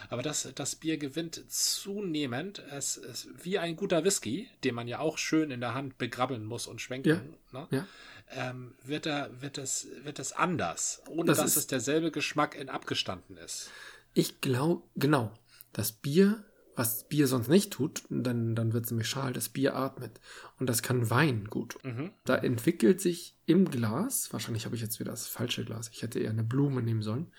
Aber 0.08 0.22
das, 0.22 0.48
das 0.54 0.76
Bier 0.76 0.98
gewinnt 0.98 1.42
zunehmend. 1.48 2.62
Es 2.70 2.96
ist 2.96 3.28
wie 3.42 3.58
ein 3.58 3.76
guter 3.76 4.04
Whisky, 4.04 4.48
den 4.64 4.74
man 4.74 4.88
ja 4.88 4.98
auch 4.98 5.18
schön 5.18 5.50
in 5.50 5.60
der 5.60 5.74
Hand 5.74 5.98
begrabbeln 5.98 6.44
muss 6.44 6.66
und 6.66 6.80
schwenken. 6.80 7.36
Ja, 7.52 7.60
ne? 7.60 7.68
ja. 7.70 7.86
Ähm, 8.30 8.74
wird, 8.82 9.06
er, 9.06 9.40
wird, 9.40 9.56
es, 9.56 9.86
wird 10.02 10.18
es 10.18 10.32
anders, 10.32 11.00
ohne 11.08 11.26
das 11.26 11.38
dass 11.38 11.56
es 11.56 11.68
derselbe 11.68 12.10
Geschmack 12.10 12.56
in 12.56 12.68
abgestanden 12.68 13.36
ist. 13.36 13.70
Ich 14.14 14.40
glaube, 14.40 14.82
genau. 14.96 15.32
Das 15.72 15.92
Bier, 15.92 16.44
was 16.74 17.06
Bier 17.08 17.28
sonst 17.28 17.48
nicht 17.48 17.72
tut, 17.72 18.02
dann, 18.08 18.54
dann 18.54 18.72
wird 18.72 18.86
es 18.86 18.90
nämlich 18.90 19.08
schal, 19.08 19.32
das 19.32 19.48
Bier 19.48 19.76
atmet. 19.76 20.20
Und 20.58 20.68
das 20.68 20.82
kann 20.82 21.10
Wein 21.10 21.44
gut. 21.46 21.76
Mhm. 21.84 22.12
Da 22.24 22.36
entwickelt 22.36 23.00
sich 23.00 23.36
im 23.46 23.70
Glas, 23.70 24.32
wahrscheinlich 24.32 24.64
habe 24.64 24.74
ich 24.74 24.82
jetzt 24.82 24.98
wieder 24.98 25.12
das 25.12 25.28
falsche 25.28 25.64
Glas, 25.64 25.90
ich 25.92 26.02
hätte 26.02 26.18
eher 26.18 26.30
eine 26.30 26.44
Blume 26.44 26.82
nehmen 26.82 27.02
sollen. 27.02 27.32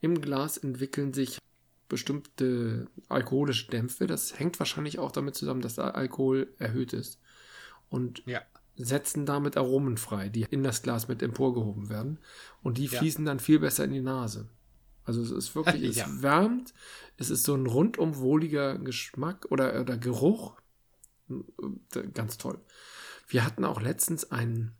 Im 0.00 0.20
Glas 0.20 0.56
entwickeln 0.56 1.12
sich 1.12 1.38
bestimmte 1.92 2.86
alkoholische 3.10 3.70
Dämpfe. 3.70 4.06
Das 4.06 4.38
hängt 4.38 4.58
wahrscheinlich 4.58 4.98
auch 4.98 5.12
damit 5.12 5.34
zusammen, 5.34 5.60
dass 5.60 5.74
der 5.74 5.94
Alkohol 5.94 6.54
erhöht 6.58 6.94
ist. 6.94 7.20
Und 7.90 8.22
ja. 8.24 8.40
setzen 8.76 9.26
damit 9.26 9.58
Aromen 9.58 9.98
frei, 9.98 10.30
die 10.30 10.46
in 10.50 10.64
das 10.64 10.82
Glas 10.82 11.06
mit 11.06 11.22
emporgehoben 11.22 11.90
werden. 11.90 12.18
Und 12.62 12.78
die 12.78 12.88
fließen 12.88 13.26
ja. 13.26 13.30
dann 13.30 13.40
viel 13.40 13.58
besser 13.58 13.84
in 13.84 13.92
die 13.92 14.00
Nase. 14.00 14.48
Also 15.04 15.20
es 15.20 15.30
ist 15.30 15.54
wirklich, 15.54 15.82
es 15.90 15.96
ja. 15.96 16.06
wärmt, 16.22 16.72
es 17.18 17.28
ist 17.28 17.44
so 17.44 17.54
ein 17.54 17.66
rundum 17.66 18.16
wohliger 18.16 18.78
Geschmack 18.78 19.46
oder, 19.50 19.78
oder 19.78 19.98
Geruch. 19.98 20.54
Ganz 22.14 22.38
toll. 22.38 22.58
Wir 23.28 23.44
hatten 23.44 23.66
auch 23.66 23.82
letztens 23.82 24.30
einen 24.30 24.72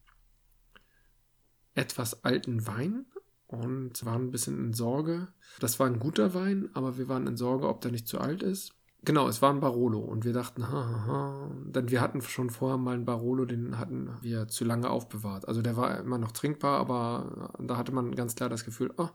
etwas 1.75 2.25
alten 2.25 2.67
Wein 2.67 3.05
und 3.53 4.05
waren 4.05 4.25
ein 4.25 4.31
bisschen 4.31 4.59
in 4.59 4.73
Sorge. 4.73 5.29
Das 5.61 5.79
war 5.79 5.87
ein 5.87 6.01
guter 6.01 6.35
Wein, 6.35 6.71
aber 6.75 6.99
wir 6.99 7.09
waren 7.09 7.27
in 7.27 7.37
Sorge, 7.37 7.69
ob 7.69 7.81
der 7.81 7.93
nicht 7.93 8.09
zu 8.09 8.19
alt 8.19 8.43
ist. 8.43 8.75
Genau, 9.05 9.29
es 9.29 9.43
war 9.43 9.53
ein 9.53 9.61
Barolo 9.61 9.99
und 9.99 10.25
wir 10.25 10.33
dachten, 10.33 10.69
ha, 10.69 10.73
ha, 10.73 11.07
ha. 11.07 11.51
Denn 11.67 11.91
wir 11.91 12.01
hatten 12.01 12.23
schon 12.23 12.51
vorher 12.51 12.79
mal 12.79 12.95
einen 12.95 13.05
Barolo, 13.05 13.45
den 13.45 13.79
hatten 13.79 14.11
wir 14.21 14.47
zu 14.47 14.65
lange 14.65 14.89
aufbewahrt. 14.89 15.49
Also 15.49 15.61
der 15.61 15.77
war 15.77 15.99
immer 15.99 16.19
noch 16.19 16.31
trinkbar, 16.31 16.79
aber 16.79 17.53
da 17.59 17.77
hatte 17.77 17.93
man 17.93 18.15
ganz 18.15 18.37
klar 18.37 18.49
das 18.49 18.65
Gefühl, 18.65 18.93
oh, 18.97 19.09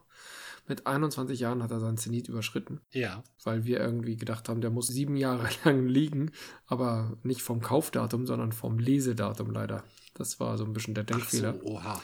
mit 0.68 0.86
21 0.86 1.40
Jahren 1.40 1.64
hat 1.64 1.72
er 1.72 1.80
seinen 1.80 1.96
Zenit 1.96 2.28
überschritten. 2.28 2.82
Ja. 2.92 3.24
Weil 3.44 3.64
wir 3.64 3.80
irgendwie 3.80 4.18
gedacht 4.18 4.50
haben, 4.50 4.60
der 4.60 4.72
muss 4.72 4.88
sieben 4.88 5.16
Jahre 5.16 5.48
lang 5.64 5.88
liegen, 5.88 6.32
aber 6.66 7.18
nicht 7.24 7.42
vom 7.42 7.62
Kaufdatum, 7.62 8.28
sondern 8.28 8.52
vom 8.52 8.80
Lesedatum 8.80 9.52
leider. 9.52 9.86
Das 10.14 10.42
war 10.42 10.58
so 10.58 10.66
ein 10.66 10.74
bisschen 10.74 10.96
der 10.96 11.06
Denkfehler. 11.06 11.56
Ach 11.56 11.62
so, 11.62 11.76
oha. 11.76 12.02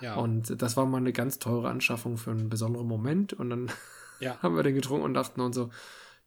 Ja. 0.00 0.16
Und 0.16 0.60
das 0.62 0.76
war 0.76 0.86
mal 0.86 0.98
eine 0.98 1.12
ganz 1.12 1.38
teure 1.38 1.68
Anschaffung 1.68 2.16
für 2.16 2.30
einen 2.30 2.48
besonderen 2.48 2.86
Moment. 2.86 3.32
Und 3.32 3.50
dann 3.50 3.70
ja. 4.20 4.38
haben 4.42 4.56
wir 4.56 4.62
den 4.62 4.74
getrunken 4.74 5.04
und 5.04 5.14
dachten 5.14 5.40
uns 5.40 5.56
so, 5.56 5.70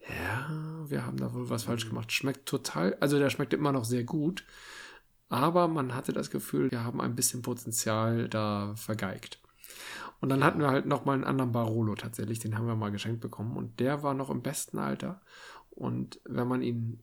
ja, 0.07 0.49
wir 0.88 1.05
haben 1.05 1.17
da 1.17 1.34
wohl 1.34 1.49
was 1.49 1.63
falsch 1.63 1.88
gemacht. 1.88 2.11
Schmeckt 2.11 2.47
total, 2.47 2.97
also 2.99 3.19
der 3.19 3.30
schmeckt 3.30 3.53
immer 3.53 3.72
noch 3.72 3.86
sehr 3.86 4.03
gut. 4.03 4.43
Aber 5.30 5.67
man 5.67 5.95
hatte 5.95 6.11
das 6.11 6.30
Gefühl, 6.30 6.72
wir 6.72 6.84
haben 6.84 6.99
ein 6.99 7.15
bisschen 7.15 7.41
Potenzial 7.41 8.28
da 8.28 8.74
vergeigt. 8.76 9.39
Und 10.19 10.30
dann 10.30 10.41
ja. 10.41 10.45
hatten 10.45 10.59
wir 10.59 10.69
halt 10.69 10.86
noch 10.86 11.05
mal 11.05 11.13
einen 11.13 11.24
anderen 11.24 11.51
Barolo 11.51 11.95
tatsächlich, 11.95 12.39
den 12.39 12.57
haben 12.57 12.67
wir 12.67 12.76
mal 12.76 12.91
geschenkt 12.91 13.22
bekommen 13.22 13.55
und 13.55 13.80
der 13.80 14.03
war 14.03 14.13
noch 14.13 14.30
im 14.30 14.41
besten 14.41 14.78
Alter. 14.78 15.22
Und 15.69 16.19
wenn 16.26 16.47
man 16.47 16.61
ihn 16.61 16.99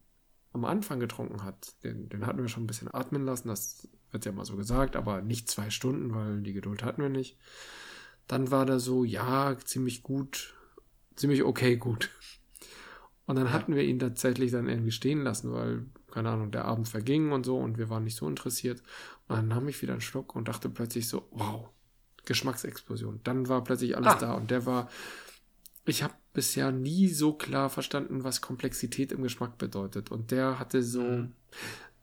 am 0.52 0.64
Anfang 0.64 1.00
getrunken 1.00 1.42
hat, 1.42 1.74
den, 1.82 2.08
den 2.08 2.26
hatten 2.26 2.40
wir 2.40 2.48
schon 2.48 2.64
ein 2.64 2.68
bisschen 2.68 2.92
atmen 2.92 3.24
lassen, 3.24 3.48
das 3.48 3.88
wird 4.11 4.24
ja 4.24 4.32
mal 4.32 4.44
so 4.44 4.56
gesagt, 4.56 4.96
aber 4.96 5.22
nicht 5.22 5.50
zwei 5.50 5.70
Stunden, 5.70 6.14
weil 6.14 6.40
die 6.42 6.52
Geduld 6.52 6.82
hatten 6.82 7.02
wir 7.02 7.09
nicht. 7.09 7.36
Dann 8.26 8.50
war 8.50 8.66
da 8.66 8.78
so, 8.78 9.04
ja, 9.04 9.56
ziemlich 9.64 10.02
gut, 10.02 10.54
ziemlich 11.16 11.42
okay 11.42 11.76
gut. 11.76 12.11
Und 13.26 13.36
dann 13.36 13.46
ja. 13.46 13.52
hatten 13.52 13.74
wir 13.74 13.82
ihn 13.82 13.98
tatsächlich 13.98 14.52
dann 14.52 14.68
irgendwie 14.68 14.90
stehen 14.90 15.22
lassen, 15.22 15.52
weil, 15.52 15.84
keine 16.11 16.30
Ahnung, 16.30 16.50
der 16.50 16.64
Abend 16.64 16.88
verging 16.88 17.32
und 17.32 17.44
so 17.44 17.59
und 17.59 17.76
wir 17.76 17.90
waren 17.90 18.04
nicht 18.04 18.16
so 18.16 18.26
interessiert. 18.26 18.82
Und 19.28 19.36
dann 19.36 19.48
nahm 19.48 19.68
ich 19.68 19.82
wieder 19.82 19.92
einen 19.92 20.00
Schluck 20.00 20.34
und 20.34 20.48
dachte 20.48 20.70
plötzlich 20.70 21.09
so, 21.09 21.28
wow, 21.32 21.68
Geschmacksexplosion. 22.24 23.20
Dann 23.24 23.48
war 23.48 23.64
plötzlich 23.64 23.96
alles 23.96 24.14
ah. 24.14 24.18
da 24.18 24.32
und 24.34 24.50
der 24.50 24.64
war, 24.64 24.88
ich 25.84 26.02
habe 26.02 26.14
bisher 26.32 26.70
nie 26.72 27.09
so 27.09 27.32
klar 27.32 27.68
verstanden, 27.68 28.24
was 28.24 28.40
Komplexität 28.40 29.12
im 29.12 29.22
Geschmack 29.22 29.59
bedeutet. 29.59 30.11
Und 30.11 30.30
der 30.30 30.59
hatte 30.59 30.82
so, 30.82 31.02
mhm. 31.02 31.32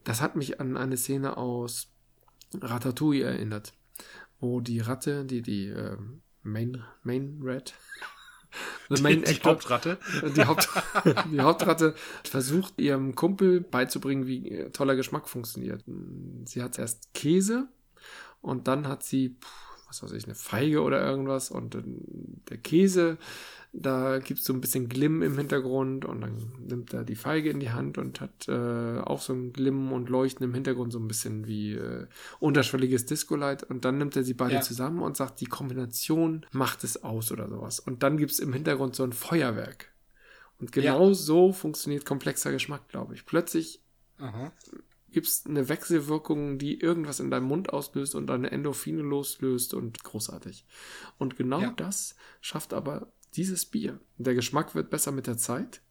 das 0.04 0.22
hat 0.22 0.36
mich 0.36 0.60
an 0.60 0.78
eine 0.78 0.98
Szene 0.98 1.38
aus 1.38 1.88
Ratatouille 2.62 3.24
erinnert, 3.24 3.74
wo 4.40 4.60
die 4.60 4.80
Ratte, 4.80 5.26
die 5.26 5.42
die 5.42 5.68
äh, 5.68 5.98
Main 6.44 6.84
Main 7.04 7.40
Rat 7.42 7.74
die, 8.90 8.96
die 9.22 9.42
Hauptratte. 9.44 9.98
Die, 10.36 10.46
Haupt, 10.46 10.70
die 11.32 11.42
Hauptratte 11.42 11.96
versucht 12.24 12.80
ihrem 12.80 13.16
Kumpel 13.16 13.62
beizubringen, 13.62 14.28
wie 14.28 14.70
toller 14.72 14.96
Geschmack 14.96 15.28
funktioniert. 15.28 15.84
Sie 16.46 16.62
hat 16.62 16.80
erst 16.80 17.14
Käse 17.14 17.68
und 18.42 18.68
dann 18.68 18.88
hat 18.88 19.04
sie, 19.04 19.36
was 19.88 20.04
weiß 20.04 20.12
ich, 20.14 20.26
eine 20.26 20.36
Feige 20.36 20.82
oder 20.82 21.02
irgendwas 21.06 21.52
und 21.52 21.78
der 22.50 22.58
Käse 22.58 23.18
da 23.78 24.20
gibt 24.20 24.40
es 24.40 24.46
so 24.46 24.54
ein 24.54 24.62
bisschen 24.62 24.88
Glimm 24.88 25.22
im 25.22 25.38
Hintergrund 25.38 26.06
und 26.06 26.22
dann 26.22 26.54
nimmt 26.66 26.94
er 26.94 27.04
die 27.04 27.16
Feige 27.16 27.50
in 27.50 27.60
die 27.60 27.72
Hand 27.72 27.98
und 27.98 28.22
hat 28.22 28.48
äh, 28.48 29.00
auch 29.00 29.20
so 29.20 29.34
ein 29.34 29.52
Glimm 29.52 29.92
und 29.92 30.10
Leuchten 30.10 30.46
im 30.46 30.54
Hintergrund, 30.54 30.94
so 30.94 31.00
ein 31.00 31.08
bisschen 31.08 31.46
wie 31.46 31.74
äh, 31.74 32.08
unterschwelliges 32.40 33.06
Disco-Light. 33.06 33.64
Und 33.64 33.84
dann 33.84 33.98
nimmt 33.98 34.16
er 34.16 34.24
sie 34.24 34.34
beide 34.34 34.56
ja. 34.56 34.62
zusammen 34.62 35.02
und 35.02 35.18
sagt, 35.18 35.42
die 35.42 35.46
Kombination 35.46 36.46
macht 36.52 36.84
es 36.86 37.04
aus 37.04 37.32
oder 37.32 37.50
sowas. 37.50 37.80
Und 37.80 38.02
dann 38.02 38.18
gibt 38.18 38.32
es 38.32 38.40
im 38.40 38.54
Hintergrund 38.54 38.96
so 38.96 39.04
ein 39.04 39.14
Feuerwerk. 39.14 39.92
Und 40.60 40.72
genau 40.72 41.10
ja. 41.10 41.14
so 41.14 41.52
funktioniert 41.52 42.06
komplexer 42.06 42.52
Geschmack, 42.52 42.88
glaube 42.88 43.14
ich. 43.14 43.26
Plötzlich 43.26 43.82
gibt 45.16 45.28
es 45.28 45.46
eine 45.46 45.70
Wechselwirkung, 45.70 46.58
die 46.58 46.80
irgendwas 46.80 47.22
in 47.22 47.32
deinem 47.32 47.48
Mund 47.48 47.72
auslöst 47.72 48.16
und 48.16 48.28
deine 48.28 48.52
Endorphine 48.52 49.02
loslöst 49.02 49.74
und 49.74 50.04
großartig. 50.04 50.66
Und 51.18 51.38
genau 51.38 51.62
ja. 51.62 51.74
das 51.76 52.16
schafft 52.42 52.74
aber 52.74 53.08
dieses 53.38 53.66
Bier. 53.66 54.00
Der 54.18 54.34
Geschmack 54.34 54.76
wird 54.76 54.90
besser 54.90 55.12
mit 55.12 55.28
der 55.28 55.38
Zeit 55.38 55.82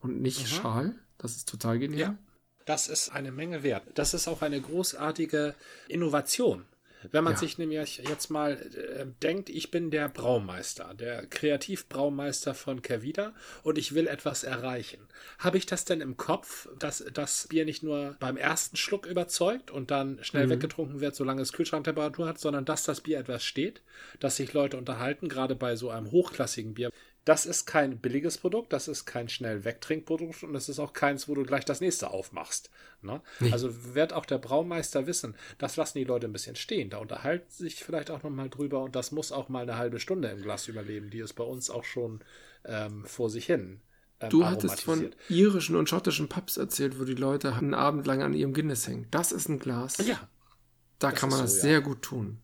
und 0.00 0.20
nicht 0.20 0.42
mhm. 0.42 0.46
schal. 0.46 0.94
Das 1.18 1.36
ist 1.36 1.48
total 1.48 1.78
genial. 1.78 2.00
Ja, 2.00 2.18
das 2.64 2.88
ist 2.88 3.10
eine 3.10 3.32
Menge 3.32 3.62
wert. 3.62 3.86
Das 3.94 4.14
ist 4.14 4.28
auch 4.28 4.42
eine 4.42 4.60
großartige 4.60 5.54
Innovation. 5.88 6.64
Wenn 7.10 7.24
man 7.24 7.34
ja. 7.34 7.38
sich 7.38 7.58
nämlich 7.58 8.02
jetzt 8.08 8.30
mal 8.30 8.52
äh, 8.52 9.06
denkt, 9.22 9.48
ich 9.48 9.70
bin 9.70 9.90
der 9.90 10.08
Braumeister, 10.08 10.94
der 10.94 11.26
Kreativbraumeister 11.26 12.54
von 12.54 12.82
Kervida 12.82 13.34
und 13.62 13.78
ich 13.78 13.94
will 13.94 14.06
etwas 14.06 14.44
erreichen. 14.44 15.00
Habe 15.38 15.58
ich 15.58 15.66
das 15.66 15.84
denn 15.84 16.00
im 16.00 16.16
Kopf, 16.16 16.68
dass 16.78 17.04
das 17.12 17.48
Bier 17.48 17.64
nicht 17.64 17.82
nur 17.82 18.16
beim 18.20 18.36
ersten 18.36 18.76
Schluck 18.76 19.06
überzeugt 19.06 19.70
und 19.70 19.90
dann 19.90 20.22
schnell 20.22 20.46
mhm. 20.46 20.50
weggetrunken 20.50 21.00
wird, 21.00 21.14
solange 21.14 21.42
es 21.42 21.52
Kühlschranktemperatur 21.52 22.26
hat, 22.26 22.38
sondern 22.38 22.64
dass 22.64 22.84
das 22.84 23.00
Bier 23.00 23.18
etwas 23.18 23.44
steht, 23.44 23.82
dass 24.20 24.36
sich 24.36 24.52
Leute 24.52 24.76
unterhalten, 24.76 25.28
gerade 25.28 25.54
bei 25.54 25.76
so 25.76 25.90
einem 25.90 26.10
hochklassigen 26.10 26.74
Bier 26.74 26.90
das 27.24 27.46
ist 27.46 27.66
kein 27.66 27.98
billiges 27.98 28.38
Produkt, 28.38 28.72
das 28.72 28.88
ist 28.88 29.04
kein 29.04 29.28
schnell 29.28 29.64
Wegtrinkprodukt 29.64 30.42
und 30.42 30.52
das 30.52 30.68
ist 30.68 30.80
auch 30.80 30.92
keins, 30.92 31.28
wo 31.28 31.34
du 31.34 31.44
gleich 31.44 31.64
das 31.64 31.80
nächste 31.80 32.10
aufmachst. 32.10 32.70
Ne? 33.00 33.20
Nee. 33.38 33.52
Also 33.52 33.94
wird 33.94 34.12
auch 34.12 34.26
der 34.26 34.38
Braumeister 34.38 35.06
wissen, 35.06 35.36
das 35.58 35.76
lassen 35.76 35.98
die 35.98 36.04
Leute 36.04 36.26
ein 36.26 36.32
bisschen 36.32 36.56
stehen. 36.56 36.90
Da 36.90 36.98
unterhalten 36.98 37.50
sich 37.50 37.76
vielleicht 37.76 38.10
auch 38.10 38.22
nochmal 38.22 38.50
drüber 38.50 38.82
und 38.82 38.96
das 38.96 39.12
muss 39.12 39.30
auch 39.30 39.48
mal 39.48 39.62
eine 39.62 39.76
halbe 39.76 40.00
Stunde 40.00 40.28
im 40.28 40.42
Glas 40.42 40.66
überleben. 40.66 41.10
Die 41.10 41.20
ist 41.20 41.34
bei 41.34 41.44
uns 41.44 41.70
auch 41.70 41.84
schon 41.84 42.20
ähm, 42.64 43.04
vor 43.04 43.30
sich 43.30 43.46
hin. 43.46 43.80
Ähm, 44.18 44.30
du 44.30 44.44
hattest 44.44 44.82
von 44.82 45.14
irischen 45.28 45.76
und 45.76 45.88
schottischen 45.88 46.28
Pubs 46.28 46.56
erzählt, 46.56 46.98
wo 46.98 47.04
die 47.04 47.14
Leute 47.14 47.54
einen 47.54 47.74
Abend 47.74 48.04
lang 48.06 48.22
an 48.22 48.34
ihrem 48.34 48.52
Guinness 48.52 48.88
hängen. 48.88 49.06
Das 49.12 49.30
ist 49.30 49.48
ein 49.48 49.60
Glas. 49.60 49.98
Ja. 49.98 50.28
Da 50.98 51.12
kann 51.12 51.30
man 51.30 51.40
das 51.40 51.54
so, 51.54 51.60
sehr 51.62 51.72
ja. 51.72 51.80
gut 51.80 52.02
tun. 52.02 52.38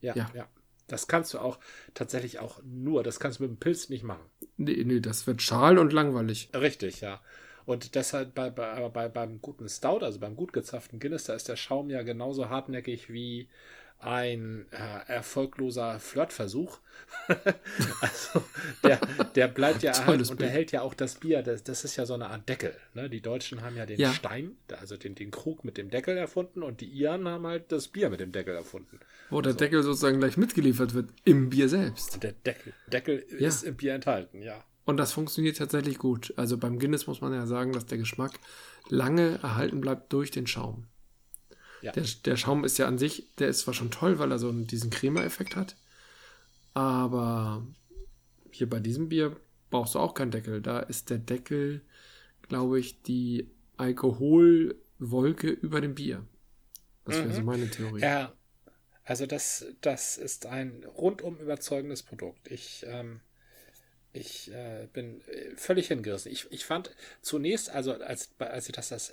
Ja, 0.00 0.14
ja. 0.16 0.30
ja. 0.34 0.48
Das 0.86 1.08
kannst 1.08 1.32
du 1.34 1.38
auch 1.38 1.58
tatsächlich 1.94 2.38
auch 2.38 2.60
nur, 2.64 3.02
das 3.02 3.20
kannst 3.20 3.38
du 3.38 3.44
mit 3.44 3.52
dem 3.52 3.58
Pilz 3.58 3.88
nicht 3.88 4.04
machen. 4.04 4.24
Nee, 4.56 4.84
nee, 4.84 5.00
das 5.00 5.26
wird 5.26 5.42
schal 5.42 5.78
und 5.78 5.92
langweilig. 5.92 6.50
Richtig, 6.54 7.00
ja. 7.00 7.20
Und 7.64 7.94
deshalb 7.94 8.34
bei, 8.34 8.50
bei, 8.50 8.88
bei, 8.90 9.08
beim 9.08 9.40
guten 9.40 9.68
Stout, 9.68 10.00
also 10.02 10.20
beim 10.20 10.36
gut 10.36 10.52
gezapften 10.52 11.00
Guinness, 11.00 11.24
da 11.24 11.34
ist 11.34 11.48
der 11.48 11.56
Schaum 11.56 11.88
ja 11.88 12.02
genauso 12.02 12.50
hartnäckig 12.50 13.10
wie 13.10 13.48
ein 14.06 14.66
äh, 14.70 15.12
erfolgloser 15.12 15.98
Flirtversuch. 15.98 16.78
also 18.00 18.44
der, 18.82 19.00
der 19.34 19.48
bleibt 19.48 19.82
ja 19.82 19.92
erhalten 19.92 20.28
und 20.30 20.40
der 20.40 20.48
hält 20.48 20.72
ja 20.72 20.82
auch 20.82 20.94
das 20.94 21.16
Bier, 21.16 21.42
das, 21.42 21.64
das 21.64 21.84
ist 21.84 21.96
ja 21.96 22.06
so 22.06 22.14
eine 22.14 22.28
Art 22.28 22.48
Deckel. 22.48 22.74
Ne? 22.94 23.08
Die 23.08 23.20
Deutschen 23.20 23.62
haben 23.62 23.76
ja 23.76 23.86
den 23.86 23.98
ja. 23.98 24.12
Stein, 24.12 24.56
also 24.78 24.96
den, 24.96 25.14
den 25.14 25.30
Krug 25.30 25.64
mit 25.64 25.76
dem 25.76 25.90
Deckel 25.90 26.16
erfunden 26.16 26.62
und 26.62 26.80
die 26.80 26.86
Iren 26.86 27.26
haben 27.28 27.46
halt 27.46 27.72
das 27.72 27.88
Bier 27.88 28.10
mit 28.10 28.20
dem 28.20 28.32
Deckel 28.32 28.54
erfunden. 28.54 29.00
Wo 29.30 29.40
der 29.40 29.52
so. 29.52 29.58
Deckel 29.58 29.82
sozusagen 29.82 30.18
gleich 30.18 30.36
mitgeliefert 30.36 30.94
wird, 30.94 31.10
im 31.24 31.50
Bier 31.50 31.68
selbst. 31.68 32.22
Der 32.22 32.32
Deckel, 32.32 32.72
Deckel 32.92 33.24
ja. 33.38 33.48
ist 33.48 33.62
im 33.62 33.76
Bier 33.76 33.94
enthalten, 33.94 34.42
ja. 34.42 34.62
Und 34.84 34.98
das 34.98 35.12
funktioniert 35.12 35.56
tatsächlich 35.56 35.98
gut. 35.98 36.34
Also 36.36 36.58
beim 36.58 36.78
Guinness 36.78 37.06
muss 37.06 37.20
man 37.20 37.32
ja 37.32 37.46
sagen, 37.46 37.72
dass 37.72 37.86
der 37.86 37.98
Geschmack 37.98 38.38
lange 38.88 39.38
erhalten 39.42 39.80
bleibt 39.80 40.12
durch 40.12 40.30
den 40.30 40.46
Schaum. 40.46 40.86
Ja. 41.84 41.92
Der, 41.92 42.04
der 42.24 42.36
Schaum 42.38 42.64
ist 42.64 42.78
ja 42.78 42.86
an 42.86 42.96
sich, 42.96 43.34
der 43.36 43.48
ist 43.48 43.60
zwar 43.60 43.74
schon 43.74 43.90
toll, 43.90 44.18
weil 44.18 44.32
er 44.32 44.38
so 44.38 44.50
diesen 44.50 44.88
Crema-Effekt 44.88 45.54
hat, 45.54 45.76
aber 46.72 47.66
hier 48.50 48.70
bei 48.70 48.80
diesem 48.80 49.10
Bier 49.10 49.36
brauchst 49.68 49.94
du 49.94 49.98
auch 49.98 50.14
keinen 50.14 50.30
Deckel. 50.30 50.62
Da 50.62 50.80
ist 50.80 51.10
der 51.10 51.18
Deckel, 51.18 51.82
glaube 52.40 52.80
ich, 52.80 53.02
die 53.02 53.50
Alkoholwolke 53.76 55.48
über 55.48 55.82
dem 55.82 55.94
Bier. 55.94 56.24
Das 57.04 57.16
wäre 57.16 57.28
mhm. 57.28 57.34
so 57.34 57.42
meine 57.42 57.70
Theorie. 57.70 58.00
Ja, 58.00 58.32
also 59.04 59.26
das, 59.26 59.66
das 59.82 60.16
ist 60.16 60.46
ein 60.46 60.84
rundum 60.84 61.38
überzeugendes 61.38 62.02
Produkt. 62.02 62.50
Ich, 62.50 62.86
ähm, 62.88 63.20
ich 64.14 64.50
äh, 64.52 64.88
bin 64.90 65.20
äh, 65.28 65.54
völlig 65.56 65.88
hingerissen. 65.88 66.32
Ich, 66.32 66.50
ich 66.50 66.64
fand 66.64 66.96
zunächst, 67.20 67.68
also 67.68 67.92
als, 67.92 68.30
als 68.38 68.70
ich 68.70 68.72
das, 68.74 68.88
das 68.88 69.12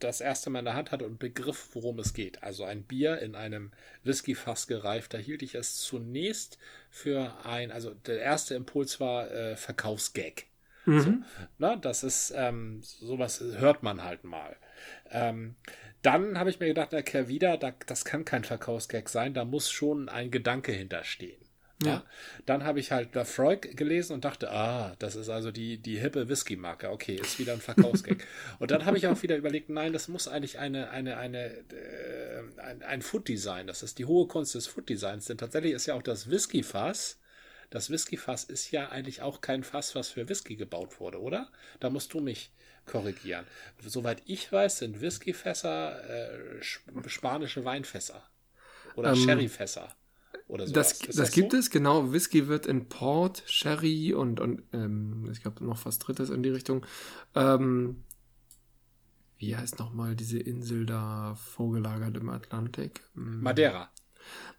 das 0.00 0.20
erste 0.20 0.50
Mal 0.50 0.60
in 0.60 0.64
der 0.64 0.74
Hand 0.74 0.90
hatte 0.90 1.06
und 1.06 1.18
begriff, 1.18 1.68
worum 1.72 1.98
es 1.98 2.12
geht. 2.14 2.42
Also 2.42 2.64
ein 2.64 2.82
Bier 2.82 3.18
in 3.20 3.34
einem 3.34 3.70
Whiskyfass 4.04 4.66
gereift. 4.66 5.14
Da 5.14 5.18
hielt 5.18 5.42
ich 5.42 5.54
es 5.54 5.76
zunächst 5.76 6.58
für 6.90 7.34
ein, 7.44 7.70
also 7.70 7.94
der 7.94 8.20
erste 8.20 8.54
Impuls 8.54 9.00
war 9.00 9.30
äh, 9.30 9.56
Verkaufsgag. 9.56 10.46
Mhm. 10.86 11.00
So, 11.00 11.14
na, 11.58 11.76
das 11.76 12.02
ist 12.02 12.32
ähm, 12.36 12.80
sowas 12.82 13.40
hört 13.40 13.82
man 13.82 14.02
halt 14.02 14.24
mal. 14.24 14.56
Ähm, 15.10 15.56
dann 16.02 16.38
habe 16.38 16.50
ich 16.50 16.60
mir 16.60 16.68
gedacht, 16.68 16.90
na 16.92 17.02
Kervida, 17.02 17.56
da, 17.56 17.72
das 17.86 18.04
kann 18.04 18.24
kein 18.24 18.44
Verkaufsgag 18.44 19.08
sein, 19.08 19.34
da 19.34 19.44
muss 19.44 19.70
schon 19.70 20.08
ein 20.08 20.30
Gedanke 20.30 20.72
hinterstehen. 20.72 21.40
Ja. 21.82 22.04
Dann 22.44 22.64
habe 22.64 22.78
ich 22.78 22.92
halt 22.92 23.14
Lafroig 23.14 23.76
gelesen 23.76 24.12
und 24.12 24.24
dachte, 24.24 24.50
ah, 24.50 24.94
das 24.98 25.16
ist 25.16 25.30
also 25.30 25.50
die, 25.50 25.78
die 25.78 25.98
hippe 25.98 26.28
Whisky-Marke. 26.28 26.90
Okay, 26.90 27.14
ist 27.16 27.38
wieder 27.38 27.54
ein 27.54 27.60
Verkaufsgag. 27.60 28.26
und 28.58 28.70
dann 28.70 28.84
habe 28.84 28.98
ich 28.98 29.06
auch 29.06 29.22
wieder 29.22 29.36
überlegt, 29.36 29.70
nein, 29.70 29.92
das 29.92 30.08
muss 30.08 30.28
eigentlich 30.28 30.58
eine, 30.58 30.90
eine, 30.90 31.16
eine, 31.16 31.46
äh, 31.46 32.42
ein, 32.58 32.82
ein 32.82 33.02
Food-Design. 33.02 33.66
Das 33.66 33.82
ist 33.82 33.98
die 33.98 34.04
hohe 34.04 34.26
Kunst 34.26 34.54
des 34.54 34.66
Food-Designs. 34.66 35.26
Denn 35.26 35.38
tatsächlich 35.38 35.72
ist 35.72 35.86
ja 35.86 35.94
auch 35.94 36.02
das 36.02 36.30
Whisky-Fass, 36.30 37.18
das 37.70 37.88
Whisky-Fass 37.88 38.44
ist 38.44 38.72
ja 38.72 38.88
eigentlich 38.88 39.22
auch 39.22 39.40
kein 39.40 39.62
Fass, 39.62 39.94
was 39.94 40.08
für 40.08 40.28
Whisky 40.28 40.56
gebaut 40.56 40.98
wurde, 40.98 41.20
oder? 41.20 41.50
Da 41.78 41.88
musst 41.88 42.12
du 42.12 42.20
mich 42.20 42.50
korrigieren. 42.84 43.46
Soweit 43.80 44.22
ich 44.26 44.50
weiß, 44.50 44.78
sind 44.78 45.00
Whisky-Fässer 45.00 46.58
äh, 46.58 46.62
spanische 47.06 47.64
Weinfässer 47.64 48.28
oder 48.96 49.10
ähm, 49.10 49.16
Sherry-Fässer 49.16 49.94
oder 50.48 50.66
sowas. 50.66 50.98
Das, 50.98 50.98
das, 50.98 51.16
das 51.16 51.30
gibt 51.32 51.52
so? 51.52 51.58
es, 51.58 51.70
genau. 51.70 52.12
Whisky 52.12 52.48
wird 52.48 52.66
in 52.66 52.88
Port, 52.88 53.42
Sherry 53.46 54.14
und, 54.14 54.40
und 54.40 54.62
ähm, 54.72 55.28
ich 55.30 55.42
glaube 55.42 55.64
noch 55.64 55.84
was 55.84 55.98
Drittes 55.98 56.30
in 56.30 56.42
die 56.42 56.50
Richtung. 56.50 56.84
Ähm, 57.34 58.04
wie 59.38 59.56
heißt 59.56 59.78
nochmal 59.78 60.16
diese 60.16 60.38
Insel 60.38 60.86
da 60.86 61.34
vorgelagert 61.34 62.16
im 62.16 62.28
Atlantik? 62.28 63.02
Hm. 63.14 63.42
Madeira. 63.42 63.90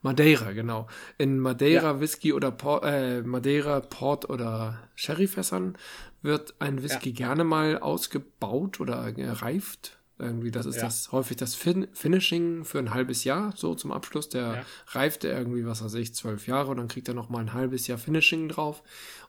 Madeira, 0.01 0.53
genau. 0.53 0.87
In 1.17 1.39
Madeira 1.39 1.91
ja. 1.91 1.99
Whisky 1.99 2.33
oder 2.33 2.51
Port, 2.51 2.83
äh, 2.85 3.21
Madeira 3.21 3.79
Port 3.81 4.29
oder 4.29 4.89
Sherryfässern 4.95 5.77
wird 6.23 6.55
ein 6.59 6.81
Whisky 6.81 7.09
ja. 7.09 7.27
gerne 7.27 7.43
mal 7.43 7.77
ausgebaut 7.77 8.79
oder 8.79 9.11
gereift 9.11 10.00
irgendwie, 10.21 10.51
das 10.51 10.65
ist 10.65 10.77
ja. 10.77 10.83
das 10.83 11.11
häufig 11.11 11.37
das 11.37 11.55
fin 11.55 11.87
Finishing 11.93 12.63
für 12.63 12.79
ein 12.79 12.93
halbes 12.93 13.23
Jahr, 13.23 13.53
so 13.55 13.75
zum 13.75 13.91
Abschluss. 13.91 14.29
Der 14.29 14.41
ja. 14.41 14.65
reift 14.87 15.23
er 15.23 15.37
irgendwie, 15.37 15.65
was 15.65 15.83
weiß 15.83 15.95
ich, 15.95 16.15
zwölf 16.15 16.47
Jahre 16.47 16.71
und 16.71 16.77
dann 16.77 16.87
kriegt 16.87 17.07
er 17.07 17.13
noch 17.13 17.29
mal 17.29 17.39
ein 17.39 17.53
halbes 17.53 17.87
Jahr 17.87 17.97
Finishing 17.97 18.47
drauf 18.49 18.83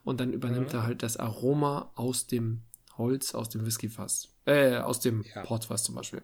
und 0.04 0.20
dann 0.20 0.32
übernimmt 0.32 0.72
mhm. 0.72 0.78
er 0.78 0.82
halt 0.84 1.02
das 1.02 1.16
Aroma 1.16 1.90
aus 1.96 2.26
dem 2.26 2.62
Holz, 2.96 3.34
aus 3.34 3.48
dem 3.48 3.66
Whiskyfass, 3.66 4.28
äh, 4.44 4.76
aus 4.76 5.00
dem 5.00 5.24
ja. 5.34 5.42
Portfass 5.42 5.84
zum 5.84 5.94
Beispiel. 5.94 6.22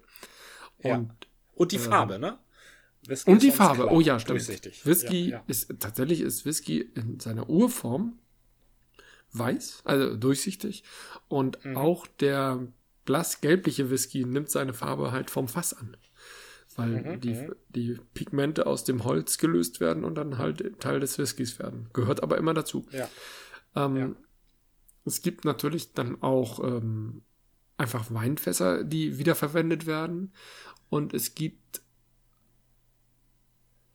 Und 0.82 1.10
Und 1.54 1.72
die 1.72 1.76
ähm, 1.76 1.82
Farbe, 1.82 2.18
ne? 2.18 2.38
Whisky 3.06 3.30
und 3.30 3.42
die 3.42 3.50
Farbe, 3.50 3.84
klar, 3.84 3.92
oh 3.92 4.00
ja, 4.00 4.18
stimmt. 4.20 4.46
Whisky 4.84 5.34
ist, 5.46 5.72
tatsächlich 5.80 6.20
ist 6.20 6.44
Whisky 6.44 6.80
in 6.80 7.20
seiner 7.20 7.48
Urform 7.48 8.18
weiß, 9.32 9.82
also 9.84 10.16
durchsichtig. 10.16 10.84
Und 11.28 11.64
mhm. 11.64 11.76
auch 11.76 12.06
der 12.06 12.66
blassgelbliche 13.08 13.88
Whisky 13.88 14.26
nimmt 14.26 14.50
seine 14.50 14.74
Farbe 14.74 15.12
halt 15.12 15.30
vom 15.30 15.48
Fass 15.48 15.72
an. 15.72 15.96
Weil 16.76 17.16
mhm, 17.16 17.20
die, 17.22 17.32
mhm. 17.32 17.54
die 17.70 17.98
Pigmente 18.12 18.66
aus 18.66 18.84
dem 18.84 19.04
Holz 19.04 19.38
gelöst 19.38 19.80
werden 19.80 20.04
und 20.04 20.14
dann 20.16 20.36
halt 20.36 20.78
Teil 20.78 21.00
des 21.00 21.16
Whiskys 21.16 21.58
werden. 21.58 21.88
Gehört 21.94 22.22
aber 22.22 22.36
immer 22.36 22.52
dazu. 22.52 22.86
Ja. 22.90 23.08
Ähm, 23.74 23.96
ja. 23.96 24.10
Es 25.06 25.22
gibt 25.22 25.46
natürlich 25.46 25.94
dann 25.94 26.20
auch 26.20 26.62
ähm, 26.62 27.22
einfach 27.78 28.12
Weinfässer, 28.12 28.84
die 28.84 29.16
wiederverwendet 29.16 29.86
werden. 29.86 30.34
Und 30.90 31.14
es 31.14 31.34
gibt 31.34 31.80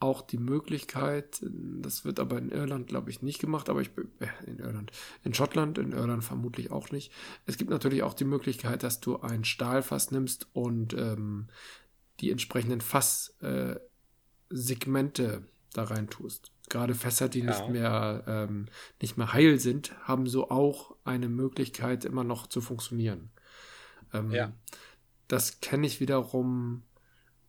auch 0.04 0.22
die 0.22 0.38
Möglichkeit, 0.38 1.42
das 1.42 2.04
wird 2.04 2.20
aber 2.20 2.38
in 2.38 2.50
Irland, 2.50 2.88
glaube 2.88 3.10
ich, 3.10 3.22
nicht 3.22 3.40
gemacht, 3.40 3.70
aber 3.70 3.80
ich 3.82 3.92
äh, 4.20 4.28
in 4.46 4.60
Irland, 4.60 4.92
in 5.24 5.34
Schottland, 5.34 5.78
in 5.78 5.94
Irland 5.94 6.26
vermutlich 6.26 6.72
auch 6.72 6.92
nicht. 6.92 7.14
Es 7.46 7.56
gibt 7.58 7.70
natürlich 7.70 8.04
auch 8.04 8.14
die 8.14 8.26
Möglichkeit, 8.26 8.84
dass 8.84 9.00
du 9.00 9.22
ein 9.22 9.46
Stahlfass 9.46 10.12
nimmst 10.12 10.48
und 10.52 10.94
ähm, 10.94 11.48
die 12.20 12.32
entsprechenden 12.32 12.82
Fasssegmente 12.82 15.24
äh, 15.24 15.40
da 15.72 15.86
rein 15.86 16.10
tust. 16.10 16.52
Gerade 16.70 16.96
Fässer, 16.96 17.30
die 17.30 17.40
ja. 17.40 17.46
nicht 17.46 17.70
mehr 17.70 18.26
ähm, 18.28 18.66
nicht 19.02 19.16
mehr 19.18 19.32
heil 19.32 19.58
sind, 19.58 19.98
haben 20.02 20.28
so 20.28 20.50
auch 20.50 20.98
eine 21.06 21.30
Möglichkeit, 21.30 22.04
immer 22.04 22.26
noch 22.26 22.48
zu 22.48 22.60
funktionieren. 22.60 23.30
Ähm, 24.14 24.32
ja. 24.32 24.52
Das 25.30 25.62
kenne 25.62 25.88
ich 25.88 26.02
wiederum 26.02 26.84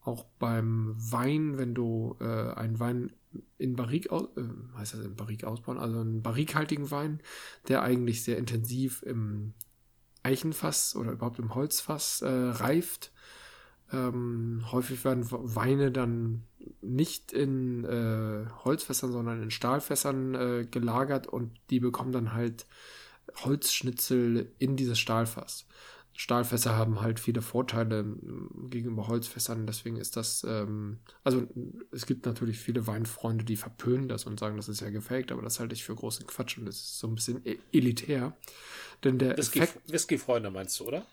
auch 0.05 0.25
beim 0.39 0.95
Wein, 0.97 1.57
wenn 1.57 1.73
du 1.73 2.15
äh, 2.19 2.53
einen 2.53 2.79
Wein 2.79 3.11
in 3.57 3.75
Barrik, 3.75 4.11
aus, 4.11 4.29
äh, 4.37 4.77
heißt 4.77 4.93
das 4.93 5.01
in 5.01 5.15
Barrik 5.15 5.43
ausbauen, 5.43 5.77
also 5.77 5.99
einen 5.99 6.21
barrikhaltigen 6.21 6.91
Wein, 6.91 7.21
der 7.67 7.81
eigentlich 7.81 8.23
sehr 8.23 8.37
intensiv 8.37 9.01
im 9.03 9.53
Eichenfass 10.23 10.95
oder 10.95 11.11
überhaupt 11.11 11.39
im 11.39 11.53
Holzfass 11.53 12.21
äh, 12.21 12.27
reift. 12.27 13.11
Ähm, 13.91 14.63
häufig 14.71 15.03
werden 15.05 15.25
Weine 15.29 15.91
dann 15.91 16.43
nicht 16.81 17.31
in 17.31 17.85
äh, 17.85 18.45
Holzfässern, 18.63 19.11
sondern 19.11 19.43
in 19.43 19.51
Stahlfässern 19.51 20.35
äh, 20.35 20.65
gelagert 20.69 21.27
und 21.27 21.51
die 21.69 21.79
bekommen 21.79 22.11
dann 22.11 22.33
halt 22.33 22.65
Holzschnitzel 23.43 24.51
in 24.57 24.75
dieses 24.75 24.97
Stahlfass. 24.97 25.67
Stahlfässer 26.17 26.77
haben 26.77 27.01
halt 27.01 27.19
viele 27.19 27.41
Vorteile 27.41 27.99
ähm, 27.99 28.69
gegenüber 28.69 29.07
Holzfässern, 29.07 29.67
deswegen 29.67 29.97
ist 29.97 30.15
das, 30.15 30.45
ähm, 30.47 30.99
also 31.25 31.45
es 31.91 32.05
gibt 32.05 32.25
natürlich 32.25 32.57
viele 32.57 32.87
Weinfreunde, 32.87 33.43
die 33.43 33.57
verpönen 33.57 34.07
das 34.07 34.25
und 34.25 34.39
sagen, 34.39 34.55
das 34.55 34.69
ist 34.69 34.79
ja 34.79 34.89
gefaked, 34.89 35.33
aber 35.33 35.41
das 35.41 35.59
halte 35.59 35.75
ich 35.75 35.83
für 35.83 35.93
großen 35.93 36.25
Quatsch 36.25 36.57
und 36.57 36.65
das 36.65 36.75
ist 36.75 36.99
so 36.99 37.07
ein 37.07 37.15
bisschen 37.15 37.45
e-, 37.45 37.57
elitär. 37.73 38.35
Denn 39.03 39.19
der 39.19 39.37
Whisky, 39.37 39.59
Effekt, 39.59 39.91
Whisky-Freunde 39.91 40.51
meinst 40.51 40.79
du, 40.79 40.85
oder? 40.85 41.05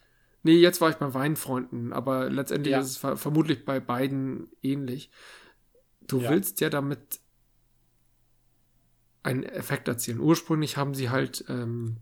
Nee, 0.44 0.56
jetzt 0.56 0.80
war 0.80 0.90
ich 0.90 0.96
bei 0.96 1.12
Weinfreunden, 1.12 1.92
aber 1.92 2.30
letztendlich 2.30 2.72
ja. 2.72 2.80
ist 2.80 2.90
es 2.90 2.96
ver 2.96 3.16
vermutlich 3.16 3.64
bei 3.64 3.80
beiden 3.80 4.48
ähnlich. 4.62 5.10
Du 6.06 6.20
ja. 6.20 6.30
willst 6.30 6.60
ja 6.60 6.70
damit 6.70 7.20
einen 9.24 9.42
Effekt 9.42 9.88
erzielen. 9.88 10.20
Ursprünglich 10.20 10.76
haben 10.76 10.94
sie 10.94 11.10
halt 11.10 11.44
ähm, 11.48 11.98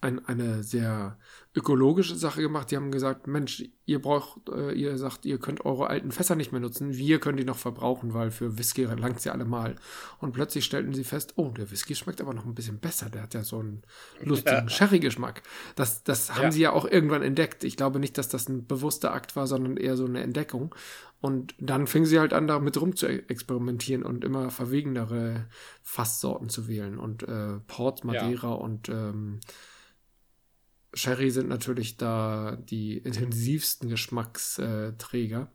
ein, 0.00 0.24
eine 0.26 0.62
sehr 0.62 1.18
ökologische 1.56 2.14
Sache 2.14 2.42
gemacht. 2.42 2.70
Die 2.70 2.76
haben 2.76 2.90
gesagt, 2.90 3.26
Mensch, 3.26 3.64
ihr 3.86 4.02
braucht, 4.02 4.48
äh, 4.50 4.72
ihr 4.72 4.98
sagt, 4.98 5.24
ihr 5.24 5.38
könnt 5.38 5.64
eure 5.64 5.86
alten 5.88 6.12
Fässer 6.12 6.36
nicht 6.36 6.52
mehr 6.52 6.60
nutzen, 6.60 6.94
wir 6.94 7.18
können 7.18 7.38
die 7.38 7.44
noch 7.44 7.56
verbrauchen, 7.56 8.12
weil 8.12 8.30
für 8.30 8.58
Whisky 8.58 8.84
langt 8.84 9.20
sie 9.20 9.30
allemal. 9.30 9.76
Und 10.18 10.32
plötzlich 10.32 10.66
stellten 10.66 10.92
sie 10.92 11.04
fest, 11.04 11.32
oh, 11.36 11.48
der 11.48 11.70
Whisky 11.70 11.94
schmeckt 11.94 12.20
aber 12.20 12.34
noch 12.34 12.44
ein 12.44 12.54
bisschen 12.54 12.78
besser, 12.78 13.08
der 13.08 13.22
hat 13.22 13.32
ja 13.32 13.42
so 13.42 13.58
einen 13.58 13.82
lustigen 14.22 14.64
ja. 14.64 14.68
Sherry-Geschmack. 14.68 15.42
Das, 15.76 16.04
das 16.04 16.34
haben 16.34 16.44
ja. 16.44 16.52
sie 16.52 16.60
ja 16.60 16.72
auch 16.72 16.84
irgendwann 16.84 17.22
entdeckt. 17.22 17.64
Ich 17.64 17.76
glaube 17.76 18.00
nicht, 18.00 18.18
dass 18.18 18.28
das 18.28 18.48
ein 18.48 18.66
bewusster 18.66 19.14
Akt 19.14 19.34
war, 19.34 19.46
sondern 19.46 19.78
eher 19.78 19.96
so 19.96 20.04
eine 20.04 20.20
Entdeckung. 20.22 20.74
Und 21.22 21.54
dann 21.58 21.86
fingen 21.86 22.04
sie 22.04 22.18
halt 22.18 22.34
an, 22.34 22.46
damit 22.46 22.78
rum 22.78 22.94
zu 22.94 23.06
experimentieren 23.06 24.02
und 24.02 24.24
immer 24.24 24.50
verwegenere 24.50 25.46
Fasssorten 25.82 26.50
zu 26.50 26.68
wählen. 26.68 26.98
Und 26.98 27.22
äh, 27.22 27.58
Port, 27.66 28.04
Madeira 28.04 28.48
ja. 28.48 28.54
und 28.54 28.90
ähm, 28.90 29.40
Sherry 30.96 31.30
sind 31.30 31.48
natürlich 31.48 31.96
da 31.96 32.56
die 32.56 32.98
intensivsten 32.98 33.88
Geschmacksträger. 33.88 35.48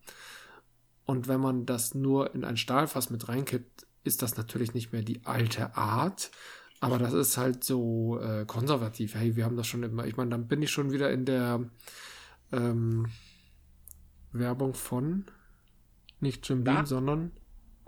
Und 1.05 1.27
wenn 1.27 1.41
man 1.41 1.65
das 1.65 1.95
nur 1.95 2.33
in 2.35 2.43
ein 2.45 2.57
Stahlfass 2.57 3.09
mit 3.09 3.27
reinkippt, 3.27 3.87
ist 4.03 4.21
das 4.21 4.37
natürlich 4.37 4.73
nicht 4.73 4.93
mehr 4.93 5.01
die 5.01 5.25
alte 5.25 5.75
Art. 5.75 6.31
Aber 6.79 6.97
das 6.97 7.13
ist 7.13 7.37
halt 7.37 7.63
so 7.63 8.19
äh, 8.19 8.45
konservativ. 8.45 9.15
Hey, 9.15 9.35
wir 9.35 9.45
haben 9.45 9.57
das 9.57 9.67
schon 9.67 9.83
immer. 9.83 10.05
Ich 10.05 10.17
meine, 10.17 10.31
dann 10.31 10.47
bin 10.47 10.61
ich 10.61 10.71
schon 10.71 10.91
wieder 10.91 11.11
in 11.11 11.25
der 11.25 11.69
ähm, 12.51 13.07
Werbung 14.31 14.73
von 14.73 15.25
nicht 16.19 16.47
Jim 16.47 16.63
Beam, 16.63 16.85
sondern 16.85 17.31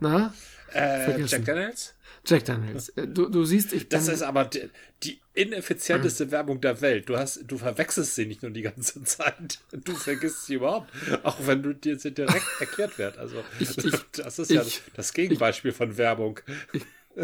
na? 0.04 0.34
Äh, 0.74 1.22
Jack 1.26 1.46
Daniels? 1.46 1.94
Jack 2.26 2.46
Daniels. 2.46 2.90
Äh, 2.90 3.08
du, 3.08 3.30
du 3.30 3.44
siehst, 3.44 3.74
ich. 3.74 3.90
Das 3.90 4.08
ist 4.08 4.22
aber 4.22 4.46
die, 4.46 4.70
die 5.04 5.22
ineffizienteste 5.34 6.26
mhm. 6.26 6.32
Werbung 6.32 6.62
der 6.62 6.82
Welt. 6.82 7.10
Du 7.10 7.18
hast, 7.18 7.44
du 7.46 7.58
verwechselst 7.58 8.16
sie 8.16 8.26
nicht 8.26 8.42
nur 8.42 8.52
die 8.52 8.62
ganze 8.62 9.04
Zeit. 9.04 9.60
Du 9.72 9.94
vergisst 9.94 10.46
sie 10.46 10.56
überhaupt. 10.56 10.90
Auch 11.24 11.38
wenn 11.46 11.64
du 11.64 11.74
dir 11.74 12.00
sie 12.00 12.12
direkt 12.12 12.46
erklärt 12.60 12.98
wird. 12.98 13.18
Also, 13.18 13.44
ich, 13.60 13.78
ich, 13.78 13.96
das 14.14 14.40
ist 14.40 14.52
ich, 14.52 14.58
ja 14.58 14.82
das 14.96 15.14
Gegenbeispiel 15.14 15.72
von 15.72 15.98
Werbung. 15.98 16.40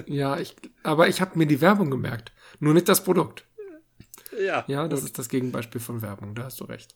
ja, 0.05 0.39
ich, 0.39 0.55
aber 0.83 1.07
ich 1.07 1.21
habe 1.21 1.37
mir 1.37 1.47
die 1.47 1.61
Werbung 1.61 1.89
gemerkt. 1.89 2.31
Nur 2.59 2.73
nicht 2.73 2.89
das 2.89 3.03
Produkt. 3.03 3.45
Ja. 4.39 4.63
Ja, 4.67 4.87
das 4.87 5.03
ist 5.03 5.17
das 5.17 5.29
Gegenbeispiel 5.29 5.81
von 5.81 6.01
Werbung. 6.01 6.35
Da 6.35 6.43
hast 6.43 6.59
du 6.59 6.65
recht. 6.65 6.95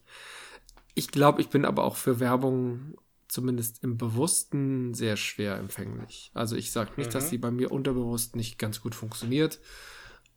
Ich 0.93 1.09
glaube, 1.09 1.41
ich 1.41 1.49
bin 1.49 1.65
aber 1.65 1.83
auch 1.83 1.95
für 1.95 2.19
Werbung 2.19 2.95
zumindest 3.27 3.83
im 3.83 3.97
Bewussten 3.97 4.93
sehr 4.93 5.17
schwer 5.17 5.57
empfänglich. 5.57 6.31
Also 6.33 6.55
ich 6.55 6.71
sage 6.71 6.91
nicht, 6.97 7.07
mhm. 7.07 7.13
dass 7.13 7.29
sie 7.29 7.37
bei 7.37 7.51
mir 7.51 7.71
unterbewusst 7.71 8.35
nicht 8.35 8.59
ganz 8.59 8.81
gut 8.81 8.95
funktioniert, 8.95 9.59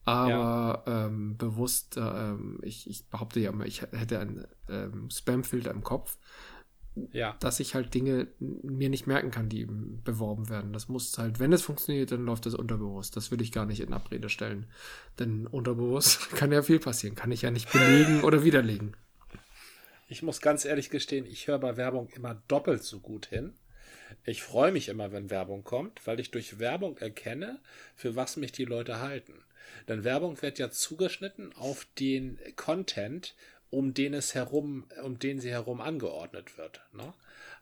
aber 0.04 0.84
ja. 0.86 1.06
ähm, 1.06 1.36
bewusst, 1.36 1.96
ähm, 1.96 2.60
ich, 2.62 2.88
ich, 2.88 3.08
behaupte 3.08 3.40
ja 3.40 3.50
immer, 3.50 3.66
ich 3.66 3.82
hätte 3.82 4.20
einen 4.20 4.46
ähm, 4.68 5.10
Spamfilter 5.10 5.72
im 5.72 5.82
Kopf, 5.82 6.16
ja. 7.12 7.36
dass 7.40 7.60
ich 7.60 7.74
halt 7.74 7.92
Dinge 7.92 8.28
mir 8.38 8.88
nicht 8.88 9.06
merken 9.06 9.30
kann, 9.30 9.48
die 9.48 9.66
beworben 9.66 10.48
werden. 10.48 10.72
Das 10.72 10.88
muss 10.88 11.16
halt, 11.18 11.40
wenn 11.40 11.52
es 11.52 11.62
funktioniert, 11.62 12.12
dann 12.12 12.24
läuft 12.24 12.46
das 12.46 12.54
unterbewusst. 12.54 13.16
Das 13.16 13.30
will 13.30 13.40
ich 13.40 13.52
gar 13.52 13.66
nicht 13.66 13.80
in 13.80 13.92
Abrede 13.92 14.28
stellen. 14.28 14.66
Denn 15.18 15.46
unterbewusst 15.46 16.30
kann 16.36 16.52
ja 16.52 16.62
viel 16.62 16.78
passieren, 16.78 17.16
kann 17.16 17.32
ich 17.32 17.42
ja 17.42 17.50
nicht 17.50 17.72
belegen 17.72 18.22
oder 18.22 18.44
widerlegen. 18.44 18.96
Ich 20.08 20.22
muss 20.22 20.40
ganz 20.40 20.64
ehrlich 20.64 20.90
gestehen, 20.90 21.26
ich 21.26 21.48
höre 21.48 21.58
bei 21.58 21.76
Werbung 21.76 22.08
immer 22.10 22.40
doppelt 22.48 22.84
so 22.84 23.00
gut 23.00 23.26
hin. 23.26 23.54
Ich 24.24 24.42
freue 24.42 24.72
mich 24.72 24.88
immer, 24.88 25.12
wenn 25.12 25.30
Werbung 25.30 25.64
kommt, 25.64 26.06
weil 26.06 26.20
ich 26.20 26.30
durch 26.30 26.58
Werbung 26.58 26.96
erkenne, 26.98 27.60
für 27.94 28.14
was 28.14 28.36
mich 28.36 28.52
die 28.52 28.64
Leute 28.64 29.00
halten. 29.00 29.44
Denn 29.88 30.04
Werbung 30.04 30.40
wird 30.42 30.58
ja 30.58 30.70
zugeschnitten 30.70 31.52
auf 31.54 31.86
den 31.98 32.38
Content, 32.54 33.34
um 33.70 33.94
den 33.94 34.14
es 34.14 34.34
herum, 34.34 34.84
um 35.02 35.18
den 35.18 35.40
sie 35.40 35.50
herum 35.50 35.80
angeordnet 35.80 36.56
wird. 36.56 36.82
Ne? 36.92 37.12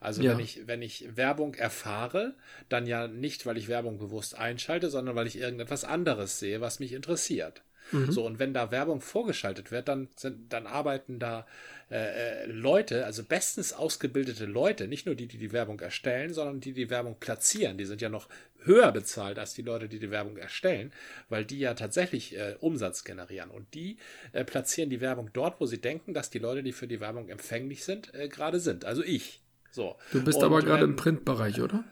Also 0.00 0.22
ja. 0.22 0.32
wenn 0.32 0.40
ich, 0.40 0.66
wenn 0.66 0.82
ich 0.82 1.16
Werbung 1.16 1.54
erfahre, 1.54 2.34
dann 2.68 2.86
ja 2.86 3.08
nicht, 3.08 3.46
weil 3.46 3.56
ich 3.56 3.68
Werbung 3.68 3.98
bewusst 3.98 4.34
einschalte, 4.34 4.90
sondern 4.90 5.16
weil 5.16 5.26
ich 5.26 5.36
irgendetwas 5.36 5.84
anderes 5.84 6.38
sehe, 6.38 6.60
was 6.60 6.78
mich 6.78 6.92
interessiert. 6.92 7.62
Mhm. 7.92 8.10
So, 8.10 8.26
und 8.26 8.38
wenn 8.38 8.54
da 8.54 8.70
Werbung 8.70 9.00
vorgeschaltet 9.00 9.70
wird, 9.70 9.88
dann 9.88 10.08
sind, 10.16 10.52
dann 10.52 10.66
arbeiten 10.66 11.18
da 11.18 11.46
äh, 11.90 12.44
äh, 12.44 12.46
Leute, 12.46 13.04
also 13.04 13.22
bestens 13.22 13.72
ausgebildete 13.72 14.46
Leute, 14.46 14.88
nicht 14.88 15.06
nur 15.06 15.14
die, 15.14 15.26
die 15.26 15.38
die 15.38 15.52
Werbung 15.52 15.80
erstellen, 15.80 16.32
sondern 16.32 16.60
die 16.60 16.72
die 16.72 16.90
Werbung 16.90 17.16
platzieren. 17.20 17.76
Die 17.78 17.84
sind 17.84 18.00
ja 18.00 18.08
noch 18.08 18.28
höher 18.64 18.90
bezahlt 18.92 19.38
als 19.38 19.54
die 19.54 19.62
Leute, 19.62 19.88
die 19.88 19.98
die 19.98 20.10
Werbung 20.10 20.36
erstellen, 20.36 20.92
weil 21.28 21.44
die 21.44 21.58
ja 21.58 21.74
tatsächlich 21.74 22.36
äh, 22.36 22.56
Umsatz 22.60 23.04
generieren. 23.04 23.50
Und 23.50 23.74
die 23.74 23.98
äh, 24.32 24.44
platzieren 24.44 24.90
die 24.90 25.00
Werbung 25.00 25.30
dort, 25.32 25.60
wo 25.60 25.66
sie 25.66 25.80
denken, 25.80 26.14
dass 26.14 26.30
die 26.30 26.38
Leute, 26.38 26.62
die 26.62 26.72
für 26.72 26.88
die 26.88 27.00
Werbung 27.00 27.28
empfänglich 27.28 27.84
sind, 27.84 28.14
äh, 28.14 28.28
gerade 28.28 28.60
sind. 28.60 28.84
Also 28.84 29.02
ich. 29.02 29.42
So. 29.70 29.96
Du 30.12 30.24
bist 30.24 30.38
Und, 30.38 30.44
aber 30.44 30.62
gerade 30.62 30.84
im 30.84 30.96
Printbereich, 30.96 31.60
oder? 31.60 31.84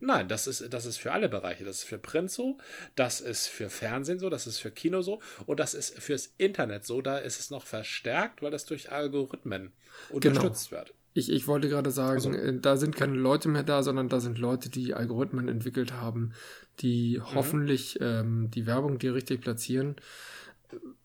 Nein, 0.00 0.28
das 0.28 0.46
ist, 0.46 0.72
das 0.72 0.86
ist 0.86 0.98
für 0.98 1.12
alle 1.12 1.28
Bereiche. 1.28 1.64
Das 1.64 1.78
ist 1.78 1.84
für 1.84 1.98
Print 1.98 2.30
so, 2.30 2.58
das 2.94 3.20
ist 3.20 3.46
für 3.46 3.70
Fernsehen 3.70 4.18
so, 4.18 4.30
das 4.30 4.46
ist 4.46 4.58
für 4.58 4.70
Kino 4.70 5.02
so 5.02 5.20
und 5.46 5.60
das 5.60 5.74
ist 5.74 5.98
fürs 5.98 6.32
Internet 6.38 6.84
so. 6.84 7.00
Da 7.00 7.18
ist 7.18 7.40
es 7.40 7.50
noch 7.50 7.64
verstärkt, 7.64 8.42
weil 8.42 8.50
das 8.50 8.64
durch 8.64 8.92
Algorithmen 8.92 9.72
unterstützt 10.10 10.70
genau. 10.70 10.80
wird. 10.80 10.94
Ich, 11.14 11.30
ich 11.32 11.48
wollte 11.48 11.68
gerade 11.68 11.90
sagen, 11.90 12.16
also, 12.16 12.32
äh, 12.32 12.60
da 12.60 12.76
sind 12.76 12.94
keine 12.94 13.14
Leute 13.14 13.48
mehr 13.48 13.64
da, 13.64 13.82
sondern 13.82 14.08
da 14.08 14.20
sind 14.20 14.38
Leute, 14.38 14.70
die 14.70 14.94
Algorithmen 14.94 15.48
entwickelt 15.48 15.92
haben, 15.92 16.32
die 16.80 17.18
mhm. 17.18 17.34
hoffentlich 17.34 17.98
ähm, 18.00 18.50
die 18.50 18.66
Werbung 18.66 18.98
dir 18.98 19.14
richtig 19.14 19.40
platzieren. 19.40 19.96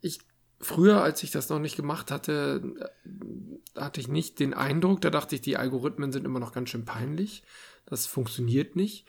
Ich 0.02 0.20
früher, 0.64 1.02
als 1.02 1.24
ich 1.24 1.32
das 1.32 1.50
noch 1.50 1.60
nicht 1.60 1.76
gemacht 1.76 2.12
hatte, 2.12 2.62
hatte 3.76 4.00
ich 4.00 4.08
nicht 4.08 4.40
den 4.40 4.54
Eindruck, 4.54 5.02
da 5.02 5.10
dachte 5.10 5.36
ich, 5.36 5.42
die 5.42 5.58
Algorithmen 5.58 6.12
sind 6.12 6.26
immer 6.26 6.40
noch 6.40 6.54
ganz 6.54 6.70
schön 6.70 6.86
peinlich. 6.86 7.44
Das 7.86 8.06
funktioniert 8.06 8.76
nicht. 8.76 9.06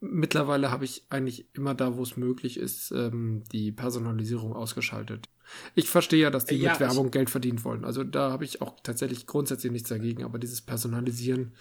Mittlerweile 0.00 0.70
habe 0.70 0.84
ich 0.84 1.04
eigentlich 1.10 1.46
immer 1.54 1.74
da, 1.74 1.96
wo 1.96 2.02
es 2.02 2.16
möglich 2.16 2.56
ist, 2.58 2.90
ähm, 2.90 3.44
die 3.52 3.70
Personalisierung 3.70 4.52
ausgeschaltet. 4.52 5.28
Ich 5.74 5.88
verstehe 5.88 6.22
ja, 6.22 6.30
dass 6.30 6.44
die 6.44 6.56
ja, 6.56 6.72
mit 6.72 6.80
Werbung 6.80 7.10
Geld 7.10 7.30
verdienen 7.30 7.62
wollen. 7.64 7.84
Also 7.84 8.02
da 8.04 8.30
habe 8.32 8.44
ich 8.44 8.62
auch 8.62 8.74
tatsächlich 8.82 9.26
grundsätzlich 9.26 9.70
nichts 9.70 9.88
dagegen, 9.88 10.24
aber 10.24 10.38
dieses 10.38 10.60
Personalisieren, 10.60 11.52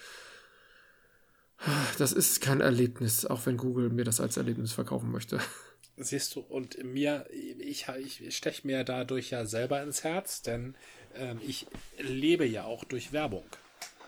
das 1.97 2.13
ist 2.13 2.41
kein 2.41 2.61
Erlebnis, 2.61 3.25
auch 3.25 3.45
wenn 3.45 3.57
Google 3.57 3.89
mir 3.89 4.05
das 4.05 4.19
als 4.19 4.37
Erlebnis 4.37 4.71
verkaufen 4.71 5.11
möchte. 5.11 5.39
Siehst 5.97 6.35
du, 6.35 6.39
und 6.39 6.83
mir, 6.83 7.27
ich, 7.31 7.87
ich 7.87 8.35
steche 8.35 8.65
mir 8.65 8.83
dadurch 8.83 9.29
ja 9.29 9.45
selber 9.45 9.83
ins 9.83 10.03
Herz, 10.03 10.41
denn 10.41 10.75
ähm, 11.13 11.39
ich 11.45 11.67
lebe 11.99 12.45
ja 12.45 12.63
auch 12.63 12.83
durch 12.85 13.13
Werbung. 13.13 13.45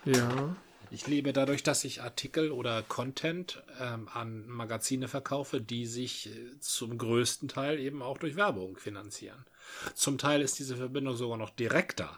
Ja. 0.04 0.56
Ich 0.94 1.08
lebe 1.08 1.32
dadurch, 1.32 1.64
dass 1.64 1.82
ich 1.82 2.02
Artikel 2.02 2.52
oder 2.52 2.84
Content 2.84 3.64
ähm, 3.80 4.08
an 4.14 4.46
Magazine 4.46 5.08
verkaufe, 5.08 5.60
die 5.60 5.86
sich 5.86 6.28
äh, 6.28 6.60
zum 6.60 6.96
größten 6.96 7.48
Teil 7.48 7.80
eben 7.80 8.00
auch 8.00 8.16
durch 8.16 8.36
Werbung 8.36 8.76
finanzieren. 8.76 9.44
Zum 9.94 10.18
Teil 10.18 10.40
ist 10.40 10.60
diese 10.60 10.76
Verbindung 10.76 11.16
sogar 11.16 11.36
noch 11.36 11.50
direkter. 11.50 12.16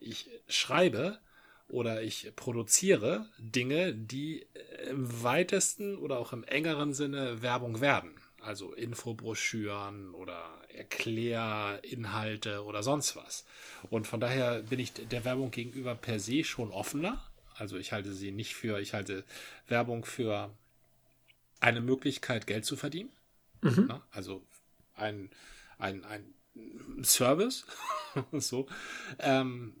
Ich 0.00 0.30
schreibe 0.48 1.18
oder 1.68 2.02
ich 2.02 2.32
produziere 2.34 3.28
Dinge, 3.36 3.94
die 3.94 4.46
im 4.88 5.22
weitesten 5.22 5.98
oder 5.98 6.18
auch 6.18 6.32
im 6.32 6.44
engeren 6.44 6.94
Sinne 6.94 7.42
Werbung 7.42 7.82
werden. 7.82 8.14
Also 8.40 8.72
Infobroschüren 8.72 10.14
oder 10.14 10.42
Erklärinhalte 10.68 12.64
oder 12.64 12.82
sonst 12.82 13.16
was. 13.16 13.44
Und 13.90 14.06
von 14.06 14.20
daher 14.20 14.62
bin 14.62 14.80
ich 14.80 14.94
der 14.94 15.26
Werbung 15.26 15.50
gegenüber 15.50 15.94
per 15.94 16.18
se 16.18 16.42
schon 16.42 16.70
offener. 16.70 17.22
Also 17.54 17.76
ich 17.76 17.92
halte 17.92 18.12
sie 18.12 18.32
nicht 18.32 18.54
für, 18.54 18.80
ich 18.80 18.94
halte 18.94 19.24
Werbung 19.68 20.04
für 20.04 20.50
eine 21.60 21.80
Möglichkeit, 21.80 22.46
Geld 22.46 22.64
zu 22.64 22.76
verdienen. 22.76 23.10
Mhm. 23.62 24.00
Also 24.10 24.42
ein, 24.94 25.30
ein, 25.78 26.04
ein 26.04 26.34
Service. 27.02 27.64
so. 28.32 28.66
Ähm, 29.18 29.74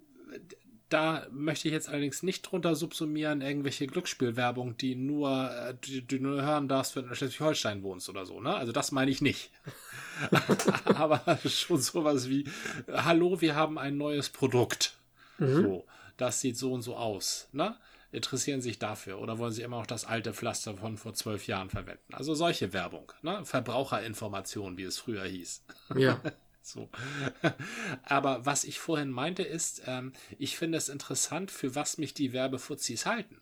da 0.88 1.26
möchte 1.32 1.66
ich 1.66 1.72
jetzt 1.72 1.88
allerdings 1.88 2.22
nicht 2.22 2.42
drunter 2.42 2.76
subsumieren, 2.76 3.40
irgendwelche 3.40 3.86
Glücksspielwerbung, 3.86 4.76
die 4.76 4.94
nur, 4.94 5.50
äh, 5.50 5.74
die, 5.84 6.02
die 6.02 6.18
du 6.18 6.22
nur 6.22 6.42
hören 6.42 6.68
darfst, 6.68 6.94
wenn 6.94 7.04
du 7.04 7.10
in 7.10 7.16
Schleswig-Holstein 7.16 7.82
wohnst 7.82 8.08
oder 8.08 8.26
so, 8.26 8.40
ne? 8.40 8.54
Also 8.54 8.72
das 8.72 8.92
meine 8.92 9.10
ich 9.10 9.20
nicht. 9.20 9.50
Aber 10.84 11.38
schon 11.46 11.80
sowas 11.80 12.28
wie, 12.28 12.44
hallo, 12.88 13.40
wir 13.40 13.56
haben 13.56 13.78
ein 13.78 13.96
neues 13.96 14.28
Produkt. 14.30 14.96
Mhm. 15.38 15.62
So, 15.62 15.86
das 16.16 16.40
sieht 16.40 16.56
so 16.56 16.72
und 16.72 16.82
so 16.82 16.96
aus, 16.96 17.48
ne? 17.52 17.76
Interessieren 18.12 18.60
sich 18.60 18.78
dafür 18.78 19.18
oder 19.18 19.38
wollen 19.38 19.52
sie 19.52 19.62
immer 19.62 19.78
noch 19.78 19.88
das 19.88 20.04
alte 20.04 20.32
Pflaster 20.32 20.76
von 20.76 20.96
vor 20.96 21.14
zwölf 21.14 21.48
Jahren 21.48 21.68
verwenden? 21.68 22.14
Also 22.14 22.34
solche 22.34 22.72
Werbung, 22.72 23.12
ne? 23.22 23.44
Verbraucherinformation, 23.44 24.76
wie 24.76 24.84
es 24.84 24.98
früher 24.98 25.24
hieß. 25.24 25.64
Ja. 25.96 26.20
So. 26.66 26.88
Aber 28.04 28.46
was 28.46 28.64
ich 28.64 28.78
vorhin 28.80 29.10
meinte, 29.10 29.42
ist, 29.42 29.82
ähm, 29.86 30.14
ich 30.38 30.56
finde 30.56 30.78
es 30.78 30.88
interessant, 30.88 31.50
für 31.50 31.74
was 31.74 31.98
mich 31.98 32.14
die 32.14 32.32
Werbefuzis 32.32 33.04
halten. 33.04 33.38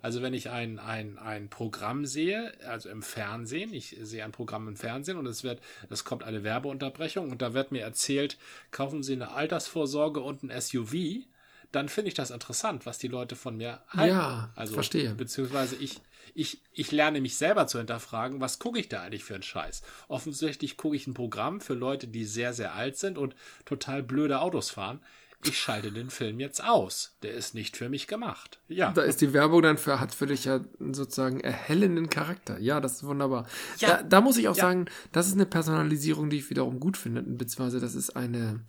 Also 0.00 0.22
wenn 0.22 0.32
ich 0.32 0.48
ein, 0.48 0.78
ein, 0.78 1.18
ein 1.18 1.50
Programm 1.50 2.06
sehe, 2.06 2.52
also 2.66 2.88
im 2.88 3.02
Fernsehen, 3.02 3.74
ich 3.74 3.96
sehe 4.00 4.24
ein 4.24 4.32
Programm 4.32 4.68
im 4.68 4.76
Fernsehen 4.76 5.18
und 5.18 5.26
es 5.26 5.44
wird, 5.44 5.60
es 5.90 6.04
kommt 6.04 6.24
eine 6.24 6.44
Werbeunterbrechung 6.44 7.30
und 7.30 7.42
da 7.42 7.52
wird 7.52 7.72
mir 7.72 7.82
erzählt, 7.82 8.38
kaufen 8.70 9.02
Sie 9.02 9.12
eine 9.12 9.32
Altersvorsorge 9.32 10.20
und 10.20 10.42
ein 10.42 10.60
SUV, 10.60 11.26
dann 11.72 11.88
finde 11.88 12.08
ich 12.08 12.14
das 12.14 12.30
interessant, 12.30 12.86
was 12.86 12.98
die 12.98 13.08
Leute 13.08 13.34
von 13.34 13.56
mir 13.56 13.80
halten. 13.88 14.14
Ja, 14.14 14.50
also, 14.54 14.74
verstehe. 14.74 15.14
Beziehungsweise 15.14 15.76
ich, 15.76 16.00
ich, 16.34 16.62
ich 16.72 16.92
lerne 16.92 17.20
mich 17.20 17.36
selber 17.36 17.66
zu 17.66 17.78
hinterfragen, 17.78 18.40
was 18.40 18.58
gucke 18.58 18.78
ich 18.78 18.88
da 18.88 19.02
eigentlich 19.02 19.24
für 19.24 19.34
einen 19.34 19.42
Scheiß? 19.42 19.82
Offensichtlich 20.08 20.76
gucke 20.76 20.96
ich 20.96 21.06
ein 21.06 21.14
Programm 21.14 21.60
für 21.60 21.74
Leute, 21.74 22.06
die 22.08 22.24
sehr, 22.24 22.52
sehr 22.52 22.74
alt 22.74 22.98
sind 22.98 23.18
und 23.18 23.34
total 23.64 24.02
blöde 24.02 24.40
Autos 24.40 24.70
fahren. 24.70 25.00
Ich 25.44 25.58
schalte 25.58 25.90
den 25.90 26.10
Film 26.10 26.38
jetzt 26.38 26.62
aus. 26.62 27.16
Der 27.22 27.32
ist 27.32 27.54
nicht 27.54 27.76
für 27.76 27.88
mich 27.88 28.06
gemacht. 28.06 28.60
Ja. 28.68 28.92
Da 28.92 29.02
ist 29.02 29.20
die 29.20 29.32
Werbung 29.32 29.62
dann 29.62 29.76
für, 29.76 29.98
hat 29.98 30.14
für 30.14 30.26
dich 30.26 30.44
ja 30.44 30.60
sozusagen 30.78 31.40
erhellenden 31.40 32.08
Charakter. 32.10 32.60
Ja, 32.60 32.80
das 32.80 32.96
ist 32.96 33.04
wunderbar. 33.04 33.48
Ja. 33.78 33.88
Da, 33.88 34.02
da 34.04 34.20
muss 34.20 34.36
ich 34.36 34.46
auch 34.46 34.56
ja. 34.56 34.62
sagen, 34.62 34.86
das 35.10 35.26
ist 35.26 35.32
eine 35.32 35.46
Personalisierung, 35.46 36.30
die 36.30 36.36
ich 36.36 36.50
wiederum 36.50 36.78
gut 36.78 36.96
finde, 36.96 37.22
beziehungsweise 37.22 37.80
das 37.80 37.96
ist 37.96 38.10
eine 38.10 38.60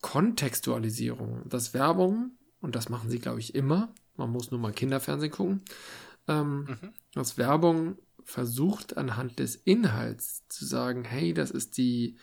Kontextualisierung. 0.00 1.48
Dass 1.48 1.74
Werbung, 1.74 2.32
und 2.60 2.76
das 2.76 2.88
machen 2.88 3.10
sie, 3.10 3.18
glaube 3.18 3.40
ich, 3.40 3.54
immer, 3.54 3.92
man 4.16 4.30
muss 4.30 4.50
nur 4.50 4.60
mal 4.60 4.72
Kinderfernsehen 4.72 5.32
gucken, 5.32 5.62
ähm, 6.28 6.64
mhm. 6.64 6.92
dass 7.14 7.38
Werbung 7.38 7.98
versucht 8.24 8.96
anhand 8.96 9.38
des 9.38 9.54
Inhalts 9.54 10.46
zu 10.48 10.64
sagen, 10.64 11.04
hey, 11.04 11.32
das 11.32 11.50
ist 11.50 11.76
die 11.76 12.16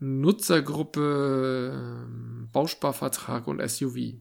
Nutzergruppe 0.00 1.72
ähm, 1.74 2.48
Bausparvertrag 2.52 3.46
und 3.46 3.60
SUV. 3.60 4.14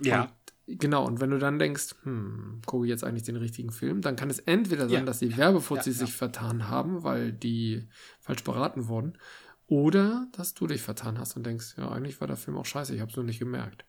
Ja. 0.00 0.22
Und, 0.22 0.80
genau, 0.80 1.06
und 1.06 1.20
wenn 1.20 1.30
du 1.30 1.38
dann 1.38 1.58
denkst, 1.58 1.94
hm, 2.02 2.62
gucke 2.66 2.86
ich 2.86 2.90
jetzt 2.90 3.04
eigentlich 3.04 3.22
den 3.22 3.36
richtigen 3.36 3.70
Film, 3.70 4.00
dann 4.00 4.16
kann 4.16 4.30
es 4.30 4.40
entweder 4.40 4.88
sein, 4.88 5.00
ja. 5.00 5.04
dass 5.04 5.20
die 5.20 5.36
Werbefuzis 5.36 5.96
ja, 5.96 6.00
ja. 6.00 6.06
sich 6.06 6.16
vertan 6.16 6.68
haben, 6.68 7.04
weil 7.04 7.32
die 7.32 7.86
falsch 8.20 8.42
beraten 8.42 8.88
wurden, 8.88 9.18
oder 9.68 10.28
dass 10.32 10.54
du 10.54 10.66
dich 10.66 10.82
vertan 10.82 11.18
hast 11.18 11.36
und 11.36 11.44
denkst, 11.44 11.74
ja, 11.76 11.90
eigentlich 11.90 12.20
war 12.20 12.28
der 12.28 12.36
Film 12.36 12.56
auch 12.56 12.66
scheiße, 12.66 12.94
ich 12.94 13.00
habe 13.00 13.10
es 13.10 13.16
nur 13.16 13.24
nicht 13.24 13.38
gemerkt. 13.38 13.84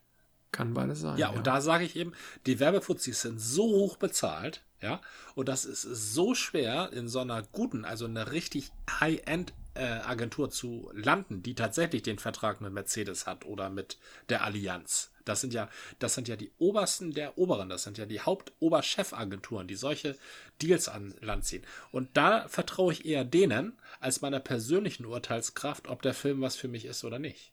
Kann 0.50 0.74
beides 0.74 1.00
sein. 1.00 1.18
Ja, 1.18 1.30
ja. 1.30 1.36
und 1.36 1.46
da 1.46 1.60
sage 1.60 1.84
ich 1.84 1.94
eben, 1.94 2.12
die 2.46 2.58
Werbefuzis 2.58 3.20
sind 3.20 3.40
so 3.40 3.64
hoch 3.64 3.96
bezahlt, 3.96 4.64
ja, 4.80 5.00
und 5.34 5.48
das 5.48 5.64
ist 5.64 5.82
so 5.82 6.34
schwer 6.34 6.92
in 6.92 7.08
so 7.08 7.20
einer 7.20 7.42
guten, 7.42 7.84
also 7.84 8.06
einer 8.06 8.32
richtig 8.32 8.70
High-End 9.00 9.52
äh, 9.74 9.84
Agentur 9.84 10.50
zu 10.50 10.90
landen, 10.94 11.42
die 11.42 11.54
tatsächlich 11.54 12.02
den 12.02 12.18
Vertrag 12.18 12.60
mit 12.60 12.72
Mercedes 12.72 13.26
hat 13.26 13.44
oder 13.44 13.70
mit 13.70 13.98
der 14.28 14.44
Allianz. 14.44 15.12
Das 15.28 15.40
sind 15.40 15.54
ja, 15.54 15.68
das 15.98 16.14
sind 16.14 16.28
ja 16.28 16.36
die 16.36 16.50
obersten 16.58 17.12
der 17.12 17.36
Oberen, 17.38 17.68
das 17.68 17.82
sind 17.82 17.98
ja 17.98 18.06
die 18.06 18.20
Hauptoberchefagenturen, 18.20 19.68
die 19.68 19.74
solche 19.74 20.16
Deals 20.62 20.88
an 20.88 21.14
Land 21.20 21.44
ziehen. 21.44 21.64
Und 21.92 22.16
da 22.16 22.48
vertraue 22.48 22.92
ich 22.92 23.04
eher 23.04 23.24
denen 23.24 23.78
als 24.00 24.20
meiner 24.20 24.40
persönlichen 24.40 25.04
Urteilskraft, 25.04 25.88
ob 25.88 26.02
der 26.02 26.14
Film 26.14 26.40
was 26.40 26.56
für 26.56 26.68
mich 26.68 26.84
ist 26.84 27.04
oder 27.04 27.18
nicht. 27.18 27.52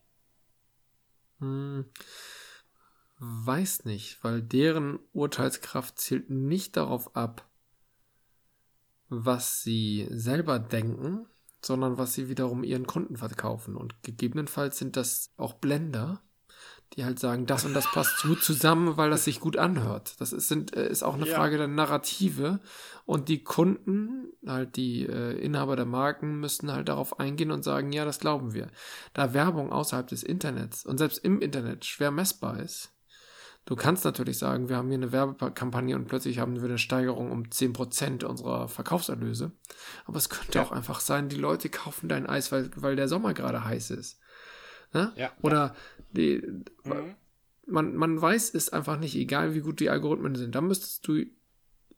Hm. 1.39 1.86
Weiß 3.17 3.86
nicht, 3.86 4.23
weil 4.23 4.41
deren 4.41 4.99
Urteilskraft 5.13 5.99
zielt 5.99 6.30
nicht 6.30 6.76
darauf 6.76 7.15
ab, 7.15 7.47
was 9.07 9.63
sie 9.63 10.07
selber 10.11 10.59
denken, 10.59 11.28
sondern 11.61 11.97
was 11.97 12.13
sie 12.13 12.30
wiederum 12.30 12.63
ihren 12.63 12.88
Kunden 12.88 13.17
verkaufen. 13.17 13.76
Und 13.76 14.03
gegebenenfalls 14.03 14.78
sind 14.78 14.97
das 14.97 15.32
auch 15.38 15.53
Blender, 15.53 16.21
die 16.95 17.03
halt 17.03 17.19
sagen, 17.19 17.45
das 17.45 17.65
und 17.65 17.73
das 17.73 17.91
passt 17.91 18.23
gut 18.23 18.43
zusammen, 18.43 18.97
weil 18.97 19.09
das 19.09 19.25
sich 19.25 19.39
gut 19.39 19.57
anhört. 19.57 20.15
Das 20.19 20.31
ist, 20.33 20.47
sind, 20.47 20.75
äh, 20.75 20.89
ist 20.89 21.03
auch 21.03 21.15
eine 21.15 21.27
ja. 21.27 21.35
Frage 21.35 21.57
der 21.57 21.67
Narrative. 21.67 22.59
Und 23.05 23.29
die 23.29 23.43
Kunden, 23.43 24.27
halt 24.47 24.77
die 24.77 25.05
äh, 25.05 25.37
Inhaber 25.37 25.75
der 25.75 25.85
Marken, 25.85 26.39
müssen 26.39 26.71
halt 26.71 26.87
darauf 26.87 27.19
eingehen 27.19 27.51
und 27.51 27.63
sagen, 27.63 27.91
ja, 27.91 28.05
das 28.05 28.19
glauben 28.19 28.53
wir. 28.53 28.67
Da 29.13 29.33
Werbung 29.33 29.71
außerhalb 29.71 30.07
des 30.07 30.23
Internets 30.23 30.85
und 30.85 30.97
selbst 30.97 31.19
im 31.19 31.39
Internet 31.41 31.85
schwer 31.85 32.11
messbar 32.11 32.59
ist, 32.59 32.95
Du 33.65 33.75
kannst 33.75 34.05
natürlich 34.05 34.37
sagen, 34.37 34.69
wir 34.69 34.77
haben 34.77 34.89
hier 34.89 34.99
eine 34.99 35.11
Werbekampagne 35.11 35.95
und 35.95 36.07
plötzlich 36.07 36.37
haben 36.37 36.55
wir 36.55 36.63
eine 36.65 36.77
Steigerung 36.77 37.31
um 37.31 37.45
10% 37.45 38.23
unserer 38.23 38.67
Verkaufserlöse. 38.67 39.53
Aber 40.05 40.17
es 40.17 40.29
könnte 40.29 40.59
ja. 40.59 40.63
auch 40.63 40.71
einfach 40.71 40.99
sein, 40.99 41.29
die 41.29 41.35
Leute 41.35 41.69
kaufen 41.69 42.07
dein 42.07 42.27
Eis, 42.27 42.51
weil, 42.51 42.69
weil 42.75 42.95
der 42.95 43.07
Sommer 43.07 43.33
gerade 43.33 43.63
heiß 43.63 43.89
ist. 43.89 44.19
Ne? 44.95 45.11
Ja, 45.17 45.31
Oder 45.41 45.75
die, 46.11 46.41
mhm. 46.85 47.15
man, 47.67 47.95
man 47.95 48.21
weiß 48.21 48.53
es 48.53 48.69
einfach 48.69 48.97
nicht, 48.97 49.15
egal 49.15 49.53
wie 49.53 49.59
gut 49.59 49.81
die 49.81 49.89
Algorithmen 49.89 50.35
sind. 50.35 50.55
Da 50.55 50.61
müsstest 50.61 51.05
du 51.05 51.25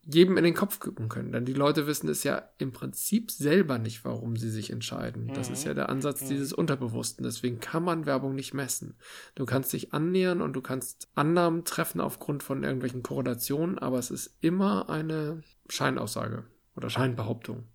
jedem 0.04 0.38
in 0.38 0.44
den 0.44 0.56
Kopf 0.56 0.80
gucken 0.80 1.10
können. 1.10 1.32
Denn 1.32 1.46
die 1.46 1.54
Leute 1.54 1.86
wissen 1.86 2.10
es 2.10 2.24
ja 2.24 2.50
im 2.58 2.72
Prinzip 2.72 3.30
selber 3.30 3.78
nicht, 3.78 4.04
warum 4.04 4.36
sie 4.36 4.50
sich 4.50 4.72
entscheiden. 4.72 5.32
Das 5.36 5.52
ist 5.52 5.64
ja 5.64 5.76
der 5.76 5.90
Ansatz 5.90 6.24
mhm. 6.24 6.30
dieses 6.30 6.54
Unterbewussten. 6.54 7.24
Deswegen 7.24 7.60
kann 7.60 7.84
man 7.84 8.08
Werbung 8.08 8.34
nicht 8.34 8.56
messen. 8.56 8.96
Du 9.36 9.46
kannst 9.46 9.74
dich 9.74 9.94
annähern 9.94 10.42
und 10.42 10.54
du 10.54 10.62
kannst 10.62 11.10
Annahmen 11.14 11.66
treffen 11.66 12.02
aufgrund 12.02 12.42
von 12.42 12.64
irgendwelchen 12.64 13.04
Korrelationen, 13.04 13.78
aber 13.78 14.00
es 14.00 14.10
ist 14.10 14.38
immer 14.40 14.90
eine 14.90 15.44
Scheinaussage 15.70 16.46
oder 16.76 16.90
Scheinbehauptung. 16.90 17.66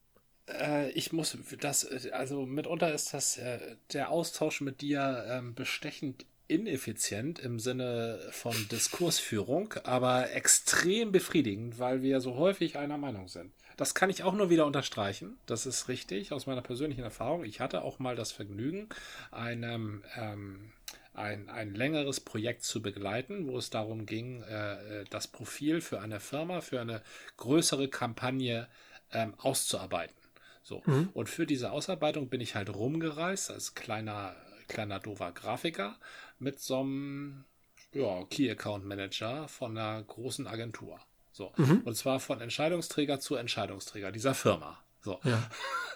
Äh, 0.58 0.90
ich 0.90 1.12
muss 1.12 1.36
das, 1.60 1.86
also 2.12 2.46
mitunter 2.46 2.92
ist 2.92 3.14
das 3.14 3.38
äh, 3.38 3.76
der 3.92 4.10
Austausch 4.10 4.60
mit 4.60 4.80
dir 4.80 5.24
ähm, 5.28 5.54
bestechend 5.54 6.26
ineffizient 6.48 7.38
im 7.38 7.58
Sinne 7.58 8.20
von 8.30 8.54
Diskursführung, 8.70 9.74
aber 9.84 10.32
extrem 10.32 11.10
befriedigend, 11.10 11.78
weil 11.78 12.02
wir 12.02 12.20
so 12.20 12.36
häufig 12.36 12.76
einer 12.76 12.98
Meinung 12.98 13.28
sind. 13.28 13.52
Das 13.76 13.94
kann 13.94 14.10
ich 14.10 14.22
auch 14.22 14.34
nur 14.34 14.50
wieder 14.50 14.66
unterstreichen. 14.66 15.38
Das 15.46 15.64
ist 15.64 15.88
richtig 15.88 16.32
aus 16.32 16.46
meiner 16.46 16.60
persönlichen 16.60 17.04
Erfahrung. 17.04 17.44
Ich 17.44 17.60
hatte 17.60 17.82
auch 17.82 17.98
mal 17.98 18.16
das 18.16 18.30
Vergnügen, 18.32 18.88
einem 19.30 20.04
ähm, 20.16 20.72
ein, 21.14 21.48
ein 21.48 21.74
längeres 21.74 22.20
Projekt 22.20 22.64
zu 22.64 22.82
begleiten, 22.82 23.46
wo 23.46 23.58
es 23.58 23.70
darum 23.70 24.06
ging, 24.06 24.42
äh, 24.42 25.00
äh, 25.00 25.04
das 25.10 25.28
Profil 25.28 25.80
für 25.80 26.00
eine 26.00 26.20
Firma, 26.20 26.60
für 26.60 26.80
eine 26.80 27.02
größere 27.38 27.88
Kampagne 27.88 28.68
ähm, 29.12 29.34
auszuarbeiten. 29.38 30.14
So. 30.62 30.82
Mhm. 30.86 31.10
Und 31.12 31.28
für 31.28 31.46
diese 31.46 31.72
Ausarbeitung 31.72 32.28
bin 32.28 32.40
ich 32.40 32.54
halt 32.54 32.74
rumgereist 32.74 33.50
als 33.50 33.74
kleiner, 33.74 34.36
kleiner 34.68 35.00
dover 35.00 35.32
Grafiker 35.32 35.96
mit 36.38 36.60
so 36.60 36.80
einem 36.80 37.44
ja, 37.92 38.24
Key 38.30 38.50
Account 38.50 38.84
Manager 38.84 39.48
von 39.48 39.76
einer 39.76 40.02
großen 40.02 40.46
Agentur. 40.46 40.98
So. 41.32 41.52
Mhm. 41.56 41.82
Und 41.84 41.96
zwar 41.96 42.20
von 42.20 42.40
Entscheidungsträger 42.40 43.20
zu 43.20 43.36
Entscheidungsträger 43.36 44.12
dieser 44.12 44.34
Firma. 44.34 44.81
So. 45.02 45.20
Ja. 45.24 45.42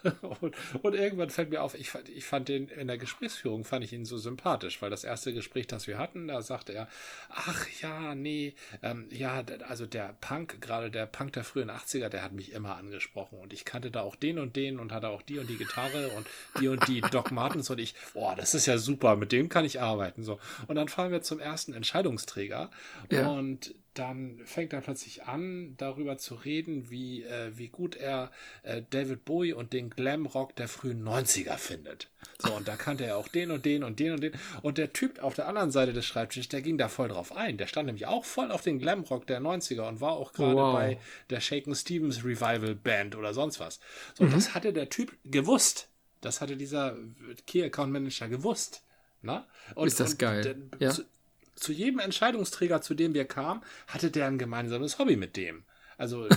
Und, 0.40 0.54
und, 0.82 0.94
irgendwann 0.94 1.30
fällt 1.30 1.50
mir 1.50 1.62
auf, 1.62 1.74
ich 1.74 1.90
fand, 1.90 2.08
ich 2.08 2.24
fand 2.24 2.48
den 2.48 2.68
in 2.68 2.86
der 2.86 2.98
Gesprächsführung 2.98 3.64
fand 3.64 3.84
ich 3.84 3.92
ihn 3.92 4.04
so 4.04 4.18
sympathisch, 4.18 4.80
weil 4.80 4.90
das 4.90 5.02
erste 5.02 5.32
Gespräch, 5.32 5.66
das 5.66 5.88
wir 5.88 5.98
hatten, 5.98 6.28
da 6.28 6.42
sagte 6.42 6.72
er, 6.72 6.86
ach 7.28 7.66
ja, 7.82 8.14
nee, 8.14 8.54
ähm, 8.82 9.08
ja, 9.10 9.42
also 9.66 9.84
der 9.84 10.14
Punk, 10.20 10.60
gerade 10.60 10.92
der 10.92 11.06
Punk 11.06 11.32
der 11.32 11.42
frühen 11.42 11.70
80er, 11.70 12.08
der 12.08 12.22
hat 12.22 12.32
mich 12.32 12.52
immer 12.52 12.76
angesprochen 12.76 13.40
und 13.40 13.52
ich 13.52 13.64
kannte 13.64 13.90
da 13.90 14.02
auch 14.02 14.14
den 14.14 14.38
und 14.38 14.54
den 14.54 14.78
und 14.78 14.92
hatte 14.92 15.08
auch 15.08 15.22
die 15.22 15.40
und 15.40 15.50
die 15.50 15.56
Gitarre 15.56 16.08
und 16.10 16.26
die 16.60 16.68
und 16.68 16.86
die 16.86 17.00
Doc 17.10 17.32
Martens 17.32 17.68
und 17.70 17.80
ich, 17.80 17.94
boah, 18.14 18.36
das 18.36 18.54
ist 18.54 18.66
ja 18.66 18.78
super, 18.78 19.16
mit 19.16 19.32
dem 19.32 19.48
kann 19.48 19.64
ich 19.64 19.80
arbeiten, 19.80 20.22
so. 20.22 20.38
Und 20.68 20.76
dann 20.76 20.86
fahren 20.88 21.10
wir 21.10 21.22
zum 21.22 21.40
ersten 21.40 21.74
Entscheidungsträger 21.74 22.70
ja. 23.10 23.26
und 23.26 23.74
dann 23.98 24.40
fängt 24.44 24.72
er 24.72 24.80
plötzlich 24.80 25.24
an, 25.24 25.74
darüber 25.76 26.18
zu 26.18 26.34
reden, 26.34 26.90
wie, 26.90 27.22
äh, 27.24 27.50
wie 27.56 27.68
gut 27.68 27.96
er 27.96 28.30
äh, 28.62 28.82
David 28.90 29.24
Bowie 29.24 29.52
und 29.52 29.72
den 29.72 29.90
Glamrock 29.90 30.54
der 30.56 30.68
frühen 30.68 31.02
90er 31.06 31.56
findet. 31.56 32.08
So, 32.38 32.52
und 32.54 32.68
da 32.68 32.76
kannte 32.76 33.04
er 33.04 33.16
auch 33.16 33.28
den 33.28 33.50
und 33.50 33.64
den 33.64 33.82
und 33.84 33.98
den 33.98 34.12
und 34.12 34.20
den. 34.20 34.32
Und 34.62 34.78
der 34.78 34.92
Typ 34.92 35.22
auf 35.22 35.34
der 35.34 35.48
anderen 35.48 35.70
Seite 35.70 35.92
des 35.92 36.04
Schreibtisches, 36.04 36.48
der 36.48 36.62
ging 36.62 36.76
da 36.76 36.88
voll 36.88 37.08
drauf 37.08 37.34
ein. 37.34 37.56
Der 37.56 37.66
stand 37.66 37.86
nämlich 37.86 38.06
auch 38.06 38.24
voll 38.24 38.50
auf 38.50 38.62
den 38.62 38.78
Glamrock 38.78 39.26
der 39.26 39.40
90er 39.40 39.88
und 39.88 40.00
war 40.00 40.12
auch 40.12 40.32
gerade 40.32 40.54
wow. 40.54 40.74
bei 40.74 40.98
der 41.30 41.40
Shaken 41.40 41.74
Stevens 41.74 42.24
Revival 42.24 42.74
Band 42.74 43.16
oder 43.16 43.32
sonst 43.32 43.60
was. 43.60 43.80
So, 44.14 44.24
mhm. 44.24 44.32
das 44.32 44.54
hatte 44.54 44.72
der 44.72 44.90
Typ 44.90 45.16
gewusst. 45.24 45.88
Das 46.20 46.40
hatte 46.40 46.56
dieser 46.56 46.96
Key 47.46 47.62
Account 47.62 47.92
Manager 47.92 48.28
gewusst. 48.28 48.82
Na? 49.22 49.46
Und, 49.74 49.86
ist 49.86 50.00
das 50.00 50.18
geil. 50.18 50.68
Ja. 50.78 50.94
Zu, 51.56 51.72
jedem 51.72 51.98
Entscheidungsträger, 51.98 52.82
zu 52.82 52.94
dem 52.94 53.14
wir 53.14 53.24
kamen, 53.24 53.62
hatte 53.86 54.10
der 54.10 54.26
ein 54.26 54.38
gemeinsames 54.38 54.98
Hobby 54.98 55.16
mit 55.16 55.36
dem. 55.36 55.64
Also 55.98 56.26
äh, 56.26 56.36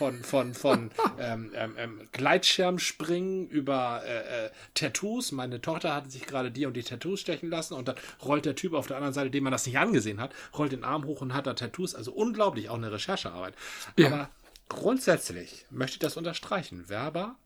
von, 0.00 0.24
von, 0.24 0.54
von 0.54 0.90
ähm, 1.18 1.52
ähm, 1.54 1.74
ähm, 1.76 2.08
Gleitschirmspringen 2.12 3.48
über 3.48 4.02
äh, 4.06 4.46
äh, 4.46 4.50
Tattoos. 4.72 5.30
Meine 5.30 5.60
Tochter 5.60 5.94
hatte 5.94 6.10
sich 6.10 6.26
gerade 6.26 6.50
die 6.50 6.64
und 6.64 6.74
die 6.74 6.82
Tattoos 6.82 7.20
stechen 7.20 7.50
lassen 7.50 7.74
und 7.74 7.86
dann 7.86 7.96
rollt 8.24 8.46
der 8.46 8.54
Typ 8.54 8.72
auf 8.72 8.86
der 8.86 8.96
anderen 8.96 9.12
Seite, 9.12 9.30
dem 9.30 9.44
man 9.44 9.52
das 9.52 9.66
nicht 9.66 9.78
angesehen 9.78 10.18
hat, 10.18 10.32
rollt 10.56 10.72
den 10.72 10.84
Arm 10.84 11.04
hoch 11.04 11.20
und 11.20 11.34
hat 11.34 11.46
da 11.46 11.52
Tattoos. 11.52 11.94
Also 11.94 12.12
unglaublich, 12.12 12.70
auch 12.70 12.76
eine 12.76 12.90
Recherchearbeit. 12.90 13.54
Ja. 13.98 14.06
Aber 14.06 14.30
grundsätzlich 14.70 15.66
möchte 15.68 15.96
ich 15.96 16.00
das 16.00 16.16
unterstreichen. 16.16 16.88
Werber 16.88 17.36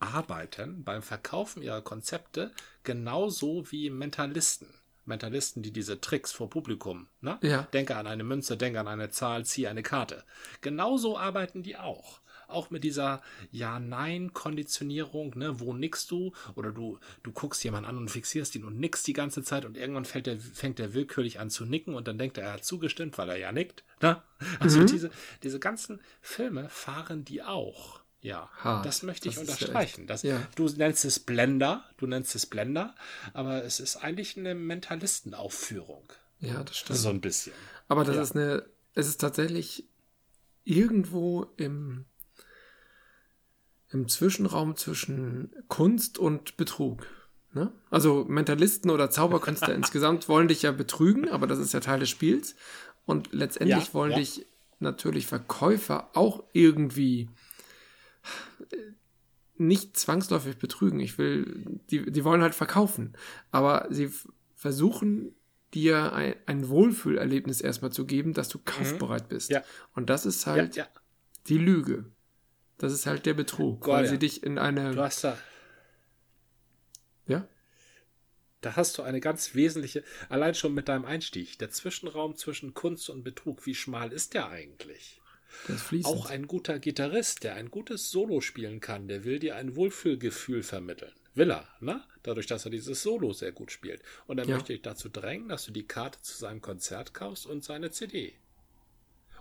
arbeiten 0.00 0.82
beim 0.82 1.02
Verkaufen 1.02 1.62
ihrer 1.62 1.82
Konzepte 1.82 2.50
genauso 2.82 3.70
wie 3.70 3.90
Mentalisten. 3.90 4.68
Mentalisten, 5.06 5.62
die 5.62 5.72
diese 5.72 6.00
Tricks 6.00 6.32
vor 6.32 6.50
Publikum, 6.50 7.08
ne? 7.20 7.38
Ja. 7.42 7.62
Denke 7.72 7.96
an 7.96 8.06
eine 8.06 8.24
Münze, 8.24 8.56
denke 8.56 8.80
an 8.80 8.88
eine 8.88 9.10
Zahl, 9.10 9.44
ziehe 9.44 9.68
eine 9.68 9.82
Karte. 9.82 10.24
Genauso 10.60 11.18
arbeiten 11.18 11.62
die 11.62 11.76
auch. 11.76 12.20
Auch 12.48 12.70
mit 12.70 12.84
dieser 12.84 13.22
Ja-Nein-Konditionierung, 13.50 15.36
ne? 15.36 15.58
Wo 15.58 15.72
nickst 15.72 16.10
du? 16.12 16.32
Oder 16.54 16.70
du, 16.70 16.98
du 17.24 17.32
guckst 17.32 17.64
jemanden 17.64 17.88
an 17.88 17.98
und 17.98 18.08
fixierst 18.08 18.54
ihn 18.54 18.64
und 18.64 18.78
nickst 18.78 19.06
die 19.06 19.14
ganze 19.14 19.42
Zeit 19.42 19.64
und 19.64 19.76
irgendwann 19.76 20.04
fällt 20.04 20.26
der, 20.26 20.38
fängt 20.38 20.78
er 20.78 20.94
willkürlich 20.94 21.40
an 21.40 21.50
zu 21.50 21.64
nicken 21.64 21.94
und 21.94 22.06
dann 22.06 22.18
denkt 22.18 22.38
er, 22.38 22.44
er 22.44 22.52
hat 22.54 22.64
zugestimmt, 22.64 23.18
weil 23.18 23.30
er 23.30 23.36
ja 23.36 23.50
nickt, 23.50 23.82
ne? 24.00 24.22
Also 24.60 24.80
mhm. 24.80 24.86
diese, 24.86 25.10
diese 25.42 25.58
ganzen 25.58 26.00
Filme 26.20 26.68
fahren 26.68 27.24
die 27.24 27.42
auch. 27.42 27.95
Ja, 28.20 28.50
Hart. 28.58 28.84
das 28.84 29.02
möchte 29.02 29.28
ich 29.28 29.36
das 29.36 29.42
unterstreichen. 29.42 30.06
Das, 30.06 30.22
ja. 30.22 30.40
Du 30.56 30.66
nennst 30.68 31.04
es 31.04 31.20
Blender, 31.20 31.84
du 31.96 32.06
nennst 32.06 32.34
es 32.34 32.46
Blender, 32.46 32.94
aber 33.34 33.64
es 33.64 33.78
ist 33.78 33.96
eigentlich 33.96 34.36
eine 34.36 34.54
Mentalistenaufführung. 34.54 36.12
Ja, 36.40 36.64
das 36.64 36.78
stimmt. 36.78 36.98
So 36.98 37.08
ein 37.10 37.20
bisschen. 37.20 37.52
Aber 37.88 38.04
das 38.04 38.16
ja. 38.16 38.22
ist 38.22 38.34
eine, 38.34 38.66
es 38.94 39.06
ist 39.08 39.20
tatsächlich 39.20 39.84
irgendwo 40.64 41.46
im, 41.56 42.06
im 43.90 44.08
Zwischenraum 44.08 44.76
zwischen 44.76 45.52
Kunst 45.68 46.18
und 46.18 46.56
Betrug. 46.56 47.06
Ne? 47.52 47.72
Also 47.90 48.24
Mentalisten 48.28 48.90
oder 48.90 49.10
Zauberkünstler 49.10 49.74
insgesamt 49.74 50.28
wollen 50.28 50.48
dich 50.48 50.62
ja 50.62 50.72
betrügen, 50.72 51.28
aber 51.28 51.46
das 51.46 51.58
ist 51.58 51.72
ja 51.72 51.80
Teil 51.80 52.00
des 52.00 52.10
Spiels. 52.10 52.56
Und 53.04 53.32
letztendlich 53.32 53.86
ja, 53.86 53.94
wollen 53.94 54.14
dich 54.14 54.46
natürlich 54.80 55.26
Verkäufer 55.26 56.10
auch 56.14 56.42
irgendwie 56.52 57.30
nicht 59.58 59.96
zwangsläufig 59.96 60.58
betrügen. 60.58 61.00
Ich 61.00 61.18
will, 61.18 61.64
die, 61.90 62.10
die 62.10 62.24
wollen 62.24 62.42
halt 62.42 62.54
verkaufen. 62.54 63.16
Aber 63.50 63.86
sie 63.90 64.10
versuchen 64.54 65.34
dir 65.74 66.12
ein, 66.12 66.34
ein 66.46 66.68
Wohlfühlerlebnis 66.68 67.60
erstmal 67.60 67.92
zu 67.92 68.06
geben, 68.06 68.32
dass 68.32 68.48
du 68.48 68.58
kaufbereit 68.58 69.24
mhm. 69.24 69.28
bist. 69.28 69.50
Ja. 69.50 69.62
Und 69.94 70.10
das 70.10 70.26
ist 70.26 70.46
halt 70.46 70.76
ja, 70.76 70.84
ja. 70.84 70.90
die 71.48 71.58
Lüge. 71.58 72.06
Das 72.78 72.92
ist 72.92 73.06
halt 73.06 73.24
der 73.26 73.34
Betrug, 73.34 73.82
Gott, 73.82 73.94
weil 73.94 74.06
sie 74.06 74.18
dich 74.18 74.42
in 74.42 74.58
eine. 74.58 74.94
Du 74.94 75.02
hast 75.02 75.24
da. 75.24 75.38
Ja? 77.26 77.48
Da 78.60 78.76
hast 78.76 78.98
du 78.98 79.02
eine 79.02 79.20
ganz 79.20 79.54
wesentliche, 79.54 80.04
allein 80.28 80.54
schon 80.54 80.74
mit 80.74 80.88
deinem 80.88 81.04
Einstieg, 81.04 81.58
der 81.58 81.70
Zwischenraum 81.70 82.36
zwischen 82.36 82.74
Kunst 82.74 83.08
und 83.10 83.22
Betrug, 83.22 83.64
wie 83.64 83.74
schmal 83.74 84.12
ist 84.12 84.34
der 84.34 84.48
eigentlich? 84.48 85.20
Auch 86.06 86.26
ein 86.26 86.46
guter 86.46 86.78
Gitarrist, 86.78 87.44
der 87.44 87.54
ein 87.54 87.70
gutes 87.70 88.10
Solo 88.10 88.40
spielen 88.40 88.80
kann, 88.80 89.08
der 89.08 89.24
will 89.24 89.38
dir 89.38 89.56
ein 89.56 89.76
Wohlfühlgefühl 89.76 90.62
vermitteln. 90.62 91.12
Will 91.34 91.50
er, 91.50 91.68
ne? 91.80 92.02
Dadurch, 92.22 92.46
dass 92.46 92.64
er 92.64 92.70
dieses 92.70 93.02
Solo 93.02 93.32
sehr 93.32 93.52
gut 93.52 93.70
spielt. 93.70 94.02
Und 94.26 94.38
er 94.38 94.46
ja. 94.46 94.54
möchte 94.54 94.72
dich 94.72 94.82
dazu 94.82 95.08
drängen, 95.08 95.48
dass 95.48 95.66
du 95.66 95.72
die 95.72 95.86
Karte 95.86 96.20
zu 96.22 96.36
seinem 96.36 96.62
Konzert 96.62 97.12
kaufst 97.14 97.46
und 97.46 97.62
seine 97.62 97.90
CD. 97.90 98.34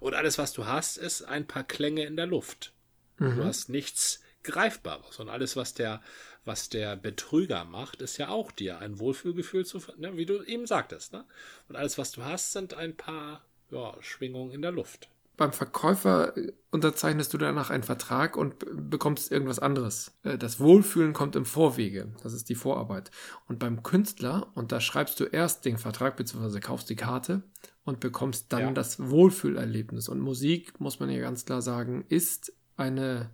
Und 0.01 0.13
alles, 0.13 0.37
was 0.37 0.51
du 0.51 0.65
hast, 0.65 0.97
ist 0.97 1.21
ein 1.21 1.47
paar 1.47 1.63
Klänge 1.63 2.03
in 2.03 2.17
der 2.17 2.27
Luft. 2.27 2.73
Mhm. 3.17 3.37
Du 3.37 3.43
hast 3.45 3.69
nichts 3.69 4.21
Greifbares. 4.43 5.19
Und 5.19 5.29
alles, 5.29 5.55
was 5.55 5.73
der, 5.73 6.01
was 6.43 6.67
der 6.67 6.97
Betrüger 6.97 7.63
macht, 7.63 8.01
ist 8.01 8.17
ja 8.17 8.27
auch 8.27 8.51
dir 8.51 8.79
ein 8.79 8.99
Wohlfühlgefühl 8.99 9.65
zu, 9.65 9.81
ne, 9.97 10.17
wie 10.17 10.25
du 10.25 10.43
eben 10.43 10.67
sagtest, 10.67 11.13
ne? 11.13 11.25
Und 11.69 11.77
alles, 11.77 11.97
was 11.97 12.11
du 12.11 12.23
hast, 12.23 12.51
sind 12.51 12.73
ein 12.73 12.95
paar, 12.97 13.45
ja, 13.71 13.95
Schwingungen 14.01 14.51
in 14.51 14.61
der 14.61 14.71
Luft 14.71 15.09
beim 15.37 15.53
Verkäufer 15.53 16.33
unterzeichnest 16.71 17.33
du 17.33 17.37
danach 17.37 17.69
einen 17.69 17.83
Vertrag 17.83 18.37
und 18.37 18.65
bekommst 18.89 19.31
irgendwas 19.31 19.59
anderes. 19.59 20.17
Äh, 20.23 20.37
das 20.37 20.59
Wohlfühlen 20.59 21.13
kommt 21.13 21.35
im 21.35 21.45
Vorwege. 21.45 22.13
Das 22.23 22.33
ist 22.33 22.49
die 22.49 22.55
Vorarbeit. 22.55 23.11
Und 23.47 23.59
beim 23.59 23.83
Künstler 23.83 24.51
unterschreibst 24.55 25.19
du 25.19 25.25
erst 25.25 25.65
den 25.65 25.77
Vertrag 25.77 26.17
bzw. 26.17 26.59
kaufst 26.59 26.89
die 26.89 26.95
Karte 26.95 27.43
und 27.83 27.99
bekommst 27.99 28.51
dann 28.51 28.61
ja. 28.61 28.71
das 28.71 28.99
Wohlfühlerlebnis. 28.99 30.09
Und 30.09 30.19
Musik, 30.19 30.79
muss 30.79 30.99
man 30.99 31.09
ja 31.09 31.19
ganz 31.19 31.45
klar 31.45 31.61
sagen, 31.61 32.05
ist 32.09 32.53
eine 32.77 33.31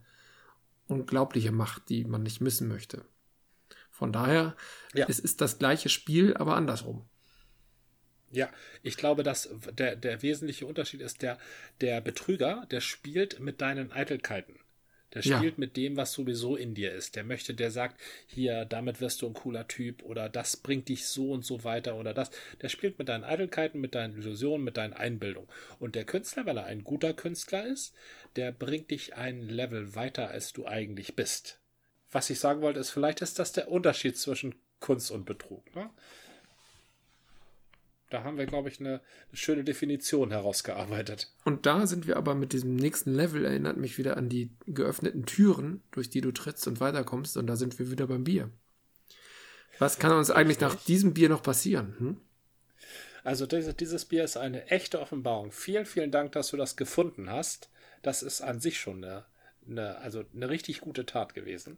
unglaubliche 0.88 1.52
Macht, 1.52 1.90
die 1.90 2.04
man 2.04 2.24
nicht 2.24 2.42
missen 2.42 2.68
möchte. 2.68 3.06
Von 3.90 4.12
daher, 4.12 4.56
ja. 4.94 5.06
es 5.08 5.20
ist 5.20 5.42
das 5.42 5.60
gleiche 5.60 5.90
Spiel, 5.90 6.36
aber 6.36 6.56
andersrum. 6.56 7.06
Ja, 8.32 8.50
ich 8.82 8.98
glaube, 8.98 9.24
dass 9.24 9.50
der, 9.78 9.96
der 9.96 10.22
wesentliche 10.22 10.66
Unterschied 10.66 11.02
ist, 11.02 11.22
der, 11.22 11.38
der 11.82 12.02
Betrüger, 12.02 12.66
der 12.72 12.82
spielt 12.82 13.40
mit 13.40 13.62
deinen 13.62 13.92
Eitelkeiten. 13.92 14.60
Der 15.14 15.22
spielt 15.22 15.44
ja. 15.44 15.60
mit 15.60 15.76
dem, 15.76 15.98
was 15.98 16.14
sowieso 16.14 16.56
in 16.56 16.74
dir 16.74 16.94
ist. 16.94 17.16
Der 17.16 17.24
möchte, 17.24 17.54
der 17.54 17.70
sagt, 17.70 18.00
hier, 18.28 18.66
damit 18.66 19.02
wirst 19.02 19.22
du 19.22 19.28
ein 19.28 19.34
cooler 19.34 19.68
Typ 19.68 20.04
oder 20.04 20.30
das 20.30 20.56
bringt 20.56 20.88
dich 20.88 21.06
so 21.06 21.32
und 21.32 21.46
so 21.46 21.64
weiter 21.64 21.96
oder 21.96 22.14
das. 22.14 22.32
Der 22.62 22.70
spielt 22.70 22.98
mit 22.98 23.10
deinen 23.10 23.26
Eitelkeiten, 23.26 23.82
mit 23.82 23.94
deinen 23.94 24.16
Illusionen, 24.16 24.64
mit 24.64 24.78
deinen 24.78 24.94
Einbildungen. 24.94 25.50
Und 25.80 25.96
der 25.96 26.06
Künstler, 26.06 26.46
weil 26.46 26.58
er 26.58 26.66
ein 26.66 26.84
guter 26.84 27.14
Künstler 27.14 27.66
ist, 27.66 27.94
der 28.38 28.54
bringt 28.54 28.90
dich 28.92 29.16
ein 29.16 29.50
Level 29.50 29.96
weiter, 29.96 30.30
als 30.30 30.54
du 30.54 30.66
eigentlich 30.66 31.16
bist. 31.16 31.60
Was 32.10 32.30
ich 32.30 32.40
sagen 32.40 32.62
wollte, 32.62 32.80
ist, 32.80 32.92
vielleicht 32.92 33.22
ist 33.22 33.40
das 33.40 33.52
der 33.52 33.70
Unterschied 33.70 34.18
zwischen 34.18 34.56
Kunst 34.80 35.12
und 35.12 35.26
Betrug. 35.26 35.76
Ne? 35.76 35.90
Da 38.12 38.26
haben 38.26 38.38
wir, 38.38 38.46
glaube 38.46 38.68
ich, 38.68 38.80
eine, 38.82 38.90
eine, 39.30 39.38
schöne 39.38 39.64
Definition 39.64 40.32
herausgearbeitet. 40.32 41.32
Und 41.46 41.66
da 41.66 41.88
sind 41.88 42.08
wir 42.08 42.18
aber 42.18 42.36
mit 42.36 42.52
diesem 42.52 42.76
nächsten 42.76 43.14
Level, 43.14 43.46
erinnert 43.46 43.78
mich 43.78 43.98
wieder 43.98 44.18
an 44.18 44.28
die 44.28 44.52
geöffneten 44.68 45.26
Türen, 45.26 45.82
durch 45.92 46.10
die 46.10 46.20
du 46.20 46.34
trittst 46.34 46.68
und 46.68 46.82
weiterkommst. 46.82 47.38
Und 47.38 47.48
da 47.48 47.56
sind 47.56 47.80
wir 47.80 47.90
wieder 47.90 48.08
beim 48.08 48.26
Bier. 48.26 48.50
Was 49.80 49.98
kann 49.98 50.12
uns 50.12 50.30
eigentlich 50.30 50.60
nach 50.60 50.76
diesem 50.76 51.14
Bier 51.14 51.30
noch 51.30 51.42
passieren? 51.42 51.96
Hm? 52.00 52.18
Also 53.24 53.46
dieses, 53.46 53.78
dieses 53.78 54.04
Bier 54.04 54.26
ist 54.26 54.36
eine 54.36 54.68
echte 54.68 55.00
Offenbarung. 55.00 55.54
Vielen, 55.54 55.86
vielen 55.86 56.12
Dank, 56.12 56.34
dass 56.34 56.50
du 56.50 56.58
das 56.58 56.76
gefunden 56.76 57.30
hast. 57.30 57.70
Das 58.02 58.24
ist 58.24 58.42
an 58.42 58.60
sich 58.60 58.78
schon 58.78 59.04
eine, 59.06 59.26
eine 59.66 59.98
also 60.00 60.26
eine 60.36 60.50
richtig 60.50 60.82
gute 60.82 61.06
Tat 61.06 61.34
gewesen. 61.34 61.78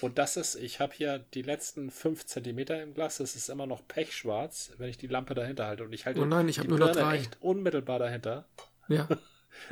Und 0.00 0.18
das 0.18 0.36
ist, 0.36 0.54
ich 0.54 0.78
habe 0.78 0.94
hier 0.94 1.18
die 1.34 1.42
letzten 1.42 1.90
fünf 1.90 2.24
Zentimeter 2.24 2.80
im 2.80 2.94
Glas. 2.94 3.18
Es 3.18 3.34
ist 3.34 3.48
immer 3.48 3.66
noch 3.66 3.86
pechschwarz, 3.86 4.72
wenn 4.78 4.88
ich 4.88 4.98
die 4.98 5.08
Lampe 5.08 5.34
dahinter 5.34 5.66
halte. 5.66 5.84
Und 5.84 5.92
ich 5.92 6.06
halte 6.06 6.20
oh 6.20 6.24
nein, 6.24 6.48
ich 6.48 6.58
habe 6.58 6.68
nur 6.68 6.78
noch 6.78 6.92
drei. 6.92 7.16
echt 7.16 7.38
unmittelbar 7.40 7.98
dahinter. 7.98 8.46
Ja. 8.88 9.08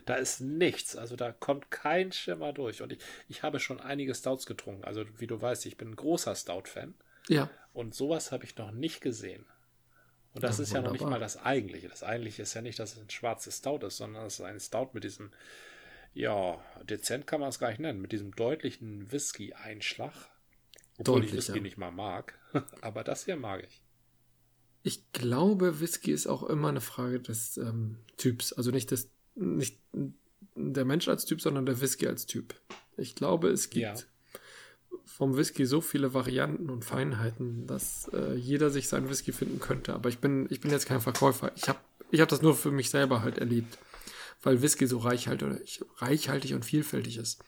Da 0.06 0.16
ist 0.16 0.40
nichts, 0.40 0.96
also 0.96 1.14
da 1.14 1.30
kommt 1.30 1.70
kein 1.70 2.10
Schimmer 2.10 2.52
durch. 2.52 2.82
Und 2.82 2.92
ich, 2.92 2.98
ich 3.28 3.44
habe 3.44 3.60
schon 3.60 3.80
einige 3.80 4.12
Stouts 4.12 4.44
getrunken. 4.44 4.84
Also, 4.84 5.04
wie 5.18 5.28
du 5.28 5.40
weißt, 5.40 5.64
ich 5.66 5.76
bin 5.76 5.90
ein 5.90 5.96
großer 5.96 6.34
Stout-Fan. 6.34 6.94
Ja. 7.28 7.48
Und 7.72 7.94
sowas 7.94 8.32
habe 8.32 8.44
ich 8.44 8.56
noch 8.56 8.72
nicht 8.72 9.00
gesehen. 9.00 9.46
Und 10.34 10.42
das 10.42 10.58
ja, 10.58 10.64
ist 10.64 10.72
ja 10.72 10.82
noch 10.82 10.92
nicht 10.92 11.04
mal 11.04 11.20
das 11.20 11.36
Eigentliche. 11.36 11.88
Das 11.88 12.02
Eigentliche 12.02 12.42
ist 12.42 12.54
ja 12.54 12.60
nicht, 12.60 12.78
dass 12.78 12.94
es 12.94 12.98
ein 13.00 13.08
schwarzes 13.08 13.58
Stout 13.58 13.86
ist, 13.86 13.98
sondern 13.98 14.26
es 14.26 14.40
ist 14.40 14.44
ein 14.44 14.60
Stout 14.60 14.90
mit 14.92 15.04
diesem 15.04 15.30
ja, 16.14 16.58
dezent 16.82 17.26
kann 17.26 17.40
man 17.40 17.50
es 17.50 17.58
gar 17.58 17.68
nicht 17.68 17.80
nennen, 17.80 18.00
mit 18.00 18.12
diesem 18.12 18.34
deutlichen 18.34 19.10
Whisky-Einschlag. 19.12 20.12
Obwohl 20.98 21.20
Deutlich, 21.20 21.30
ich 21.30 21.36
Whisky 21.38 21.56
ja. 21.56 21.62
nicht 21.62 21.78
mal 21.78 21.92
mag. 21.92 22.38
Aber 22.80 23.04
das 23.04 23.24
hier 23.24 23.36
mag 23.36 23.64
ich. 23.64 23.82
Ich 24.82 25.12
glaube, 25.12 25.80
Whisky 25.80 26.12
ist 26.12 26.26
auch 26.26 26.42
immer 26.42 26.68
eine 26.68 26.80
Frage 26.80 27.20
des 27.20 27.56
ähm, 27.56 27.98
Typs. 28.16 28.52
Also 28.52 28.70
nicht, 28.70 28.90
des, 28.90 29.10
nicht 29.34 29.78
der 30.54 30.84
Mensch 30.84 31.08
als 31.08 31.24
Typ, 31.24 31.40
sondern 31.40 31.66
der 31.66 31.80
Whisky 31.80 32.06
als 32.06 32.26
Typ. 32.26 32.54
Ich 32.96 33.14
glaube, 33.14 33.48
es 33.50 33.70
gibt 33.70 33.82
ja. 33.82 33.94
vom 35.04 35.36
Whisky 35.36 35.66
so 35.66 35.80
viele 35.80 36.14
Varianten 36.14 36.70
und 36.70 36.84
Feinheiten, 36.84 37.66
dass 37.66 38.10
äh, 38.12 38.34
jeder 38.34 38.70
sich 38.70 38.88
seinen 38.88 39.08
Whisky 39.08 39.32
finden 39.32 39.60
könnte. 39.60 39.94
Aber 39.94 40.08
ich 40.08 40.18
bin, 40.18 40.46
ich 40.50 40.60
bin 40.60 40.70
jetzt 40.70 40.86
kein 40.86 41.00
Verkäufer. 41.00 41.52
Ich 41.54 41.68
habe 41.68 41.78
ich 42.10 42.20
hab 42.20 42.28
das 42.28 42.42
nur 42.42 42.54
für 42.54 42.70
mich 42.70 42.90
selber 42.90 43.22
halt 43.22 43.38
erlebt 43.38 43.78
weil 44.42 44.62
Whisky 44.62 44.86
so 44.86 44.98
reichhaltig, 44.98 45.84
reichhaltig 45.96 46.54
und 46.54 46.64
vielfältig 46.64 47.16
ist. 47.16 47.42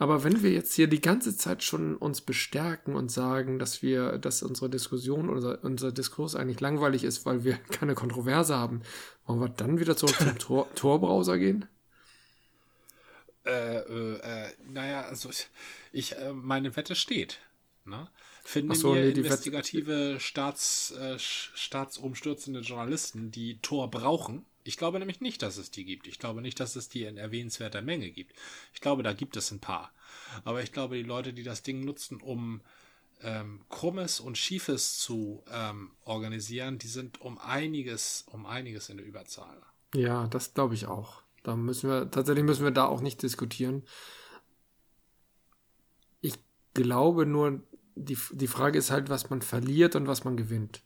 Aber 0.00 0.22
wenn 0.22 0.42
wir 0.42 0.52
jetzt 0.52 0.74
hier 0.74 0.86
die 0.86 1.00
ganze 1.00 1.36
Zeit 1.36 1.64
schon 1.64 1.96
uns 1.96 2.20
bestärken 2.20 2.94
und 2.94 3.10
sagen, 3.10 3.58
dass 3.58 3.82
wir, 3.82 4.18
dass 4.18 4.44
unsere 4.44 4.70
Diskussion, 4.70 5.28
unser, 5.28 5.62
unser 5.64 5.90
Diskurs 5.90 6.36
eigentlich 6.36 6.60
langweilig 6.60 7.02
ist, 7.02 7.26
weil 7.26 7.42
wir 7.42 7.56
keine 7.70 7.94
Kontroverse 7.94 8.56
haben, 8.56 8.82
wollen 9.26 9.40
wir 9.40 9.48
dann 9.48 9.80
wieder 9.80 9.96
zurück 9.96 10.16
zum 10.16 10.38
Tor, 10.38 10.72
Tor-Browser 10.74 11.36
gehen? 11.38 11.66
Äh, 13.44 13.78
äh, 13.78 14.18
äh, 14.18 14.48
naja, 14.68 15.02
also 15.02 15.30
ich, 15.30 15.48
ich 15.90 16.16
äh, 16.16 16.32
meine 16.32 16.76
Wette 16.76 16.94
steht. 16.94 17.40
Ne? 17.84 18.08
Finden 18.44 18.74
so, 18.74 18.94
wir 18.94 19.02
nee, 19.02 19.10
investigative 19.10 20.20
Staats, 20.20 20.92
äh, 20.92 21.18
staatsumstürzende 21.18 22.60
Journalisten, 22.60 23.30
die 23.30 23.58
Tor 23.60 23.90
brauchen, 23.90 24.44
ich 24.68 24.76
glaube 24.76 24.98
nämlich 24.98 25.22
nicht, 25.22 25.42
dass 25.42 25.56
es 25.56 25.70
die 25.70 25.86
gibt. 25.86 26.06
Ich 26.06 26.18
glaube 26.18 26.42
nicht, 26.42 26.60
dass 26.60 26.76
es 26.76 26.90
die 26.90 27.04
in 27.04 27.16
erwähnenswerter 27.16 27.80
Menge 27.80 28.10
gibt. 28.10 28.34
Ich 28.74 28.82
glaube, 28.82 29.02
da 29.02 29.14
gibt 29.14 29.36
es 29.38 29.50
ein 29.50 29.60
paar. 29.60 29.90
Aber 30.44 30.62
ich 30.62 30.72
glaube, 30.72 30.96
die 30.96 31.02
Leute, 31.02 31.32
die 31.32 31.42
das 31.42 31.62
Ding 31.62 31.80
nutzen, 31.80 32.20
um 32.20 32.60
ähm, 33.22 33.62
Krummes 33.70 34.20
und 34.20 34.36
Schiefes 34.36 34.98
zu 34.98 35.42
ähm, 35.50 35.92
organisieren, 36.04 36.78
die 36.78 36.86
sind 36.86 37.18
um 37.22 37.38
einiges, 37.38 38.26
um 38.30 38.44
einiges 38.44 38.90
in 38.90 38.98
der 38.98 39.06
Überzahl. 39.06 39.56
Ja, 39.94 40.26
das 40.26 40.52
glaube 40.52 40.74
ich 40.74 40.86
auch. 40.86 41.22
Da 41.44 41.56
müssen 41.56 41.88
wir, 41.88 42.10
tatsächlich 42.10 42.44
müssen 42.44 42.64
wir 42.64 42.70
da 42.70 42.84
auch 42.84 43.00
nicht 43.00 43.22
diskutieren. 43.22 43.84
Ich 46.20 46.34
glaube 46.74 47.24
nur, 47.24 47.62
die, 47.94 48.18
die 48.32 48.46
Frage 48.46 48.78
ist 48.78 48.90
halt, 48.90 49.08
was 49.08 49.30
man 49.30 49.40
verliert 49.40 49.96
und 49.96 50.06
was 50.06 50.24
man 50.24 50.36
gewinnt. 50.36 50.82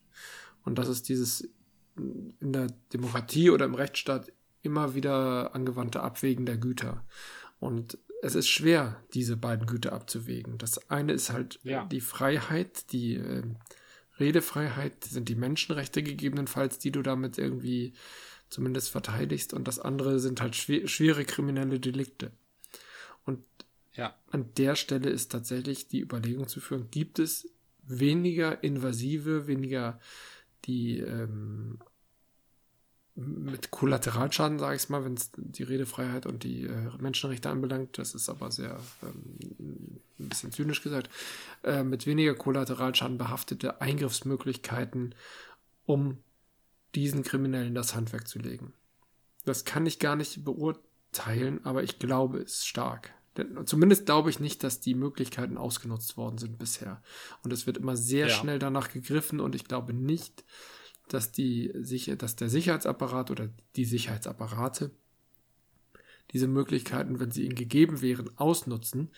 Und 0.64 0.78
das 0.78 0.89
ist 0.89 1.09
dieses 1.09 1.49
in 1.97 2.53
der 2.53 2.68
Demokratie 2.93 3.51
oder 3.51 3.64
im 3.64 3.74
Rechtsstaat 3.74 4.32
immer 4.62 4.95
wieder 4.95 5.55
angewandte 5.55 6.03
Abwägen 6.03 6.47
der 6.47 6.57
Güter. 6.57 7.05
Und 7.59 7.99
es 8.22 8.34
ist 8.34 8.49
schwer, 8.49 9.03
diese 9.14 9.36
beiden 9.36 9.66
Güter 9.66 9.93
abzuwägen. 9.93 10.59
Das 10.59 10.90
eine 10.90 11.12
ist 11.12 11.32
halt 11.32 11.59
ja. 11.64 11.84
die 11.86 12.01
Freiheit, 12.01 12.93
die 12.93 13.16
äh, 13.16 13.43
Redefreiheit, 14.20 15.05
sind 15.05 15.28
die 15.28 15.34
Menschenrechte 15.34 16.03
gegebenenfalls, 16.03 16.78
die 16.78 16.93
du 16.93 17.03
damit 17.03 17.38
irgendwie 17.38 17.95
zumindest 18.49 18.90
verteidigst. 18.90 19.53
Und 19.53 19.66
das 19.66 19.80
andere 19.80 20.20
sind 20.20 20.40
halt 20.40 20.55
schwer, 20.55 20.86
schwere 20.86 21.24
kriminelle 21.24 21.80
Delikte. 21.80 22.30
Und 23.24 23.45
ja. 23.95 24.14
an 24.30 24.55
der 24.57 24.76
Stelle 24.76 25.11
ist 25.11 25.32
tatsächlich 25.32 25.88
die 25.88 26.01
Überlegung 26.01 26.47
zu 26.47 26.61
führen, 26.61 26.90
gibt 26.90 27.18
es 27.18 27.49
weniger 27.82 28.62
invasive, 28.62 29.49
weniger 29.49 29.99
die 30.64 31.00
ähm, 31.00 31.78
mit 33.14 33.70
Kollateralschaden, 33.70 34.58
sage 34.58 34.76
ich 34.76 34.88
mal, 34.88 35.04
wenn 35.04 35.14
es 35.14 35.30
die 35.36 35.62
Redefreiheit 35.62 36.24
und 36.24 36.44
die 36.44 36.64
äh, 36.64 36.90
Menschenrechte 36.98 37.50
anbelangt, 37.50 37.98
das 37.98 38.14
ist 38.14 38.28
aber 38.28 38.50
sehr 38.50 38.80
ähm, 39.02 40.00
ein 40.18 40.28
bisschen 40.28 40.52
zynisch 40.52 40.82
gesagt, 40.82 41.10
äh, 41.62 41.82
mit 41.82 42.06
weniger 42.06 42.34
Kollateralschaden 42.34 43.18
behaftete 43.18 43.80
Eingriffsmöglichkeiten, 43.80 45.14
um 45.84 46.18
diesen 46.94 47.22
Kriminellen 47.22 47.74
das 47.74 47.94
Handwerk 47.94 48.28
zu 48.28 48.38
legen. 48.38 48.72
Das 49.44 49.64
kann 49.64 49.86
ich 49.86 49.98
gar 49.98 50.16
nicht 50.16 50.44
beurteilen, 50.44 51.64
aber 51.64 51.82
ich 51.82 51.98
glaube 51.98 52.38
es 52.38 52.64
stark. 52.64 53.12
Denn 53.37 53.66
zumindest 53.66 54.07
glaube 54.07 54.30
ich 54.30 54.41
nicht, 54.41 54.62
dass 54.62 54.80
die 54.80 54.95
Möglichkeiten 54.95 55.57
ausgenutzt 55.57 56.16
worden 56.16 56.39
sind 56.39 56.59
bisher. 56.59 57.03
Und 57.43 57.53
es 57.53 57.66
wird 57.66 57.78
immer 57.78 57.97
sehr 57.97 58.28
ja. 58.28 58.35
schnell 58.35 58.59
danach 58.59 58.91
gegriffen 58.91 59.41
und 59.41 59.55
ich 59.55 59.64
glaube 59.64 59.95
nicht, 59.95 60.45
dass, 61.09 61.33
die, 61.33 61.72
dass 62.18 62.37
der 62.37 62.49
Sicherheitsapparat 62.49 63.30
oder 63.30 63.51
die 63.76 63.85
Sicherheitsapparate 63.85 64.91
diese 66.33 66.47
Möglichkeiten, 66.47 67.20
wenn 67.20 67.30
sie 67.30 67.45
ihnen 67.45 67.55
gegeben 67.55 68.01
wären, 68.01 68.37
ausnutzen, 68.39 69.11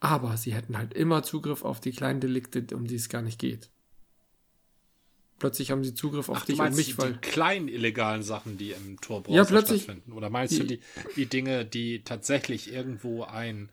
aber 0.00 0.36
sie 0.36 0.54
hätten 0.54 0.76
halt 0.76 0.94
immer 0.94 1.22
Zugriff 1.22 1.64
auf 1.64 1.80
die 1.80 1.92
kleinen 1.92 2.20
Delikte, 2.20 2.64
um 2.74 2.86
die 2.86 2.96
es 2.96 3.08
gar 3.08 3.22
nicht 3.22 3.38
geht. 3.38 3.70
Plötzlich 5.38 5.70
haben 5.70 5.84
sie 5.84 5.94
Zugriff 5.94 6.28
auf 6.28 6.38
Ach, 6.40 6.46
dich 6.46 6.58
und 6.58 6.74
mich, 6.74 6.86
die, 6.86 6.98
weil 6.98 7.12
die 7.12 7.18
kleinen 7.18 7.68
illegalen 7.68 8.22
Sachen, 8.22 8.58
die 8.58 8.72
im 8.72 9.00
Torbrowser 9.00 9.36
ja, 9.36 9.44
plötzlich, 9.44 9.82
stattfinden. 9.82 10.12
Oder 10.12 10.30
meinst 10.30 10.54
die, 10.54 10.58
du 10.58 10.64
die, 10.64 10.80
die 11.16 11.26
Dinge, 11.26 11.64
die 11.64 12.02
tatsächlich 12.02 12.72
irgendwo 12.72 13.24
ein 13.24 13.68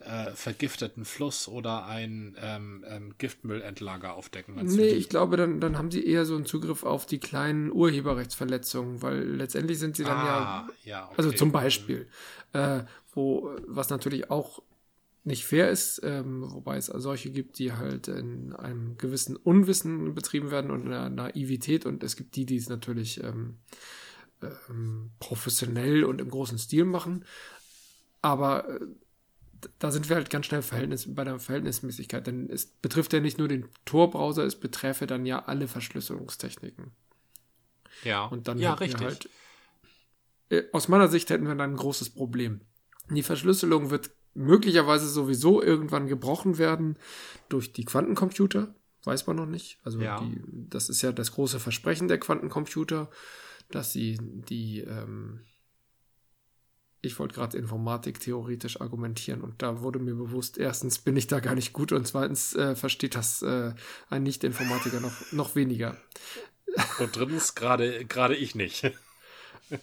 äh, 0.00 0.30
vergifteten 0.32 1.04
Fluss 1.04 1.48
oder 1.48 1.86
ein 1.86 2.36
ähm, 2.40 2.84
ähm, 2.88 3.14
Giftmüllendlager 3.18 4.14
aufdecken. 4.14 4.54
Nee, 4.62 4.90
ich 4.90 5.08
glaube, 5.08 5.36
dann, 5.36 5.60
dann 5.60 5.76
haben 5.76 5.90
sie 5.90 6.06
eher 6.06 6.24
so 6.24 6.36
einen 6.36 6.46
Zugriff 6.46 6.84
auf 6.84 7.04
die 7.06 7.18
kleinen 7.18 7.72
Urheberrechtsverletzungen, 7.72 9.02
weil 9.02 9.24
letztendlich 9.24 9.78
sind 9.80 9.96
sie 9.96 10.04
dann 10.04 10.18
ah, 10.18 10.24
ja, 10.24 10.68
ja 10.84 11.04
okay. 11.06 11.14
also 11.16 11.32
zum 11.32 11.50
Beispiel, 11.50 12.06
äh, 12.52 12.80
wo, 13.12 13.50
was 13.66 13.90
natürlich 13.90 14.30
auch 14.30 14.62
nicht 15.28 15.46
fair 15.46 15.70
ist, 15.70 16.00
ähm, 16.02 16.42
wobei 16.50 16.76
es 16.76 16.86
solche 16.86 17.30
gibt, 17.30 17.58
die 17.58 17.72
halt 17.72 18.08
in 18.08 18.52
einem 18.52 18.98
gewissen 18.98 19.36
Unwissen 19.36 20.14
betrieben 20.14 20.50
werden 20.50 20.70
und 20.70 20.86
einer 20.86 21.08
Naivität 21.10 21.86
und 21.86 22.02
es 22.02 22.16
gibt 22.16 22.34
die, 22.34 22.44
die 22.44 22.56
es 22.56 22.68
natürlich 22.68 23.22
ähm, 23.22 23.58
ähm, 24.42 25.10
professionell 25.20 26.04
und 26.04 26.20
im 26.20 26.30
großen 26.30 26.58
Stil 26.58 26.84
machen. 26.84 27.24
Aber 28.22 28.68
äh, 28.68 28.80
da 29.78 29.90
sind 29.90 30.08
wir 30.08 30.16
halt 30.16 30.30
ganz 30.30 30.46
schnell 30.46 30.62
Verhältnis, 30.62 31.14
bei 31.14 31.24
der 31.24 31.38
Verhältnismäßigkeit, 31.38 32.26
denn 32.26 32.48
es 32.50 32.66
betrifft 32.66 33.12
ja 33.12 33.20
nicht 33.20 33.38
nur 33.38 33.48
den 33.48 33.68
Tor-Browser, 33.84 34.44
es 34.44 34.58
betreffe 34.58 35.06
dann 35.06 35.26
ja 35.26 35.44
alle 35.44 35.68
Verschlüsselungstechniken. 35.68 36.92
Ja, 38.04 38.26
und 38.26 38.48
dann 38.48 38.58
ja, 38.58 38.74
richtig. 38.74 39.04
Halt, 39.04 39.28
äh, 40.50 40.62
aus 40.72 40.88
meiner 40.88 41.08
Sicht 41.08 41.30
hätten 41.30 41.46
wir 41.46 41.54
dann 41.54 41.72
ein 41.72 41.76
großes 41.76 42.10
Problem. 42.10 42.60
Die 43.10 43.22
Verschlüsselung 43.22 43.90
wird 43.90 44.10
möglicherweise 44.34 45.08
sowieso 45.08 45.62
irgendwann 45.62 46.06
gebrochen 46.06 46.58
werden 46.58 46.96
durch 47.48 47.72
die 47.72 47.84
Quantencomputer, 47.84 48.74
weiß 49.04 49.26
man 49.26 49.36
noch 49.36 49.46
nicht. 49.46 49.78
Also 49.82 50.00
ja. 50.00 50.20
die, 50.20 50.40
das 50.70 50.88
ist 50.88 51.02
ja 51.02 51.12
das 51.12 51.32
große 51.32 51.60
Versprechen 51.60 52.08
der 52.08 52.18
Quantencomputer, 52.18 53.10
dass 53.70 53.92
sie 53.92 54.18
die 54.20 54.80
ähm, 54.80 55.40
ich 57.00 57.18
wollte 57.18 57.34
gerade 57.34 57.56
Informatik 57.56 58.18
theoretisch 58.20 58.80
argumentieren 58.80 59.42
und 59.42 59.62
da 59.62 59.82
wurde 59.82 59.98
mir 59.98 60.14
bewusst, 60.14 60.58
erstens 60.58 60.98
bin 60.98 61.16
ich 61.16 61.28
da 61.28 61.40
gar 61.40 61.54
nicht 61.54 61.72
gut 61.72 61.92
und 61.92 62.06
zweitens 62.06 62.54
äh, 62.56 62.74
versteht 62.74 63.14
das 63.14 63.42
äh, 63.42 63.72
ein 64.10 64.24
Nicht-Informatiker 64.24 65.00
noch, 65.00 65.32
noch 65.32 65.54
weniger. 65.54 65.96
Und 66.98 67.16
drittens 67.16 67.54
gerade 67.54 68.04
gerade 68.04 68.36
ich 68.36 68.54
nicht. 68.54 68.92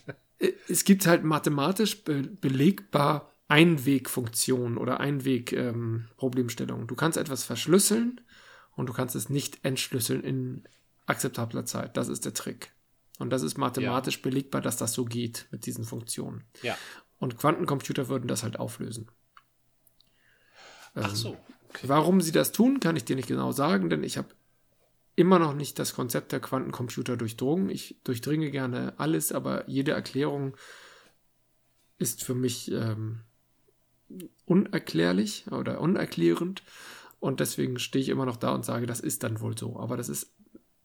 Es 0.68 0.84
gibt 0.84 1.08
halt 1.08 1.24
mathematisch 1.24 2.04
be 2.04 2.24
belegbar 2.24 3.35
Einwegfunktionen 3.48 4.78
oder 4.78 5.00
Einweg-Problemstellungen. 5.00 6.84
Ähm, 6.84 6.88
du 6.88 6.96
kannst 6.96 7.18
etwas 7.18 7.44
verschlüsseln 7.44 8.22
und 8.76 8.88
du 8.88 8.94
kannst 8.94 9.16
es 9.16 9.30
nicht 9.30 9.64
entschlüsseln 9.64 10.24
in 10.24 10.64
akzeptabler 11.06 11.66
Zeit. 11.66 11.98
Das 11.98 12.08
ist 12.08 12.26
der 12.26 12.34
Trick. 12.34 12.72
Und 13.20 13.30
das 13.30 13.44
ist 13.44 13.58
mathematisch 13.58 14.18
ja. 14.18 14.22
belegbar, 14.24 14.62
dass 14.62 14.78
das 14.78 14.94
so 14.94 15.06
geht 15.06 15.48
mit 15.52 15.66
diesen 15.66 15.86
Funktionen. 15.86 16.44
Ja. 16.64 16.78
Und 17.18 17.38
Quantencomputer 17.38 18.10
würden 18.10 18.28
das 18.28 18.44
halt 18.44 18.60
auflösen. 18.60 19.10
Ach 20.96 21.10
ähm, 21.10 21.16
so. 21.16 21.38
Okay. 21.70 21.88
Warum 21.88 22.22
sie 22.22 22.32
das 22.32 22.52
tun, 22.52 22.80
kann 22.80 22.96
ich 22.96 23.06
dir 23.06 23.16
nicht 23.16 23.28
genau 23.28 23.52
sagen, 23.52 23.90
denn 23.90 24.04
ich 24.04 24.18
habe 24.18 24.30
immer 25.16 25.40
noch 25.40 25.54
nicht 25.54 25.80
das 25.80 25.94
Konzept 25.94 26.32
der 26.32 26.40
Quantencomputer 26.40 27.16
durchdrungen. 27.16 27.70
Ich 27.70 27.98
durchdringe 28.04 28.52
gerne 28.52 28.94
alles, 28.98 29.32
aber 29.32 29.70
jede 29.70 29.92
Erklärung 29.92 30.58
ist 31.98 32.24
für 32.24 32.36
mich 32.36 32.72
ähm, 32.72 33.22
unerklärlich 34.46 35.46
oder 35.52 35.82
unerklärend. 35.82 36.64
Und 37.20 37.40
deswegen 37.40 37.80
stehe 37.80 38.04
ich 38.04 38.10
immer 38.10 38.26
noch 38.26 38.38
da 38.38 38.54
und 38.54 38.66
sage, 38.66 38.86
das 38.86 39.00
ist 39.00 39.24
dann 39.24 39.42
wohl 39.42 39.58
so. 39.58 39.80
Aber 39.80 39.98
das 39.98 40.10
ist 40.10 40.34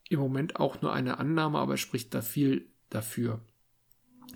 im 0.08 0.20
Moment 0.20 0.56
auch 0.56 0.80
nur 0.82 0.92
eine 0.92 1.18
Annahme, 1.18 1.58
aber 1.58 1.74
es 1.74 1.80
spricht 1.80 2.14
da 2.14 2.22
viel 2.22 2.66
dafür. 2.88 3.40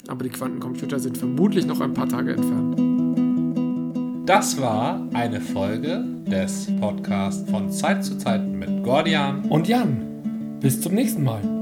Aber 0.09 0.23
die 0.23 0.31
Quantencomputer 0.31 0.99
sind 0.99 1.19
vermutlich 1.19 1.67
noch 1.67 1.81
ein 1.81 1.95
paar 1.95 2.09
Tage 2.09 2.33
entfernt. 2.35 2.81
Das 4.27 4.59
war 4.61 5.07
eine 5.13 5.41
Folge 5.41 6.05
des 6.27 6.69
Podcasts 6.81 7.49
von 7.51 7.71
Zeit 7.71 8.05
zu 8.05 8.17
Zeit 8.19 8.47
mit 8.47 8.83
Gordian 8.83 9.45
und 9.51 9.69
Jan. 9.69 10.59
Bis 10.61 10.81
zum 10.81 10.95
nächsten 10.95 11.23
Mal. 11.25 11.54